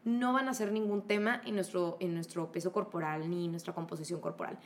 no 0.07 0.33
van 0.33 0.49
a 0.49 0.55
ser 0.55 0.71
ningún 0.71 1.03
tema 1.03 1.43
en 1.45 1.57
nuestro, 1.57 1.97
en 2.01 2.15
nuestro 2.15 2.53
peso 2.53 2.73
corporal 2.73 3.29
ni 3.29 3.49
nuestra 3.49 3.75
composición 3.75 4.21
corporal. 4.21 4.57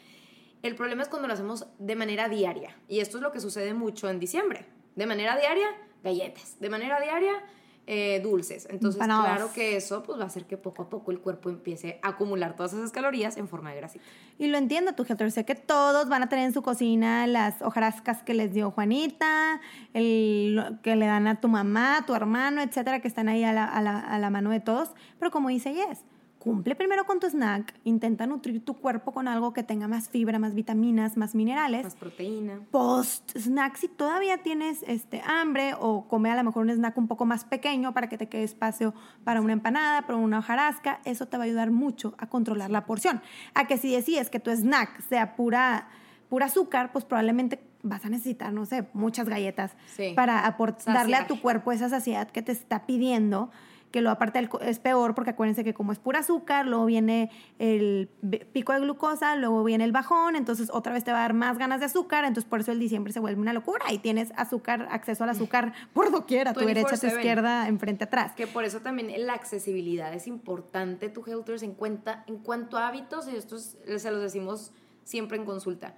El 0.62 0.74
problema 0.76 1.02
es 1.02 1.08
cuando 1.08 1.26
lo 1.26 1.34
hacemos 1.34 1.66
de 1.78 1.96
manera 1.96 2.28
diaria. 2.28 2.76
Y 2.88 3.00
esto 3.00 3.16
es 3.16 3.22
lo 3.22 3.32
que 3.32 3.40
sucede 3.40 3.72
mucho 3.72 4.10
en 4.10 4.20
diciembre. 4.20 4.66
De 4.94 5.06
manera 5.06 5.38
diaria, 5.38 5.68
galletas. 6.04 6.60
De 6.60 6.68
manera 6.68 7.00
diaria, 7.00 7.42
eh, 7.86 8.20
dulces. 8.22 8.68
Entonces, 8.70 9.02
claro 9.02 9.50
que 9.52 9.76
eso 9.76 10.02
pues, 10.02 10.18
va 10.18 10.24
a 10.24 10.26
hacer 10.26 10.44
que 10.44 10.56
poco 10.56 10.82
a 10.82 10.88
poco 10.88 11.10
el 11.10 11.20
cuerpo 11.20 11.50
empiece 11.50 11.98
a 12.02 12.10
acumular 12.10 12.54
todas 12.54 12.72
esas 12.72 12.92
calorías 12.92 13.36
en 13.36 13.48
forma 13.48 13.70
de 13.70 13.76
grasita. 13.76 14.04
Y 14.38 14.46
lo 14.46 14.58
entiendo, 14.58 14.92
tu 14.92 15.04
Helter. 15.04 15.32
Sé 15.32 15.44
que 15.44 15.54
todos 15.54 16.08
van 16.08 16.22
a 16.22 16.28
tener 16.28 16.44
en 16.46 16.52
su 16.52 16.62
cocina 16.62 17.26
las 17.26 17.62
hojarascas 17.62 18.22
que 18.22 18.34
les 18.34 18.52
dio 18.52 18.70
Juanita, 18.70 19.60
el, 19.92 20.78
que 20.82 20.94
le 20.96 21.06
dan 21.06 21.26
a 21.26 21.40
tu 21.40 21.48
mamá, 21.48 22.04
tu 22.06 22.14
hermano, 22.14 22.62
etcétera, 22.62 23.00
que 23.00 23.08
están 23.08 23.28
ahí 23.28 23.42
a 23.44 23.52
la, 23.52 23.64
a 23.64 23.82
la, 23.82 23.98
a 23.98 24.18
la 24.18 24.30
mano 24.30 24.50
de 24.50 24.60
todos. 24.60 24.90
Pero 25.18 25.30
como 25.30 25.48
dice 25.48 25.74
Yes, 25.74 26.04
cumple 26.40 26.74
primero 26.74 27.04
con 27.04 27.20
tu 27.20 27.28
snack, 27.28 27.74
intenta 27.84 28.26
nutrir 28.26 28.64
tu 28.64 28.74
cuerpo 28.74 29.12
con 29.12 29.28
algo 29.28 29.52
que 29.52 29.62
tenga 29.62 29.86
más 29.86 30.08
fibra, 30.08 30.38
más 30.38 30.54
vitaminas, 30.54 31.18
más 31.18 31.34
minerales. 31.34 31.84
Más 31.84 31.94
proteína. 31.94 32.60
Post 32.70 33.36
snack, 33.36 33.76
si 33.76 33.88
todavía 33.88 34.38
tienes 34.38 34.82
este, 34.86 35.22
hambre 35.24 35.74
o 35.78 36.08
come 36.08 36.30
a 36.30 36.36
lo 36.36 36.42
mejor 36.42 36.64
un 36.64 36.70
snack 36.70 36.96
un 36.96 37.08
poco 37.08 37.26
más 37.26 37.44
pequeño 37.44 37.92
para 37.92 38.08
que 38.08 38.16
te 38.16 38.28
quede 38.28 38.44
espacio 38.44 38.94
para 39.22 39.42
una 39.42 39.52
empanada, 39.52 40.02
para 40.06 40.16
una 40.18 40.38
hojarasca, 40.38 41.00
eso 41.04 41.26
te 41.26 41.36
va 41.36 41.44
a 41.44 41.46
ayudar 41.46 41.70
mucho 41.70 42.14
a 42.16 42.26
controlar 42.26 42.70
la 42.70 42.86
porción. 42.86 43.20
A 43.54 43.66
que 43.66 43.76
si 43.76 43.94
decides 43.94 44.30
que 44.30 44.40
tu 44.40 44.50
snack 44.50 45.02
sea 45.02 45.36
pura, 45.36 45.88
pura 46.30 46.46
azúcar, 46.46 46.90
pues 46.90 47.04
probablemente 47.04 47.60
vas 47.82 48.04
a 48.06 48.08
necesitar, 48.08 48.52
no 48.52 48.64
sé, 48.64 48.86
muchas 48.94 49.28
galletas 49.28 49.72
para 50.14 50.56
darle 50.86 51.16
a 51.16 51.26
tu 51.26 51.40
cuerpo 51.40 51.70
esa 51.70 51.90
saciedad 51.90 52.30
que 52.30 52.40
te 52.40 52.52
está 52.52 52.86
pidiendo 52.86 53.50
que 53.90 54.00
lo 54.00 54.10
aparte 54.10 54.48
es 54.62 54.78
peor 54.78 55.14
porque 55.14 55.30
acuérdense 55.30 55.64
que 55.64 55.74
como 55.74 55.92
es 55.92 55.98
pura 55.98 56.20
azúcar, 56.20 56.66
luego 56.66 56.84
viene 56.86 57.30
el 57.58 58.08
pico 58.52 58.72
de 58.72 58.80
glucosa, 58.80 59.36
luego 59.36 59.64
viene 59.64 59.84
el 59.84 59.92
bajón, 59.92 60.36
entonces 60.36 60.70
otra 60.72 60.92
vez 60.92 61.04
te 61.04 61.12
va 61.12 61.18
a 61.18 61.22
dar 61.22 61.34
más 61.34 61.58
ganas 61.58 61.80
de 61.80 61.86
azúcar, 61.86 62.24
entonces 62.24 62.48
por 62.48 62.60
eso 62.60 62.72
el 62.72 62.78
diciembre 62.78 63.12
se 63.12 63.20
vuelve 63.20 63.40
una 63.40 63.52
locura 63.52 63.92
y 63.92 63.98
tienes 63.98 64.32
azúcar, 64.36 64.88
acceso 64.90 65.24
al 65.24 65.30
azúcar 65.30 65.72
por 65.92 66.10
doquier, 66.10 66.48
a 66.48 66.52
tu 66.52 66.60
derecha, 66.60 66.94
a 66.94 66.98
tu 66.98 67.06
izquierda, 67.06 67.68
enfrente, 67.68 68.04
atrás. 68.04 68.32
Que 68.32 68.46
por 68.46 68.64
eso 68.64 68.80
también 68.80 69.10
la 69.26 69.34
accesibilidad 69.34 70.12
es 70.14 70.26
importante, 70.26 71.08
tu 71.08 71.24
Helters, 71.26 71.62
en, 71.62 71.74
cuenta, 71.74 72.24
en 72.26 72.38
cuanto 72.38 72.78
a 72.78 72.88
hábitos, 72.88 73.28
y 73.28 73.36
esto 73.36 73.58
se 73.58 74.10
los 74.10 74.22
decimos 74.22 74.72
siempre 75.04 75.36
en 75.36 75.44
consulta. 75.44 75.96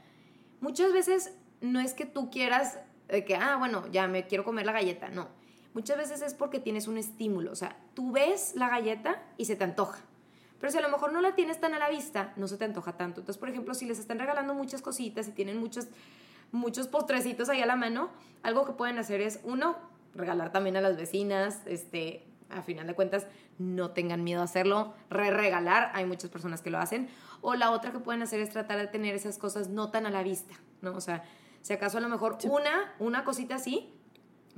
Muchas 0.60 0.92
veces 0.92 1.34
no 1.60 1.80
es 1.80 1.92
que 1.92 2.06
tú 2.06 2.30
quieras 2.30 2.78
de 3.08 3.24
que, 3.24 3.36
ah, 3.36 3.56
bueno, 3.56 3.84
ya 3.92 4.08
me 4.08 4.26
quiero 4.26 4.44
comer 4.44 4.64
la 4.64 4.72
galleta, 4.72 5.10
no 5.10 5.41
Muchas 5.74 5.96
veces 5.96 6.22
es 6.22 6.34
porque 6.34 6.60
tienes 6.60 6.86
un 6.86 6.98
estímulo, 6.98 7.50
o 7.50 7.56
sea, 7.56 7.76
tú 7.94 8.12
ves 8.12 8.52
la 8.56 8.68
galleta 8.68 9.22
y 9.38 9.46
se 9.46 9.56
te 9.56 9.64
antoja. 9.64 10.00
Pero 10.60 10.70
si 10.70 10.78
a 10.78 10.82
lo 10.82 10.90
mejor 10.90 11.12
no 11.12 11.20
la 11.20 11.34
tienes 11.34 11.60
tan 11.60 11.74
a 11.74 11.78
la 11.78 11.88
vista, 11.88 12.32
no 12.36 12.46
se 12.46 12.56
te 12.56 12.64
antoja 12.64 12.96
tanto. 12.96 13.20
Entonces, 13.20 13.40
por 13.40 13.48
ejemplo, 13.48 13.74
si 13.74 13.84
les 13.84 13.98
están 13.98 14.18
regalando 14.18 14.54
muchas 14.54 14.80
cositas 14.80 15.26
y 15.26 15.32
tienen 15.32 15.58
muchos, 15.58 15.88
muchos 16.52 16.86
postrecitos 16.86 17.48
ahí 17.48 17.60
a 17.60 17.66
la 17.66 17.74
mano, 17.74 18.10
algo 18.44 18.64
que 18.64 18.72
pueden 18.72 18.98
hacer 18.98 19.20
es, 19.20 19.40
uno, 19.42 19.76
regalar 20.14 20.52
también 20.52 20.76
a 20.76 20.80
las 20.80 20.96
vecinas, 20.96 21.62
este, 21.66 22.28
a 22.48 22.62
final 22.62 22.86
de 22.86 22.94
cuentas, 22.94 23.26
no 23.58 23.90
tengan 23.90 24.22
miedo 24.22 24.40
a 24.40 24.44
hacerlo, 24.44 24.94
re-regalar, 25.10 25.90
hay 25.94 26.06
muchas 26.06 26.30
personas 26.30 26.62
que 26.62 26.70
lo 26.70 26.78
hacen. 26.78 27.08
O 27.40 27.54
la 27.54 27.72
otra 27.72 27.90
que 27.90 27.98
pueden 27.98 28.22
hacer 28.22 28.40
es 28.40 28.50
tratar 28.50 28.78
de 28.78 28.86
tener 28.86 29.14
esas 29.14 29.38
cosas 29.38 29.68
no 29.68 29.90
tan 29.90 30.06
a 30.06 30.10
la 30.10 30.22
vista, 30.22 30.54
¿no? 30.80 30.92
O 30.92 31.00
sea, 31.00 31.24
si 31.62 31.72
acaso 31.72 31.98
a 31.98 32.00
lo 32.00 32.08
mejor 32.08 32.38
una, 32.44 32.94
una 33.00 33.24
cosita 33.24 33.56
así, 33.56 33.92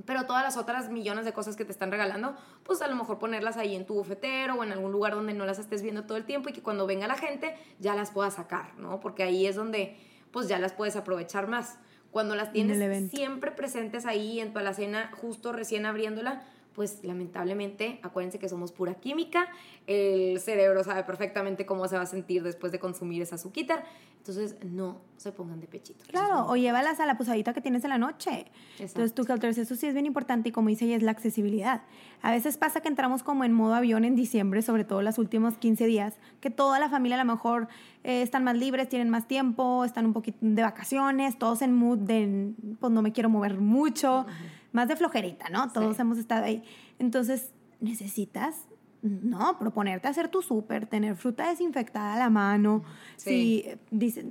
pero 0.04 0.26
todas 0.26 0.42
las 0.42 0.56
otras 0.56 0.90
millones 0.90 1.24
de 1.24 1.32
cosas 1.32 1.56
que 1.56 1.64
te 1.64 1.72
están 1.72 1.90
regalando, 1.90 2.36
pues 2.64 2.82
a 2.82 2.88
lo 2.88 2.96
mejor 2.96 3.18
ponerlas 3.18 3.56
ahí 3.56 3.74
en 3.76 3.86
tu 3.86 3.94
bufetero 3.94 4.54
o 4.54 4.64
en 4.64 4.72
algún 4.72 4.92
lugar 4.92 5.14
donde 5.14 5.34
no 5.34 5.46
las 5.46 5.58
estés 5.58 5.82
viendo 5.82 6.04
todo 6.04 6.16
el 6.16 6.24
tiempo 6.24 6.48
y 6.48 6.52
que 6.52 6.62
cuando 6.62 6.86
venga 6.86 7.06
la 7.06 7.16
gente 7.16 7.56
ya 7.78 7.94
las 7.94 8.10
puedas 8.10 8.34
sacar, 8.34 8.76
¿no? 8.78 9.00
Porque 9.00 9.22
ahí 9.22 9.46
es 9.46 9.56
donde 9.56 9.96
pues 10.30 10.48
ya 10.48 10.58
las 10.58 10.72
puedes 10.72 10.96
aprovechar 10.96 11.46
más. 11.46 11.78
Cuando 12.10 12.36
las 12.36 12.52
tienes 12.52 13.10
siempre 13.10 13.50
presentes 13.50 14.06
ahí 14.06 14.40
en 14.40 14.52
tu 14.52 14.58
alacena, 14.58 15.10
justo 15.14 15.52
recién 15.52 15.84
abriéndola, 15.86 16.44
pues 16.74 17.04
lamentablemente, 17.04 18.00
acuérdense 18.02 18.38
que 18.38 18.48
somos 18.48 18.72
pura 18.72 18.94
química, 18.94 19.48
el 19.86 20.40
cerebro 20.40 20.82
sabe 20.82 21.04
perfectamente 21.04 21.66
cómo 21.66 21.86
se 21.88 21.96
va 21.96 22.02
a 22.02 22.06
sentir 22.06 22.42
después 22.42 22.72
de 22.72 22.80
consumir 22.80 23.22
esa 23.22 23.36
azúcar, 23.36 23.84
entonces 24.26 24.56
no 24.64 25.02
se 25.18 25.32
pongan 25.32 25.60
de 25.60 25.66
pechito. 25.66 26.02
Claro, 26.08 26.46
o 26.46 26.56
llévalas 26.56 26.98
a 26.98 27.04
la 27.04 27.18
posadita 27.18 27.52
que 27.52 27.60
tienes 27.60 27.84
en 27.84 27.90
la 27.90 27.98
noche. 27.98 28.46
Entonces, 28.78 29.14
tu 29.14 29.30
Helters, 29.30 29.58
eso 29.58 29.74
sí 29.74 29.86
es 29.86 29.92
bien 29.92 30.06
importante 30.06 30.48
y 30.48 30.52
como 30.52 30.70
dice 30.70 30.86
ella, 30.86 30.96
es 30.96 31.02
la 31.02 31.10
accesibilidad. 31.10 31.82
A 32.22 32.30
veces 32.30 32.56
pasa 32.56 32.80
que 32.80 32.88
entramos 32.88 33.22
como 33.22 33.44
en 33.44 33.52
modo 33.52 33.74
avión 33.74 34.02
en 34.06 34.16
diciembre, 34.16 34.62
sobre 34.62 34.84
todo 34.84 35.02
los 35.02 35.18
últimos 35.18 35.58
15 35.58 35.84
días, 35.84 36.14
que 36.40 36.48
toda 36.48 36.78
la 36.78 36.88
familia 36.88 37.20
a 37.20 37.24
lo 37.24 37.30
mejor 37.30 37.68
eh, 38.02 38.22
están 38.22 38.44
más 38.44 38.56
libres, 38.56 38.88
tienen 38.88 39.10
más 39.10 39.28
tiempo, 39.28 39.84
están 39.84 40.06
un 40.06 40.14
poquito 40.14 40.38
de 40.40 40.62
vacaciones, 40.62 41.38
todos 41.38 41.60
en 41.60 41.74
mood 41.74 41.98
de, 41.98 42.54
pues 42.80 42.90
no 42.90 43.02
me 43.02 43.12
quiero 43.12 43.28
mover 43.28 43.58
mucho 43.58 44.24
más 44.72 44.88
de 44.88 44.96
flojerita, 44.96 45.50
¿no? 45.50 45.70
Todos 45.70 45.98
hemos 45.98 46.16
estado 46.16 46.46
ahí. 46.46 46.64
Entonces, 46.98 47.50
necesitas 47.78 48.56
no, 49.04 49.58
proponerte 49.58 50.08
hacer 50.08 50.28
tu 50.28 50.40
súper, 50.40 50.86
tener 50.86 51.14
fruta 51.14 51.50
desinfectada 51.50 52.14
a 52.14 52.18
la 52.18 52.30
mano. 52.30 52.84
Si, 53.16 53.66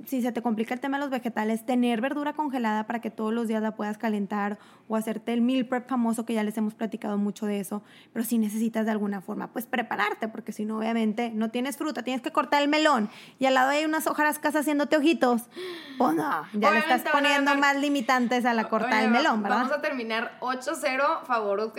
si 0.06 0.20
se 0.20 0.32
te 0.32 0.42
complica 0.42 0.74
el 0.74 0.80
tema 0.80 0.96
de 0.96 1.02
los 1.02 1.10
vegetales, 1.10 1.64
tener 1.64 2.00
verdura 2.00 2.32
congelada 2.32 2.84
para 2.84 3.00
que 3.00 3.08
todos 3.08 3.32
los 3.32 3.46
días 3.46 3.62
la 3.62 3.76
puedas 3.76 3.98
calentar 3.98 4.58
o 4.88 4.96
hacerte 4.96 5.32
el 5.32 5.42
meal 5.42 5.66
prep 5.66 5.88
famoso 5.88 6.26
que 6.26 6.34
ya 6.34 6.42
les 6.42 6.58
hemos 6.58 6.74
platicado 6.74 7.16
mucho 7.18 7.46
de 7.46 7.60
eso. 7.60 7.84
Pero 8.12 8.24
si 8.24 8.36
necesitas 8.36 8.84
de 8.84 8.90
alguna 8.90 9.20
forma, 9.20 9.52
pues 9.52 9.66
prepararte, 9.66 10.26
porque 10.26 10.50
si 10.50 10.64
no, 10.64 10.78
obviamente 10.78 11.30
no 11.30 11.50
tienes 11.50 11.76
fruta, 11.76 12.02
tienes 12.02 12.20
que 12.20 12.32
cortar 12.32 12.60
el 12.60 12.68
melón 12.68 13.08
y 13.38 13.46
al 13.46 13.54
lado 13.54 13.70
hay 13.70 13.84
unas 13.84 14.08
hojarascas 14.08 14.56
haciéndote 14.56 14.96
ojitos. 14.96 15.42
Pues 15.98 16.16
no, 16.16 16.42
ya 16.52 16.72
le 16.72 16.78
estás 16.80 17.04
poniendo 17.12 17.54
más 17.56 17.76
limitantes 17.76 18.44
a 18.44 18.54
la 18.54 18.68
corta 18.68 19.00
del 19.00 19.12
melón, 19.12 19.40
¿verdad? 19.40 19.58
Vamos 19.58 19.72
a 19.72 19.80
terminar 19.80 20.36
8-0 20.40 21.22
favor 21.24 21.72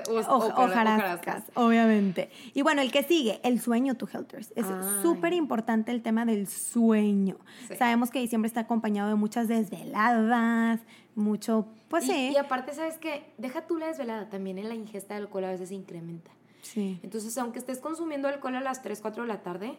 hojarascas, 0.55 1.43
obviamente. 1.55 2.31
Y 2.53 2.61
bueno, 2.61 2.84
el 2.85 2.91
que 2.91 3.03
sigue, 3.03 3.39
el 3.43 3.59
sueño, 3.59 3.95
tu 3.95 4.07
Helters. 4.11 4.53
Es 4.55 4.65
súper 5.01 5.33
importante 5.33 5.91
el 5.91 6.01
tema 6.01 6.25
del 6.25 6.47
sueño. 6.47 7.37
Sabemos 7.77 8.11
que 8.11 8.19
diciembre 8.19 8.47
está 8.47 8.61
acompañado 8.61 9.09
de 9.09 9.15
muchas 9.15 9.47
desveladas, 9.47 10.79
mucho, 11.15 11.67
pues 11.89 12.05
sí. 12.05 12.31
Y 12.33 12.37
aparte, 12.37 12.73
¿sabes 12.73 12.97
qué? 12.97 13.33
Deja 13.37 13.67
tú 13.67 13.77
la 13.77 13.87
desvelada, 13.87 14.29
también 14.29 14.57
en 14.57 14.69
la 14.69 14.75
ingesta 14.75 15.13
de 15.15 15.21
alcohol 15.21 15.45
a 15.45 15.51
veces 15.51 15.69
se 15.69 15.75
incrementa. 15.75 16.31
Sí. 16.61 16.99
Entonces, 17.03 17.37
aunque 17.37 17.59
estés 17.59 17.79
consumiendo 17.79 18.27
alcohol 18.27 18.55
a 18.55 18.61
las 18.61 18.81
3, 18.81 18.99
4 19.01 19.23
de 19.23 19.27
la 19.27 19.41
tarde, 19.41 19.77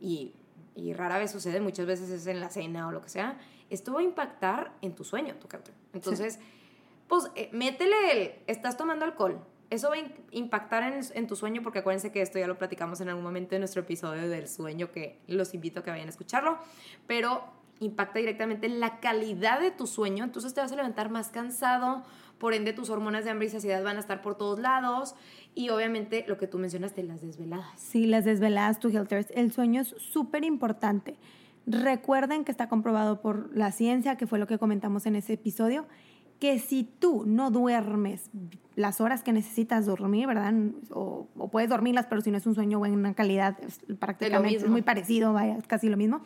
y, 0.00 0.34
y 0.74 0.92
rara 0.92 1.18
vez 1.18 1.30
sucede, 1.30 1.60
muchas 1.60 1.86
veces 1.86 2.10
es 2.10 2.26
en 2.26 2.40
la 2.40 2.50
cena 2.50 2.88
o 2.88 2.92
lo 2.92 3.00
que 3.00 3.08
sea, 3.08 3.38
esto 3.70 3.94
va 3.94 4.00
a 4.00 4.02
impactar 4.02 4.72
en 4.82 4.94
tu 4.94 5.04
sueño, 5.04 5.34
tu 5.36 5.48
Entonces, 5.92 6.38
pues 7.08 7.30
eh, 7.36 7.48
métele 7.52 8.12
el, 8.12 8.32
estás 8.46 8.76
tomando 8.76 9.04
alcohol, 9.04 9.40
eso 9.74 9.90
va 9.90 9.96
a 9.96 10.00
impactar 10.30 11.02
en, 11.14 11.26
tu 11.26 11.36
sueño, 11.36 11.62
porque 11.62 11.80
acuérdense 11.80 12.12
que 12.12 12.22
esto 12.22 12.38
ya 12.38 12.46
lo 12.46 12.58
platicamos 12.58 13.00
en 13.00 13.08
algún 13.08 13.24
momento 13.24 13.54
en 13.54 13.60
nuestro 13.60 13.82
episodio 13.82 14.28
del 14.28 14.48
sueño, 14.48 14.90
que 14.92 15.18
los 15.26 15.54
invito 15.54 15.80
a 15.80 15.82
que 15.82 15.90
vayan 15.90 16.06
a 16.06 16.10
escucharlo, 16.10 16.58
pero 17.06 17.44
impacta 17.80 18.18
directamente 18.18 18.66
en 18.66 18.80
la 18.80 19.00
calidad 19.00 19.60
de 19.60 19.70
tu 19.70 19.86
sueño, 19.86 20.24
entonces 20.24 20.54
te 20.54 20.60
vas 20.60 20.72
a 20.72 20.76
levantar 20.76 21.10
más 21.10 21.28
cansado, 21.28 22.04
por 22.38 22.54
ende 22.54 22.72
tus 22.72 22.90
hormonas 22.90 23.24
de 23.24 23.30
hambre 23.30 23.46
y 23.46 23.50
saciedad 23.50 23.82
van 23.82 23.96
a 23.96 24.00
estar 24.00 24.20
por 24.20 24.36
todos 24.36 24.58
lados 24.58 25.14
y 25.54 25.70
obviamente 25.70 26.24
lo 26.26 26.36
que 26.36 26.46
tú 26.46 26.58
mencionaste, 26.58 27.02
las 27.02 27.22
desveladas. 27.22 27.80
Sí, 27.80 28.06
las 28.06 28.24
desveladas, 28.24 28.80
tu 28.80 28.88
Healthers, 28.88 29.28
el 29.34 29.52
sueño 29.52 29.82
es 29.82 29.94
súper 29.98 30.44
importante. 30.44 31.16
Recuerden 31.66 32.44
que 32.44 32.50
está 32.50 32.68
comprobado 32.68 33.20
por 33.20 33.56
la 33.56 33.72
ciencia, 33.72 34.16
que 34.16 34.26
fue 34.26 34.38
lo 34.38 34.46
que 34.46 34.58
comentamos 34.58 35.06
en 35.06 35.16
ese 35.16 35.34
episodio, 35.34 35.86
que 36.38 36.58
si 36.58 36.84
tú 36.84 37.24
no 37.26 37.50
duermes 37.50 38.30
las 38.76 39.00
horas 39.00 39.22
que 39.22 39.32
necesitas 39.32 39.86
dormir, 39.86 40.26
¿verdad? 40.26 40.52
O, 40.90 41.28
puedes 41.50 41.70
dormirlas, 41.70 42.06
pero 42.06 42.20
si 42.20 42.30
no 42.30 42.38
es 42.38 42.46
un 42.46 42.54
sueño 42.54 42.78
buena 42.78 43.14
calidad, 43.14 43.56
prácticamente 43.98 44.64
es 44.64 44.68
muy 44.68 44.82
parecido, 44.82 45.32
vaya, 45.32 45.58
casi 45.66 45.88
lo 45.88 45.96
mismo. 45.96 46.22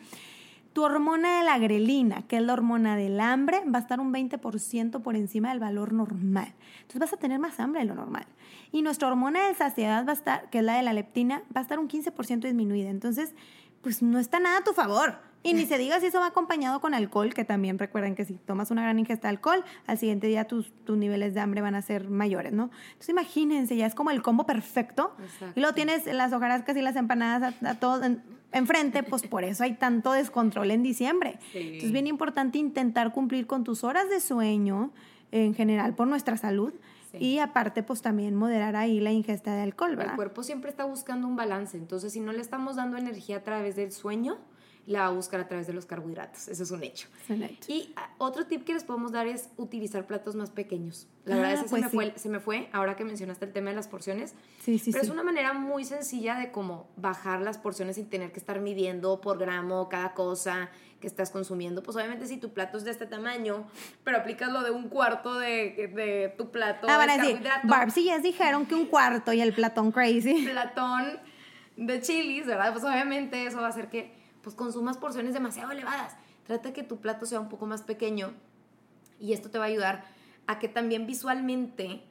Tu 0.73 0.83
hormona 0.83 1.39
de 1.39 1.43
la 1.43 1.57
grelina, 1.57 2.23
que 2.27 2.37
es 2.37 2.43
la 2.43 2.53
hormona 2.53 2.95
del 2.95 3.19
hambre, 3.19 3.61
va 3.65 3.79
a 3.79 3.81
estar 3.81 3.99
un 3.99 4.13
20% 4.13 5.01
por 5.01 5.15
encima 5.15 5.49
del 5.49 5.59
valor 5.59 5.93
normal. 5.93 6.53
Entonces 6.81 6.99
vas 6.99 7.13
a 7.13 7.17
tener 7.17 7.39
más 7.39 7.59
hambre 7.59 7.81
de 7.81 7.87
lo 7.87 7.95
normal. 7.95 8.27
Y 8.71 8.81
nuestra 8.83 9.07
hormona 9.07 9.47
de 9.47 9.55
saciedad 9.55 10.05
va 10.05 10.11
a 10.11 10.13
estar, 10.13 10.49
que 10.49 10.59
es 10.59 10.63
la 10.63 10.77
de 10.77 10.83
la 10.83 10.93
leptina, 10.93 11.41
va 11.55 11.61
a 11.61 11.63
estar 11.63 11.79
un 11.79 11.87
15% 11.87 12.41
disminuida. 12.41 12.89
Entonces, 12.89 13.33
pues 13.81 14.03
no 14.03 14.19
está 14.19 14.39
nada 14.39 14.59
a 14.59 14.63
tu 14.63 14.73
favor. 14.73 15.28
Y 15.41 15.53
ni 15.53 15.65
se 15.65 15.77
diga 15.77 15.99
si 15.99 16.07
eso 16.07 16.19
va 16.19 16.27
acompañado 16.27 16.81
con 16.81 16.93
alcohol, 16.93 17.33
que 17.33 17.45
también 17.45 17.79
recuerden 17.79 18.15
que 18.15 18.25
si 18.25 18.33
tomas 18.33 18.71
una 18.71 18.81
gran 18.83 18.99
ingesta 18.99 19.27
de 19.27 19.35
alcohol, 19.35 19.63
al 19.87 19.97
siguiente 19.97 20.27
día 20.27 20.45
tus, 20.45 20.71
tus 20.83 20.97
niveles 20.97 21.33
de 21.33 21.39
hambre 21.39 21.61
van 21.61 21.75
a 21.75 21.81
ser 21.81 22.09
mayores, 22.09 22.51
¿no? 22.51 22.69
Entonces 22.87 23.09
imagínense, 23.09 23.75
ya 23.77 23.85
es 23.85 23.95
como 23.95 24.11
el 24.11 24.21
combo 24.21 24.45
perfecto. 24.45 25.15
Y 25.55 25.61
luego 25.61 25.73
tienes 25.73 26.05
las 26.07 26.33
hojarascas 26.33 26.75
y 26.75 26.81
las 26.81 26.95
empanadas 26.97 27.55
a, 27.63 27.75
todos 27.75 28.05
enfrente, 28.51 29.03
pues 29.03 29.23
por 29.27 29.43
eso 29.43 29.63
hay 29.63 29.73
tanto 29.73 30.11
descontrol 30.11 30.71
en 30.71 30.83
diciembre. 30.83 31.39
Entonces 31.53 31.83
es 31.85 31.91
bien 31.91 32.07
importante 32.07 32.57
intentar 32.57 33.13
cumplir 33.13 33.47
con 33.47 33.63
tus 33.63 33.83
horas 33.83 34.09
de 34.09 34.19
sueño, 34.19 34.91
en 35.31 35.53
general 35.53 35.95
por 35.95 36.07
nuestra 36.07 36.37
salud. 36.37 36.73
Y 37.17 37.39
aparte, 37.39 37.81
pues 37.81 38.03
también 38.03 38.35
moderar 38.35 38.75
ahí 38.75 38.99
la 38.99 39.11
ingesta 39.11 39.55
de 39.55 39.63
alcohol, 39.63 39.95
¿verdad? 39.95 40.13
El 40.13 40.15
cuerpo 40.15 40.43
siempre 40.43 40.69
está 40.69 40.85
buscando 40.85 41.27
un 41.27 41.35
balance, 41.35 41.75
entonces 41.75 42.13
si 42.13 42.19
no 42.19 42.33
le 42.33 42.41
estamos 42.41 42.75
dando 42.75 42.97
energía 42.97 43.37
a 43.37 43.43
través 43.43 43.75
del 43.75 43.91
sueño, 43.91 44.37
la 44.89 45.01
va 45.01 45.05
a 45.07 45.11
buscar 45.11 45.39
a 45.39 45.47
través 45.47 45.67
de 45.67 45.73
los 45.73 45.85
carbohidratos. 45.85 46.47
Eso 46.47 46.63
es 46.63 46.71
un 46.71 46.83
hecho. 46.83 47.07
Es 47.23 47.29
un 47.29 47.43
hecho. 47.43 47.71
Y 47.71 47.93
ah, 47.95 48.09
otro 48.17 48.47
tip 48.47 48.63
que 48.65 48.73
les 48.73 48.83
podemos 48.83 49.11
dar 49.11 49.27
es 49.27 49.49
utilizar 49.55 50.07
platos 50.07 50.33
más 50.35 50.49
pequeños. 50.49 51.07
La 51.25 51.35
Ah, 51.35 51.37
verdad 51.37 51.53
es 51.53 51.59
que 51.63 51.69
pues 51.69 51.81
se, 51.81 51.85
me 51.85 51.89
sí. 51.91 51.95
fue, 51.95 52.13
se 52.19 52.29
me 52.29 52.39
fue 52.39 52.69
ahora 52.73 52.95
que 52.95 53.05
mencionaste 53.05 53.45
el 53.45 53.53
tema 53.53 53.69
de 53.69 53.75
las 53.75 53.87
porciones. 53.87 54.33
Sí, 54.63 54.79
sí, 54.79 54.91
Pero 54.91 55.03
sí. 55.03 55.07
es 55.09 55.13
una 55.13 55.21
manera 55.23 55.53
muy 55.53 55.85
sencilla 55.85 56.39
de 56.39 56.51
como 56.51 56.89
bajar 56.97 57.41
las 57.41 57.59
porciones 57.59 57.97
sin 57.97 58.09
tener 58.09 58.31
que 58.31 58.39
estar 58.39 58.59
midiendo 58.61 59.21
por 59.21 59.37
gramo 59.37 59.89
cada 59.89 60.15
cosa 60.15 60.71
que 60.99 61.05
estás 61.05 61.29
consumiendo. 61.29 61.83
Pues 61.83 61.95
obviamente 61.95 62.25
si 62.25 62.37
tu 62.37 62.51
plato 62.51 62.79
es 62.79 62.83
de 62.83 62.89
este 62.89 63.05
tamaño, 63.05 63.67
pero 64.03 64.17
aplicas 64.17 64.51
lo 64.51 64.63
de 64.63 64.71
un 64.71 64.89
cuarto 64.89 65.37
de, 65.37 65.91
de 65.95 66.33
tu 66.35 66.49
plato 66.49 66.87
Ah, 66.89 66.99
de 66.99 67.05
carbohidrato, 67.15 67.67
Barb, 67.67 67.91
si 67.91 68.05
ya 68.05 68.17
dijeron 68.17 68.65
que 68.65 68.73
un 68.73 68.87
cuarto 68.87 69.31
y 69.33 69.41
el 69.41 69.53
platón 69.53 69.91
crazy. 69.91 70.47
platón 70.51 71.19
de 71.77 72.01
chilis, 72.01 72.47
¿verdad? 72.47 72.71
Pues 72.73 72.83
obviamente 72.83 73.45
eso 73.45 73.57
va 73.61 73.67
a 73.67 73.69
hacer 73.69 73.87
que 73.89 74.17
pues 74.41 74.55
consumas 74.55 74.97
porciones 74.97 75.33
demasiado 75.33 75.71
elevadas. 75.71 76.15
Trata 76.45 76.73
que 76.73 76.83
tu 76.83 76.97
plato 76.97 77.25
sea 77.25 77.39
un 77.39 77.49
poco 77.49 77.65
más 77.65 77.81
pequeño 77.81 78.33
y 79.19 79.33
esto 79.33 79.49
te 79.49 79.57
va 79.57 79.65
a 79.65 79.67
ayudar 79.67 80.05
a 80.47 80.59
que 80.59 80.67
también 80.67 81.05
visualmente 81.05 82.01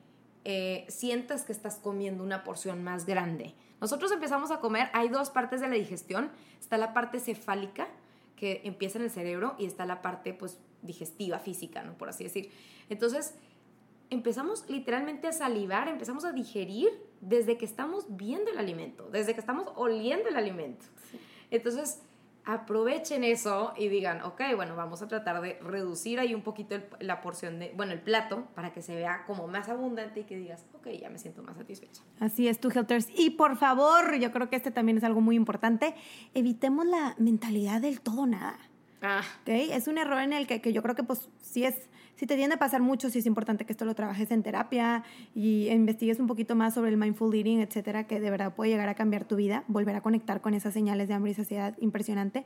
eh, 0.44 0.86
sientas 0.88 1.44
que 1.44 1.52
estás 1.52 1.76
comiendo 1.76 2.22
una 2.22 2.44
porción 2.44 2.84
más 2.84 3.04
grande. 3.04 3.54
Nosotros 3.80 4.12
empezamos 4.12 4.50
a 4.50 4.60
comer, 4.60 4.88
hay 4.92 5.08
dos 5.08 5.30
partes 5.30 5.60
de 5.60 5.68
la 5.68 5.74
digestión. 5.74 6.30
Está 6.60 6.78
la 6.78 6.94
parte 6.94 7.20
cefálica, 7.20 7.88
que 8.36 8.60
empieza 8.64 8.98
en 8.98 9.04
el 9.04 9.10
cerebro, 9.10 9.56
y 9.58 9.66
está 9.66 9.84
la 9.86 10.02
parte 10.02 10.32
pues 10.32 10.58
digestiva, 10.82 11.38
física, 11.38 11.82
¿no? 11.82 11.98
Por 11.98 12.08
así 12.08 12.24
decir. 12.24 12.50
Entonces, 12.88 13.34
empezamos 14.10 14.68
literalmente 14.68 15.28
a 15.28 15.32
salivar, 15.32 15.88
empezamos 15.88 16.24
a 16.24 16.32
digerir 16.32 16.88
desde 17.20 17.58
que 17.58 17.64
estamos 17.64 18.06
viendo 18.08 18.50
el 18.50 18.58
alimento, 18.58 19.08
desde 19.10 19.34
que 19.34 19.40
estamos 19.40 19.68
oliendo 19.76 20.28
el 20.28 20.36
alimento. 20.36 20.86
Entonces, 21.50 22.02
aprovechen 22.52 23.24
eso 23.24 23.74
y 23.76 23.88
digan, 23.88 24.22
ok, 24.22 24.40
bueno, 24.56 24.74
vamos 24.74 25.02
a 25.02 25.06
tratar 25.06 25.42
de 25.42 25.58
reducir 25.60 26.18
ahí 26.18 26.34
un 26.34 26.40
poquito 26.40 26.74
el- 26.76 26.86
la 27.00 27.20
porción 27.20 27.58
de, 27.58 27.72
bueno, 27.76 27.92
el 27.92 28.00
plato 28.00 28.48
para 28.54 28.72
que 28.72 28.80
se 28.80 28.94
vea 28.96 29.24
como 29.26 29.46
más 29.48 29.68
abundante 29.68 30.20
y 30.20 30.24
que 30.24 30.38
digas, 30.38 30.64
ok, 30.72 30.88
ya 30.98 31.10
me 31.10 31.18
siento 31.18 31.42
más 31.42 31.58
satisfecha. 31.58 32.00
Así 32.20 32.48
es, 32.48 32.58
tú, 32.58 32.70
Helters. 32.74 33.08
Y 33.14 33.30
por 33.30 33.58
favor, 33.58 34.16
yo 34.16 34.32
creo 34.32 34.48
que 34.48 34.56
este 34.56 34.70
también 34.70 34.96
es 34.96 35.04
algo 35.04 35.20
muy 35.20 35.36
importante. 35.36 35.94
Evitemos 36.32 36.86
la 36.86 37.14
mentalidad 37.18 37.82
del 37.82 38.00
todo 38.00 38.26
nada. 38.26 38.58
Ah, 39.02 39.20
¿ok? 39.42 39.48
Es 39.48 39.86
un 39.86 39.98
error 39.98 40.20
en 40.22 40.32
el 40.32 40.46
que, 40.46 40.62
que 40.62 40.72
yo 40.72 40.82
creo 40.82 40.94
que 40.94 41.04
pues 41.04 41.28
sí 41.42 41.64
es, 41.64 41.76
si 42.18 42.26
te 42.26 42.34
tiende 42.34 42.56
a 42.56 42.58
pasar 42.58 42.82
mucho, 42.82 43.10
sí 43.10 43.20
es 43.20 43.26
importante 43.26 43.64
que 43.64 43.72
esto 43.72 43.84
lo 43.84 43.94
trabajes 43.94 44.32
en 44.32 44.42
terapia 44.42 45.04
y 45.36 45.68
investigues 45.68 46.18
un 46.18 46.26
poquito 46.26 46.56
más 46.56 46.74
sobre 46.74 46.90
el 46.90 46.96
mindful 46.96 47.32
eating, 47.32 47.60
etcétera, 47.60 48.08
que 48.08 48.18
de 48.18 48.28
verdad 48.28 48.56
puede 48.56 48.72
llegar 48.72 48.88
a 48.88 48.94
cambiar 48.94 49.24
tu 49.24 49.36
vida, 49.36 49.62
volver 49.68 49.94
a 49.94 50.00
conectar 50.00 50.40
con 50.40 50.52
esas 50.52 50.74
señales 50.74 51.06
de 51.06 51.14
hambre 51.14 51.30
y 51.30 51.34
saciedad 51.34 51.76
impresionante. 51.80 52.44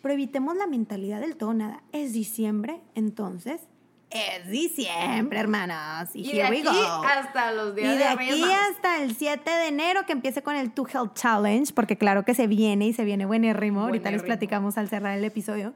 Pero 0.00 0.14
evitemos 0.14 0.56
la 0.56 0.66
mentalidad 0.66 1.20
del 1.20 1.36
todo 1.36 1.52
nada. 1.52 1.82
Es 1.92 2.14
diciembre, 2.14 2.80
entonces 2.94 3.60
es 4.08 4.48
diciembre, 4.50 5.38
hermanos. 5.38 6.08
Y, 6.14 6.30
y 6.30 6.32
de 6.32 6.40
we 6.48 6.58
aquí 6.60 6.62
go. 6.62 7.04
hasta 7.04 7.52
los 7.52 7.76
días 7.76 7.94
Y 7.94 7.98
de 7.98 8.14
Reyes 8.16 8.34
aquí 8.42 8.52
hasta 8.52 9.02
el 9.02 9.14
7 9.14 9.50
de 9.50 9.68
enero 9.68 10.06
que 10.06 10.12
empiece 10.12 10.42
con 10.42 10.56
el 10.56 10.72
Two 10.72 10.86
Health 10.92 11.12
Challenge, 11.14 11.72
porque 11.74 11.98
claro 11.98 12.24
que 12.24 12.34
se 12.34 12.46
viene 12.46 12.86
y 12.86 12.94
se 12.94 13.04
viene 13.04 13.26
buenérrimo. 13.26 13.82
Ahorita 13.82 14.10
les 14.10 14.22
platicamos 14.22 14.78
al 14.78 14.88
cerrar 14.88 15.16
el 15.18 15.24
episodio. 15.24 15.74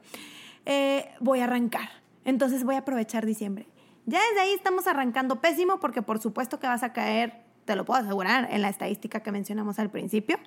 Eh, 0.65 1.11
voy 1.21 1.41
a 1.41 1.45
arrancar. 1.45 2.04
Entonces 2.25 2.65
voy 2.65 2.75
a 2.75 2.79
aprovechar 2.79 3.27
diciembre. 3.27 3.69
Ya 4.07 4.21
desde 4.29 4.41
ahí 4.41 4.53
estamos 4.53 4.87
arrancando 4.87 5.41
pésimo 5.41 5.81
porque 5.81 6.03
por 6.03 6.19
supuesto 6.21 6.61
que 6.61 6.67
vas 6.67 6.83
a 6.83 6.93
caer, 6.93 7.43
te 7.65 7.77
lo 7.77 7.85
puedo 7.85 8.01
asegurar, 8.01 8.49
en 8.51 8.61
la 8.61 8.69
estadística 8.69 9.21
que 9.21 9.33
mencionamos 9.33 9.79
al 9.79 9.91
principio. 9.91 10.39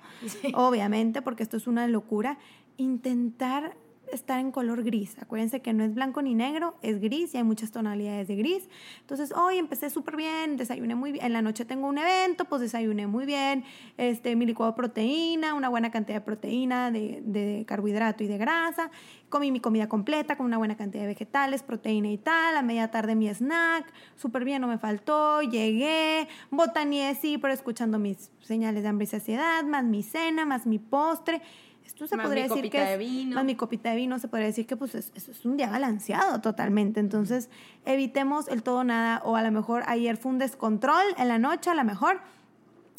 Obviamente, 0.54 1.22
porque 1.22 1.42
esto 1.42 1.56
es 1.56 1.66
una 1.66 1.86
locura. 1.88 2.38
Intentar 2.76 3.76
estar 4.12 4.40
en 4.40 4.50
color 4.50 4.82
gris. 4.84 5.16
Acuérdense 5.20 5.60
que 5.60 5.72
no 5.72 5.84
es 5.84 5.94
blanco 5.94 6.22
ni 6.22 6.34
negro, 6.34 6.76
es 6.82 7.00
gris 7.00 7.34
y 7.34 7.38
hay 7.38 7.44
muchas 7.44 7.70
tonalidades 7.70 8.28
de 8.28 8.36
gris. 8.36 8.68
Entonces, 9.00 9.32
hoy 9.32 9.58
empecé 9.58 9.90
súper 9.90 10.16
bien, 10.16 10.56
desayuné 10.56 10.94
muy 10.94 11.12
bien. 11.12 11.24
En 11.24 11.32
la 11.32 11.42
noche 11.42 11.64
tengo 11.64 11.88
un 11.88 11.98
evento, 11.98 12.44
pues 12.44 12.60
desayuné 12.60 13.06
muy 13.06 13.26
bien. 13.26 13.64
Este, 13.96 14.36
mi 14.36 14.46
licuado 14.46 14.72
de 14.72 14.76
proteína, 14.76 15.54
una 15.54 15.68
buena 15.68 15.90
cantidad 15.90 16.18
de 16.18 16.24
proteína, 16.24 16.90
de, 16.90 17.22
de 17.24 17.64
carbohidrato 17.66 18.24
y 18.24 18.26
de 18.26 18.38
grasa. 18.38 18.90
Comí 19.28 19.52
mi 19.52 19.60
comida 19.60 19.88
completa 19.88 20.36
con 20.36 20.46
una 20.46 20.56
buena 20.56 20.76
cantidad 20.76 21.02
de 21.02 21.08
vegetales, 21.08 21.62
proteína 21.62 22.08
y 22.10 22.16
tal. 22.18 22.56
A 22.56 22.62
media 22.62 22.90
tarde 22.90 23.14
mi 23.14 23.28
snack, 23.28 23.92
súper 24.16 24.44
bien, 24.44 24.62
no 24.62 24.68
me 24.68 24.78
faltó. 24.78 25.42
Llegué, 25.42 26.28
botaneé, 26.50 27.14
sí, 27.14 27.36
pero 27.36 27.52
escuchando 27.52 27.98
mis 27.98 28.30
señales 28.40 28.82
de 28.82 28.88
hambre 28.88 29.04
y 29.04 29.08
saciedad, 29.08 29.64
más 29.64 29.84
mi 29.84 30.02
cena, 30.02 30.46
más 30.46 30.66
mi 30.66 30.78
postre. 30.78 31.42
Esto 31.88 32.06
se 32.06 32.16
Más 32.16 32.26
podría 32.26 32.42
mi 32.44 32.48
decir 32.50 32.62
copita 32.64 32.78
que 32.78 32.84
de 32.84 32.92
es, 32.92 32.98
vino. 32.98 33.34
más 33.34 33.44
mi 33.46 33.54
copita 33.54 33.90
de 33.90 33.96
vino, 33.96 34.18
se 34.18 34.28
podría 34.28 34.46
decir 34.48 34.66
que 34.66 34.76
pues 34.76 34.94
es, 34.94 35.10
es- 35.14 35.44
un 35.46 35.56
día 35.56 35.70
balanceado 35.70 36.38
totalmente. 36.42 37.00
Entonces, 37.00 37.48
evitemos 37.86 38.46
el 38.48 38.62
todo 38.62 38.80
o 38.80 38.84
nada, 38.84 39.22
o 39.24 39.36
a 39.36 39.42
lo 39.42 39.50
mejor 39.50 39.82
ayer 39.86 40.18
fue 40.18 40.30
un 40.32 40.38
descontrol 40.38 41.02
en 41.16 41.28
la 41.28 41.38
noche, 41.38 41.70
a 41.70 41.74
lo 41.74 41.84
mejor. 41.84 42.20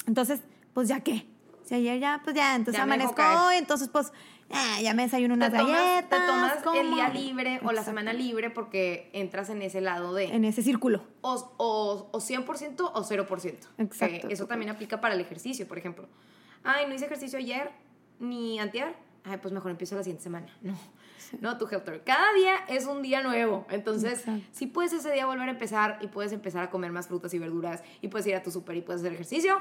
Entonces, 0.08 0.41
pues 0.73 0.88
ya 0.88 1.02
qué. 1.02 1.28
Si 1.63 1.75
ayer 1.75 1.99
ya, 1.99 2.21
pues 2.23 2.36
ya, 2.36 2.56
entonces 2.56 2.80
Ya 2.80 2.84
amanezco 2.84 3.21
hoy, 3.45 3.58
entonces 3.58 3.89
pues 3.89 4.12
eh, 4.49 4.82
ya 4.82 4.95
me 4.95 5.04
desayuno 5.04 5.36
unas 5.36 5.52
te 5.52 5.60
tomas, 5.60 5.71
galletas. 5.71 6.19
te 6.19 6.25
tomas 6.25 6.75
el 6.75 6.89
día 6.95 7.10
libre 7.10 7.60
o 7.63 7.71
la 7.71 7.84
semana 7.84 8.12
libre 8.12 8.49
porque 8.49 9.12
entras 9.13 9.52
en 9.52 9.62
ese 9.62 9.80
lado 9.82 10.15
de 10.15 10.25
En 10.34 10.45
ese 10.45 10.63
círculo. 10.63 11.04
o, 11.21 11.54
o, 11.58 12.10
o 12.12 12.19
100% 12.19 12.91
o 12.91 13.04
0%. 13.04 13.54
Exacto, 13.78 14.30
eso 14.30 14.47
también 14.47 14.71
aplica 14.71 14.99
para 14.99 15.13
el 15.13 15.21
ejercicio, 15.21 15.67
por 15.67 15.78
ejemplo. 15.78 16.08
Ay, 16.63 16.88
no 16.88 16.95
hice 16.95 17.06
ejercicio 17.06 17.38
ayer 17.38 17.69
ni 18.19 18.60
antier. 18.60 18.95
Ay, 19.23 19.38
pues 19.41 19.53
mejor 19.53 19.71
empiezo 19.71 19.95
la 19.95 20.03
siguiente 20.03 20.23
semana. 20.23 20.47
No, 20.62 20.73
no, 21.41 21.58
tu 21.58 21.67
helper. 21.67 22.03
Cada 22.03 22.34
día 22.34 22.55
es 22.67 22.86
un 22.88 23.01
día 23.01 23.21
nuevo. 23.21 23.65
Entonces, 23.69 24.23
si 24.51 24.65
puedes 24.67 24.93
ese 24.93 25.12
día 25.12 25.25
volver 25.25 25.47
a 25.47 25.51
empezar 25.51 25.99
y 26.01 26.08
puedes 26.08 26.32
empezar 26.32 26.63
a 26.63 26.69
comer 26.69 26.91
más 26.91 27.08
frutas 27.08 27.34
y 27.34 27.39
verduras 27.39 27.84
y 28.01 28.08
puedes 28.08 28.25
ir 28.27 28.36
a 28.36 28.41
tu 28.43 28.49
súper 28.51 28.77
y 28.77 28.82
puedes 28.82 29.01
hacer 29.01 29.13
ejercicio, 29.13 29.58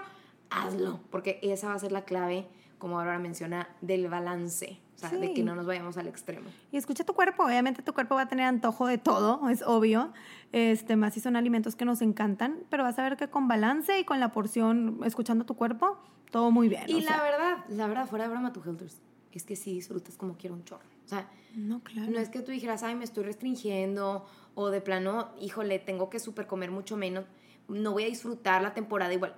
hazlo. 0.50 1.00
Porque 1.10 1.38
esa 1.42 1.68
va 1.68 1.74
a 1.74 1.78
ser 1.78 1.92
la 1.92 2.04
clave, 2.04 2.46
como 2.78 2.98
ahora 2.98 3.18
menciona, 3.18 3.68
del 3.80 4.08
balance. 4.08 4.80
O 4.94 4.98
sea, 5.00 5.10
de 5.10 5.28
Sí. 5.28 5.34
que 5.34 5.42
no 5.44 5.54
nos 5.54 5.66
vayamos 5.66 5.96
al 5.96 6.08
extremo. 6.08 6.48
Y 6.72 6.76
escucha 6.76 7.04
tu 7.04 7.14
cuerpo, 7.14 7.44
obviamente 7.44 7.82
tu 7.82 7.92
cuerpo 7.94 8.16
va 8.16 8.22
a 8.22 8.28
tener 8.28 8.46
antojo 8.46 8.86
de 8.88 8.98
todo, 8.98 9.48
es 9.48 9.62
obvio, 9.62 10.12
este, 10.50 10.96
más 10.96 11.14
si 11.14 11.20
son 11.20 11.36
alimentos 11.36 11.76
que 11.76 11.84
nos 11.84 12.02
encantan, 12.02 12.58
pero 12.68 12.82
vas 12.82 12.98
a 12.98 13.02
ver 13.04 13.16
que 13.16 13.28
con 13.28 13.46
balance 13.46 13.96
y 14.00 14.04
con 14.04 14.18
la 14.18 14.32
porción, 14.32 14.98
escuchando 15.04 15.44
tu 15.46 15.54
cuerpo, 15.54 15.98
todo 16.30 16.50
muy 16.50 16.68
bien. 16.68 16.84
Y 16.86 17.00
la 17.02 17.14
sea, 17.14 17.22
verdad, 17.22 17.64
la 17.68 17.86
verdad, 17.86 18.06
fuera 18.06 18.24
de 18.24 18.30
broma, 18.30 18.52
tu 18.52 18.62
Helters, 18.62 19.00
es 19.32 19.44
que 19.44 19.56
sí 19.56 19.72
disfrutas 19.72 20.16
como 20.16 20.36
quiero 20.36 20.54
un 20.56 20.64
chorro. 20.64 20.84
O 21.04 21.08
sea, 21.08 21.30
No, 21.54 21.80
claro. 21.82 22.10
no 22.10 22.18
es 22.18 22.28
que 22.28 22.40
tú 22.40 22.50
dijeras, 22.52 22.82
ay, 22.82 22.94
me 22.94 23.04
estoy 23.04 23.24
restringiendo, 23.24 24.26
o 24.54 24.70
de 24.70 24.80
plano, 24.80 25.30
híjole, 25.40 25.78
tengo 25.78 26.10
que 26.10 26.18
super 26.18 26.46
comer 26.46 26.70
mucho 26.70 26.96
menos, 26.96 27.24
no 27.68 27.92
voy 27.92 28.04
a 28.04 28.06
disfrutar 28.06 28.62
la 28.62 28.74
temporada 28.74 29.12
igual. 29.14 29.36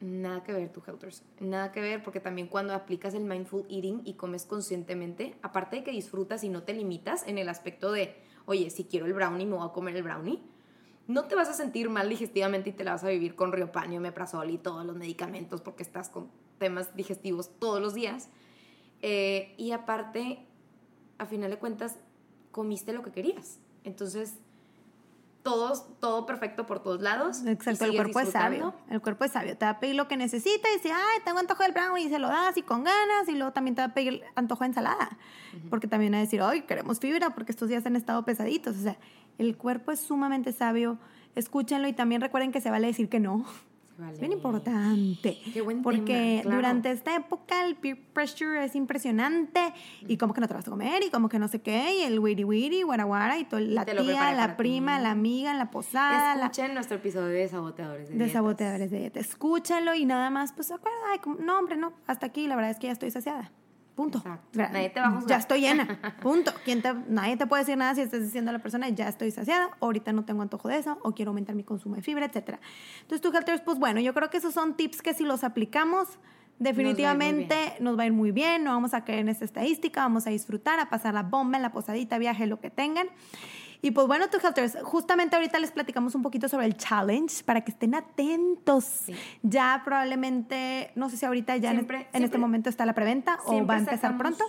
Nada 0.00 0.42
que 0.42 0.52
ver, 0.52 0.70
tu 0.72 0.82
Helters. 0.86 1.22
Nada 1.40 1.72
que 1.72 1.80
ver, 1.80 2.02
porque 2.02 2.20
también 2.20 2.48
cuando 2.48 2.74
aplicas 2.74 3.14
el 3.14 3.24
mindful 3.24 3.64
eating 3.70 4.02
y 4.04 4.14
comes 4.14 4.44
conscientemente, 4.44 5.34
aparte 5.42 5.76
de 5.76 5.84
que 5.84 5.92
disfrutas 5.92 6.44
y 6.44 6.48
no 6.48 6.62
te 6.62 6.74
limitas 6.74 7.26
en 7.26 7.38
el 7.38 7.48
aspecto 7.48 7.90
de, 7.92 8.14
oye, 8.46 8.70
si 8.70 8.84
quiero 8.84 9.06
el 9.06 9.12
brownie, 9.14 9.46
me 9.46 9.56
voy 9.56 9.66
a 9.66 9.72
comer 9.72 9.96
el 9.96 10.02
brownie. 10.02 10.42
No 11.06 11.24
te 11.24 11.34
vas 11.34 11.48
a 11.48 11.52
sentir 11.52 11.90
mal 11.90 12.08
digestivamente 12.08 12.70
y 12.70 12.72
te 12.72 12.84
la 12.84 12.92
vas 12.92 13.04
a 13.04 13.08
vivir 13.08 13.34
con 13.34 13.52
riopanio, 13.52 14.00
meprazol 14.00 14.50
y 14.50 14.58
todos 14.58 14.86
los 14.86 14.96
medicamentos 14.96 15.60
porque 15.60 15.82
estás 15.82 16.08
con 16.08 16.30
temas 16.58 16.96
digestivos 16.96 17.50
todos 17.58 17.80
los 17.80 17.94
días. 17.94 18.28
Eh, 19.02 19.54
y 19.58 19.72
aparte, 19.72 20.46
a 21.18 21.26
final 21.26 21.50
de 21.50 21.58
cuentas, 21.58 21.98
comiste 22.52 22.92
lo 22.92 23.02
que 23.02 23.12
querías. 23.12 23.58
Entonces, 23.84 24.38
todos, 25.44 25.84
todo 26.00 26.24
perfecto 26.24 26.64
por 26.64 26.82
todos 26.82 27.02
lados. 27.02 27.44
Exacto, 27.44 27.84
el 27.84 27.94
cuerpo 27.94 28.18
es 28.20 28.30
sabio. 28.30 28.74
El 28.88 29.02
cuerpo 29.02 29.24
es 29.24 29.32
sabio. 29.32 29.58
Te 29.58 29.66
va 29.66 29.72
a 29.72 29.78
pedir 29.78 29.94
lo 29.94 30.08
que 30.08 30.16
necesita 30.16 30.70
y 30.70 30.76
dice, 30.76 30.90
ay, 30.90 31.20
tengo 31.22 31.38
antojo 31.38 31.62
del 31.62 31.72
brownie 31.72 32.06
y 32.06 32.08
se 32.08 32.18
lo 32.18 32.28
das 32.28 32.56
y 32.56 32.62
con 32.62 32.82
ganas. 32.82 33.28
Y 33.28 33.32
luego 33.32 33.52
también 33.52 33.74
te 33.74 33.82
va 33.82 33.88
a 33.88 33.94
pedir 33.94 34.22
antojo 34.36 34.64
de 34.64 34.68
ensalada. 34.68 35.18
Porque 35.68 35.86
también 35.86 36.14
va 36.14 36.16
a 36.16 36.20
decir, 36.20 36.40
ay, 36.40 36.62
queremos 36.62 36.98
fibra 36.98 37.30
porque 37.30 37.52
estos 37.52 37.68
días 37.68 37.84
han 37.84 37.94
estado 37.94 38.24
pesaditos. 38.24 38.74
O 38.78 38.80
sea, 38.80 38.96
el 39.38 39.56
cuerpo 39.56 39.92
es 39.92 40.00
sumamente 40.00 40.52
sabio. 40.52 40.98
Escúchenlo 41.34 41.88
y 41.88 41.92
también 41.92 42.20
recuerden 42.20 42.52
que 42.52 42.60
se 42.60 42.70
vale 42.70 42.86
decir 42.86 43.08
que 43.08 43.20
no. 43.20 43.44
Vale. 43.96 44.14
Es 44.14 44.18
bien 44.18 44.32
importante. 44.32 45.38
Qué 45.52 45.60
buen 45.60 45.80
porque 45.82 46.38
tema, 46.38 46.42
claro. 46.42 46.56
durante 46.56 46.90
esta 46.90 47.14
época 47.14 47.64
el 47.64 47.76
peer 47.76 47.96
pressure 48.12 48.64
es 48.64 48.74
impresionante 48.74 49.60
y 50.08 50.16
como 50.16 50.34
que 50.34 50.40
no 50.40 50.48
te 50.48 50.54
vas 50.54 50.66
a 50.66 50.70
comer 50.70 51.04
y 51.04 51.10
como 51.10 51.28
que 51.28 51.38
no 51.38 51.46
sé 51.46 51.60
qué 51.60 51.98
y 52.00 52.02
el 52.02 52.18
wiri 52.18 52.42
wiri, 52.42 52.82
guara 52.82 53.04
guara 53.04 53.38
y 53.38 53.44
todo, 53.44 53.60
la 53.60 53.84
tía, 53.84 54.32
la 54.34 54.56
prima, 54.56 54.96
ti. 54.96 55.02
la 55.04 55.10
amiga, 55.12 55.54
la 55.54 55.70
posada, 55.70 56.34
la, 56.34 56.46
Escuchen 56.46 56.74
nuestro 56.74 56.96
episodio 56.96 57.28
de 57.28 57.46
saboteadores 57.46 58.08
de, 58.08 58.14
de 58.14 58.18
dietas. 58.18 58.32
saboteadores 58.32 58.90
de 58.90 58.98
dieta. 58.98 59.20
Escúchalo 59.20 59.94
y 59.94 60.06
nada 60.06 60.28
más, 60.28 60.52
pues 60.52 60.72
acuerda, 60.72 60.98
ay, 61.12 61.20
no 61.38 61.56
hombre, 61.56 61.76
no, 61.76 61.92
hasta 62.08 62.26
aquí 62.26 62.48
la 62.48 62.56
verdad 62.56 62.72
es 62.72 62.78
que 62.78 62.88
ya 62.88 62.92
estoy 62.92 63.12
saciada. 63.12 63.52
Punto. 63.94 64.22
Nadie 64.52 64.90
te 64.90 64.98
va 65.00 65.06
a 65.06 65.10
juzgar. 65.12 65.28
Ya 65.28 65.36
estoy 65.36 65.60
llena. 65.60 65.98
Punto. 66.20 66.52
¿Quién 66.64 66.82
te- 66.82 66.94
nadie 67.08 67.36
te 67.36 67.46
puede 67.46 67.62
decir 67.62 67.76
nada 67.78 67.94
si 67.94 68.00
estás 68.00 68.20
diciendo 68.22 68.50
a 68.50 68.52
la 68.52 68.58
persona, 68.58 68.88
ya 68.88 69.08
estoy 69.08 69.30
saciada, 69.30 69.70
ahorita 69.80 70.12
no 70.12 70.24
tengo 70.24 70.42
antojo 70.42 70.68
de 70.68 70.78
eso, 70.78 70.98
o 71.02 71.12
quiero 71.12 71.30
aumentar 71.30 71.54
mi 71.54 71.62
consumo 71.62 71.94
de 71.94 72.02
fibra, 72.02 72.24
etcétera. 72.26 72.58
Entonces, 73.02 73.20
tú, 73.20 73.36
Helters, 73.36 73.60
pues 73.62 73.78
bueno, 73.78 74.00
yo 74.00 74.12
creo 74.12 74.30
que 74.30 74.38
esos 74.38 74.52
son 74.52 74.74
tips 74.74 75.00
que 75.00 75.14
si 75.14 75.22
los 75.24 75.44
aplicamos, 75.44 76.18
definitivamente 76.58 77.74
nos 77.80 77.98
va 77.98 78.02
a 78.02 78.06
ir 78.06 78.12
muy 78.12 78.30
bien, 78.32 78.64
no 78.64 78.70
vamos 78.72 78.94
a 78.94 79.04
caer 79.04 79.20
en 79.20 79.28
esta 79.28 79.44
estadística, 79.44 80.02
vamos 80.02 80.26
a 80.26 80.30
disfrutar, 80.30 80.78
a 80.80 80.88
pasar 80.90 81.14
la 81.14 81.22
bomba 81.22 81.56
en 81.56 81.62
la 81.62 81.70
posadita, 81.72 82.18
viaje, 82.18 82.46
lo 82.46 82.60
que 82.60 82.70
tengan. 82.70 83.06
Y 83.84 83.90
pues 83.90 84.06
bueno, 84.06 84.30
tú 84.30 84.38
Helters, 84.42 84.78
justamente 84.82 85.36
ahorita 85.36 85.58
les 85.58 85.70
platicamos 85.70 86.14
un 86.14 86.22
poquito 86.22 86.48
sobre 86.48 86.64
el 86.64 86.74
challenge 86.74 87.44
para 87.44 87.60
que 87.60 87.70
estén 87.70 87.94
atentos. 87.94 89.02
Ya 89.42 89.82
probablemente, 89.84 90.90
no 90.94 91.10
sé 91.10 91.18
si 91.18 91.26
ahorita 91.26 91.58
ya 91.58 91.72
en, 91.72 92.24
este 92.24 92.38
momento 92.38 92.70
está 92.70 92.86
la 92.86 92.94
preventa 92.94 93.40
o 93.44 93.66
va 93.66 93.74
a 93.74 93.78
empezar 93.80 94.16
pronto. 94.16 94.42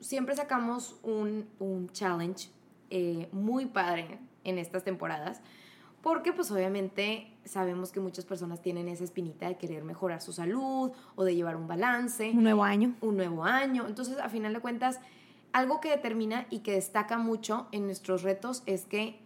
Siempre 0.00 0.34
sacamos 0.34 0.98
un, 1.02 1.46
un 1.58 1.90
challenge 1.90 2.48
eh, 2.88 3.28
muy 3.32 3.66
padre 3.66 4.18
en 4.44 4.56
estas 4.56 4.82
temporadas 4.82 5.42
porque 6.00 6.32
pues 6.32 6.50
obviamente 6.50 7.36
sabemos 7.44 7.92
que 7.92 8.00
muchas 8.00 8.24
personas 8.24 8.62
tienen 8.62 8.88
esa 8.88 9.04
espinita 9.04 9.46
de 9.46 9.58
querer 9.58 9.84
mejorar 9.84 10.22
su 10.22 10.32
salud 10.32 10.90
o 11.16 11.24
de 11.24 11.34
llevar 11.34 11.56
un 11.56 11.68
balance. 11.68 12.30
Un 12.30 12.44
nuevo 12.44 12.64
año. 12.64 12.94
Un 13.02 13.18
nuevo 13.18 13.44
año. 13.44 13.86
Entonces, 13.86 14.18
a 14.18 14.30
final 14.30 14.54
de 14.54 14.60
cuentas, 14.60 15.00
algo 15.52 15.80
que 15.80 15.90
determina 15.90 16.46
y 16.50 16.60
que 16.60 16.72
destaca 16.72 17.18
mucho 17.18 17.68
en 17.72 17.86
nuestros 17.86 18.22
retos 18.22 18.62
es 18.66 18.84
que 18.84 19.20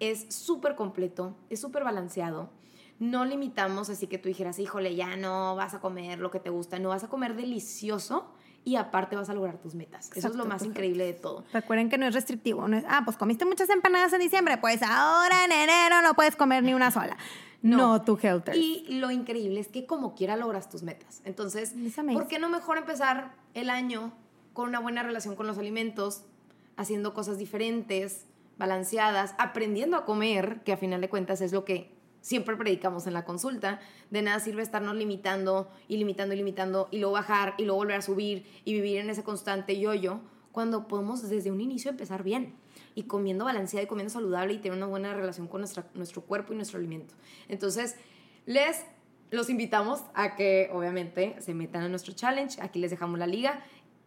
es 0.00 0.26
súper 0.34 0.74
completo, 0.74 1.36
es 1.50 1.60
súper 1.60 1.84
balanceado. 1.84 2.50
No 2.98 3.24
limitamos 3.24 3.90
así 3.90 4.06
que 4.08 4.18
tú 4.18 4.28
dijeras, 4.28 4.58
híjole, 4.58 4.94
ya 4.94 5.16
no 5.16 5.54
vas 5.56 5.74
a 5.74 5.80
comer 5.80 6.18
lo 6.18 6.30
que 6.30 6.40
te 6.40 6.50
gusta, 6.50 6.78
no 6.78 6.88
vas 6.88 7.04
a 7.04 7.08
comer 7.08 7.36
delicioso 7.36 8.32
y 8.64 8.76
aparte 8.76 9.16
vas 9.16 9.30
a 9.30 9.34
lograr 9.34 9.58
tus 9.58 9.74
metas. 9.74 10.10
Eso 10.14 10.28
es 10.28 10.34
lo 10.34 10.44
más 10.44 10.64
increíble 10.64 11.04
de 11.06 11.14
todo. 11.14 11.44
Recuerden 11.52 11.88
que 11.88 11.96
no 11.96 12.06
es 12.06 12.14
restrictivo. 12.14 12.66
No 12.68 12.76
es, 12.76 12.84
ah, 12.88 13.02
pues 13.04 13.16
comiste 13.16 13.44
muchas 13.44 13.70
empanadas 13.70 14.12
en 14.12 14.20
diciembre, 14.20 14.58
pues 14.58 14.82
ahora 14.82 15.44
en 15.44 15.52
enero 15.52 16.02
no 16.02 16.14
puedes 16.14 16.36
comer 16.36 16.64
ni 16.64 16.74
una 16.74 16.90
sola. 16.90 17.16
No, 17.62 18.02
tu 18.02 18.18
helter. 18.20 18.56
Y 18.56 18.84
lo 19.00 19.10
increíble 19.10 19.60
es 19.60 19.68
que 19.68 19.86
como 19.86 20.14
quiera 20.14 20.36
logras 20.36 20.68
tus 20.68 20.82
metas. 20.82 21.22
Entonces, 21.24 21.74
¿por 22.12 22.28
qué 22.28 22.38
no 22.38 22.48
mejor 22.48 22.78
empezar 22.78 23.34
el 23.54 23.70
año 23.70 24.12
con 24.58 24.68
una 24.68 24.80
buena 24.80 25.04
relación 25.04 25.36
con 25.36 25.46
los 25.46 25.56
alimentos, 25.56 26.24
haciendo 26.76 27.14
cosas 27.14 27.38
diferentes, 27.38 28.26
balanceadas, 28.58 29.36
aprendiendo 29.38 29.96
a 29.96 30.04
comer, 30.04 30.62
que 30.64 30.72
a 30.72 30.76
final 30.76 31.00
de 31.00 31.08
cuentas 31.08 31.40
es 31.42 31.52
lo 31.52 31.64
que 31.64 31.94
siempre 32.22 32.56
predicamos 32.56 33.06
en 33.06 33.12
la 33.12 33.24
consulta, 33.24 33.78
de 34.10 34.20
nada 34.20 34.40
sirve 34.40 34.62
estarnos 34.62 34.96
limitando 34.96 35.70
y 35.86 35.96
limitando 35.98 36.34
y 36.34 36.38
limitando 36.38 36.88
y 36.90 36.98
luego 36.98 37.12
bajar 37.12 37.54
y 37.56 37.66
luego 37.66 37.76
volver 37.76 37.98
a 37.98 38.02
subir 38.02 38.50
y 38.64 38.72
vivir 38.72 38.98
en 38.98 39.10
ese 39.10 39.22
constante 39.22 39.78
yo-yo, 39.78 40.22
cuando 40.50 40.88
podemos 40.88 41.22
desde 41.30 41.52
un 41.52 41.60
inicio 41.60 41.92
empezar 41.92 42.24
bien 42.24 42.56
y 42.96 43.04
comiendo 43.04 43.44
balanceado 43.44 43.84
y 43.84 43.88
comiendo 43.88 44.12
saludable 44.12 44.54
y 44.54 44.58
tener 44.58 44.76
una 44.76 44.88
buena 44.88 45.14
relación 45.14 45.46
con 45.46 45.60
nuestra, 45.60 45.86
nuestro 45.94 46.22
cuerpo 46.22 46.52
y 46.52 46.56
nuestro 46.56 46.80
alimento. 46.80 47.14
Entonces, 47.46 47.94
les 48.44 48.84
los 49.30 49.50
invitamos 49.50 50.02
a 50.14 50.36
que 50.36 50.70
obviamente 50.72 51.36
se 51.40 51.54
metan 51.54 51.82
a 51.82 51.88
nuestro 51.88 52.14
challenge, 52.14 52.60
aquí 52.62 52.78
les 52.78 52.90
dejamos 52.90 53.18
la 53.18 53.26
liga 53.26 53.62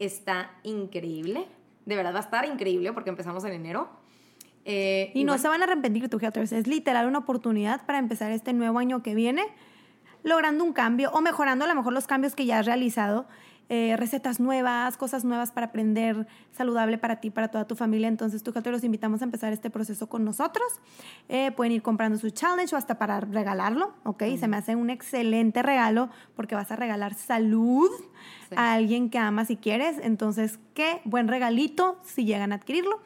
está 0.05 0.51
increíble. 0.63 1.47
De 1.85 1.95
verdad 1.95 2.13
va 2.13 2.19
a 2.19 2.23
estar 2.23 2.45
increíble 2.45 2.91
porque 2.93 3.09
empezamos 3.09 3.43
en 3.45 3.53
enero. 3.53 3.89
Eh, 4.65 5.11
y, 5.13 5.23
no 5.23 5.37
se 5.37 5.47
van 5.47 5.61
a 5.61 5.65
arrepentir, 5.65 6.07
tu 6.09 6.19
haters. 6.19 6.51
Es 6.51 6.67
literal 6.67 7.07
una 7.07 7.19
oportunidad 7.19 7.85
para 7.85 7.99
empezar 7.99 8.31
este 8.31 8.53
nuevo 8.53 8.79
año 8.79 9.01
que 9.01 9.15
viene 9.15 9.43
logrando 10.23 10.63
un 10.63 10.73
cambio 10.73 11.09
o 11.11 11.21
mejorando 11.21 11.65
a 11.65 11.67
lo 11.67 11.75
mejor 11.75 11.93
los 11.93 12.05
cambios 12.05 12.35
que 12.35 12.45
ya 12.45 12.59
has 12.59 12.65
realizado 12.65 13.25
eh, 13.73 13.95
recetas 13.95 14.41
nuevas, 14.41 14.97
cosas 14.97 15.23
nuevas 15.23 15.53
para 15.53 15.67
aprender, 15.67 16.27
saludable 16.51 16.97
para 16.97 17.21
ti, 17.21 17.29
para 17.29 17.47
toda 17.47 17.65
tu 17.65 17.77
familia. 17.77 18.09
Entonces, 18.09 18.43
tú, 18.43 18.51
los 18.65 18.83
invitamos 18.83 19.21
a 19.21 19.23
empezar 19.23 19.53
este 19.53 19.69
proceso 19.69 20.09
con 20.09 20.25
nosotros. 20.25 20.67
Eh, 21.29 21.51
pueden 21.51 21.71
ir 21.71 21.81
comprando 21.81 22.17
su 22.17 22.31
challenge 22.31 22.75
o 22.75 22.77
hasta 22.77 22.97
para 22.97 23.21
regalarlo, 23.21 23.93
¿ok? 24.03 24.23
Se 24.37 24.49
me 24.49 24.57
hace 24.57 24.75
un 24.75 24.89
excelente 24.89 25.63
regalo 25.63 26.09
porque 26.35 26.53
vas 26.53 26.69
a 26.69 26.75
regalar 26.75 27.13
salud 27.13 27.89
a 28.57 28.73
alguien 28.73 29.09
que 29.09 29.19
amas 29.19 29.49
y 29.49 29.55
quieres. 29.55 29.99
Entonces, 30.03 30.59
qué 30.73 30.99
buen 31.05 31.29
regalito 31.29 31.97
si 32.03 32.25
llegan 32.25 32.51
a 32.51 32.55
adquirirlo. 32.55 32.99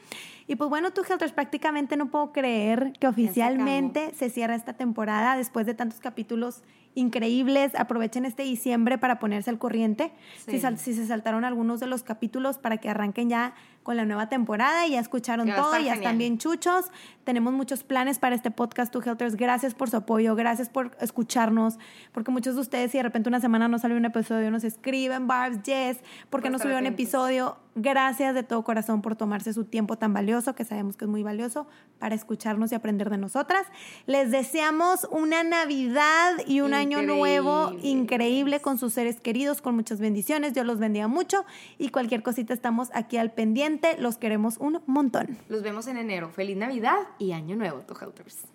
Y 0.47 0.55
pues 0.55 0.67
bueno, 0.71 0.93
tú, 0.93 1.03
Helters, 1.07 1.31
prácticamente 1.31 1.95
no 1.95 2.07
puedo 2.09 2.31
creer 2.31 2.93
que 2.99 3.05
oficialmente 3.05 4.15
se 4.15 4.31
cierra 4.31 4.55
esta 4.55 4.73
temporada 4.73 5.37
después 5.37 5.67
de 5.67 5.75
tantos 5.75 5.99
capítulos 5.99 6.63
increíbles. 6.95 7.75
Aprovechen 7.75 8.25
este 8.25 8.43
diciembre 8.43 8.97
para 8.97 9.19
ponerse 9.19 9.49
al 9.49 9.59
corriente. 9.59 10.11
Si, 10.45 10.59
si, 10.59 10.93
se 10.93 11.05
saltaron 11.05 11.45
algunos 11.45 11.79
de 11.79 11.87
los 11.87 12.03
capítulos 12.03 12.57
para 12.57 12.77
que 12.77 12.89
arranquen 12.89 13.29
ya 13.29 13.53
con 13.83 13.97
la 13.97 14.05
nueva 14.05 14.29
temporada 14.29 14.87
y 14.87 14.91
ya 14.91 14.99
escucharon 14.99 15.47
todo, 15.53 15.77
ya 15.77 15.93
están 15.93 16.17
bien 16.17 16.39
chuchos. 16.39 16.85
Tenemos 17.23 17.53
muchos 17.53 17.83
planes 17.83 18.17
para 18.17 18.35
este 18.35 18.49
podcast, 18.49 18.91
Tu 18.91 18.99
Helters. 18.99 19.35
Gracias 19.35 19.75
por 19.75 19.91
su 19.91 19.97
apoyo, 19.97 20.35
gracias 20.35 20.69
por 20.69 20.97
escucharnos, 20.99 21.77
porque 22.11 22.31
muchos 22.31 22.55
de 22.55 22.61
ustedes, 22.61 22.91
si 22.91 22.97
de 22.97 23.03
repente 23.03 23.29
una 23.29 23.39
semana 23.39 23.67
no 23.67 23.77
salió 23.77 23.95
un 23.95 24.05
episodio, 24.05 24.49
nos 24.49 24.63
escriben, 24.63 25.27
Barbs, 25.27 25.59
Jess, 25.63 25.99
porque 26.31 26.49
no 26.49 26.57
subió 26.57 26.79
un 26.79 26.87
episodio. 26.87 27.57
Gracias 27.77 28.33
de 28.33 28.43
todo 28.43 28.63
corazón 28.63 29.01
por 29.01 29.17
tomarse 29.17 29.51
su 29.51 29.65
tiempo 29.65 29.97
tan 29.97 30.13
valioso, 30.13 30.55
que 30.55 30.63
sabemos 30.63 30.95
que 30.95 31.05
es 31.05 31.11
muy 31.11 31.23
valioso, 31.23 31.67
para 31.99 32.15
escucharnos 32.15 32.71
y 32.71 32.75
aprender 32.75 33.09
de 33.09 33.17
nosotras. 33.17 33.67
Les 34.05 34.31
deseamos 34.31 35.07
una 35.11 35.43
Navidad 35.43 36.35
y 36.47 36.61
un 36.61 36.73
año 36.85 37.01
nuevo 37.01 37.73
increíble 37.81 38.59
con 38.59 38.77
sus 38.77 38.93
seres 38.93 39.19
queridos, 39.19 39.61
con 39.61 39.75
muchas 39.75 39.99
bendiciones. 39.99 40.53
Dios 40.53 40.65
los 40.65 40.77
bendiga 40.77 41.07
mucho 41.07 41.45
y 41.79 41.89
cualquier 41.89 42.21
cosita 42.21 42.53
estamos 42.53 42.89
aquí 42.93 43.17
al 43.17 43.31
pendiente 43.31 43.97
los 43.99 44.17
queremos 44.17 44.57
un 44.57 44.81
montón. 44.85 45.37
Los 45.49 45.63
vemos 45.63 45.87
en 45.87 45.97
enero. 45.97 46.29
Feliz 46.29 46.57
Navidad 46.57 46.97
y 47.17 47.31
Año 47.31 47.55
Nuevo, 47.55 47.83
Helpers. 47.99 48.54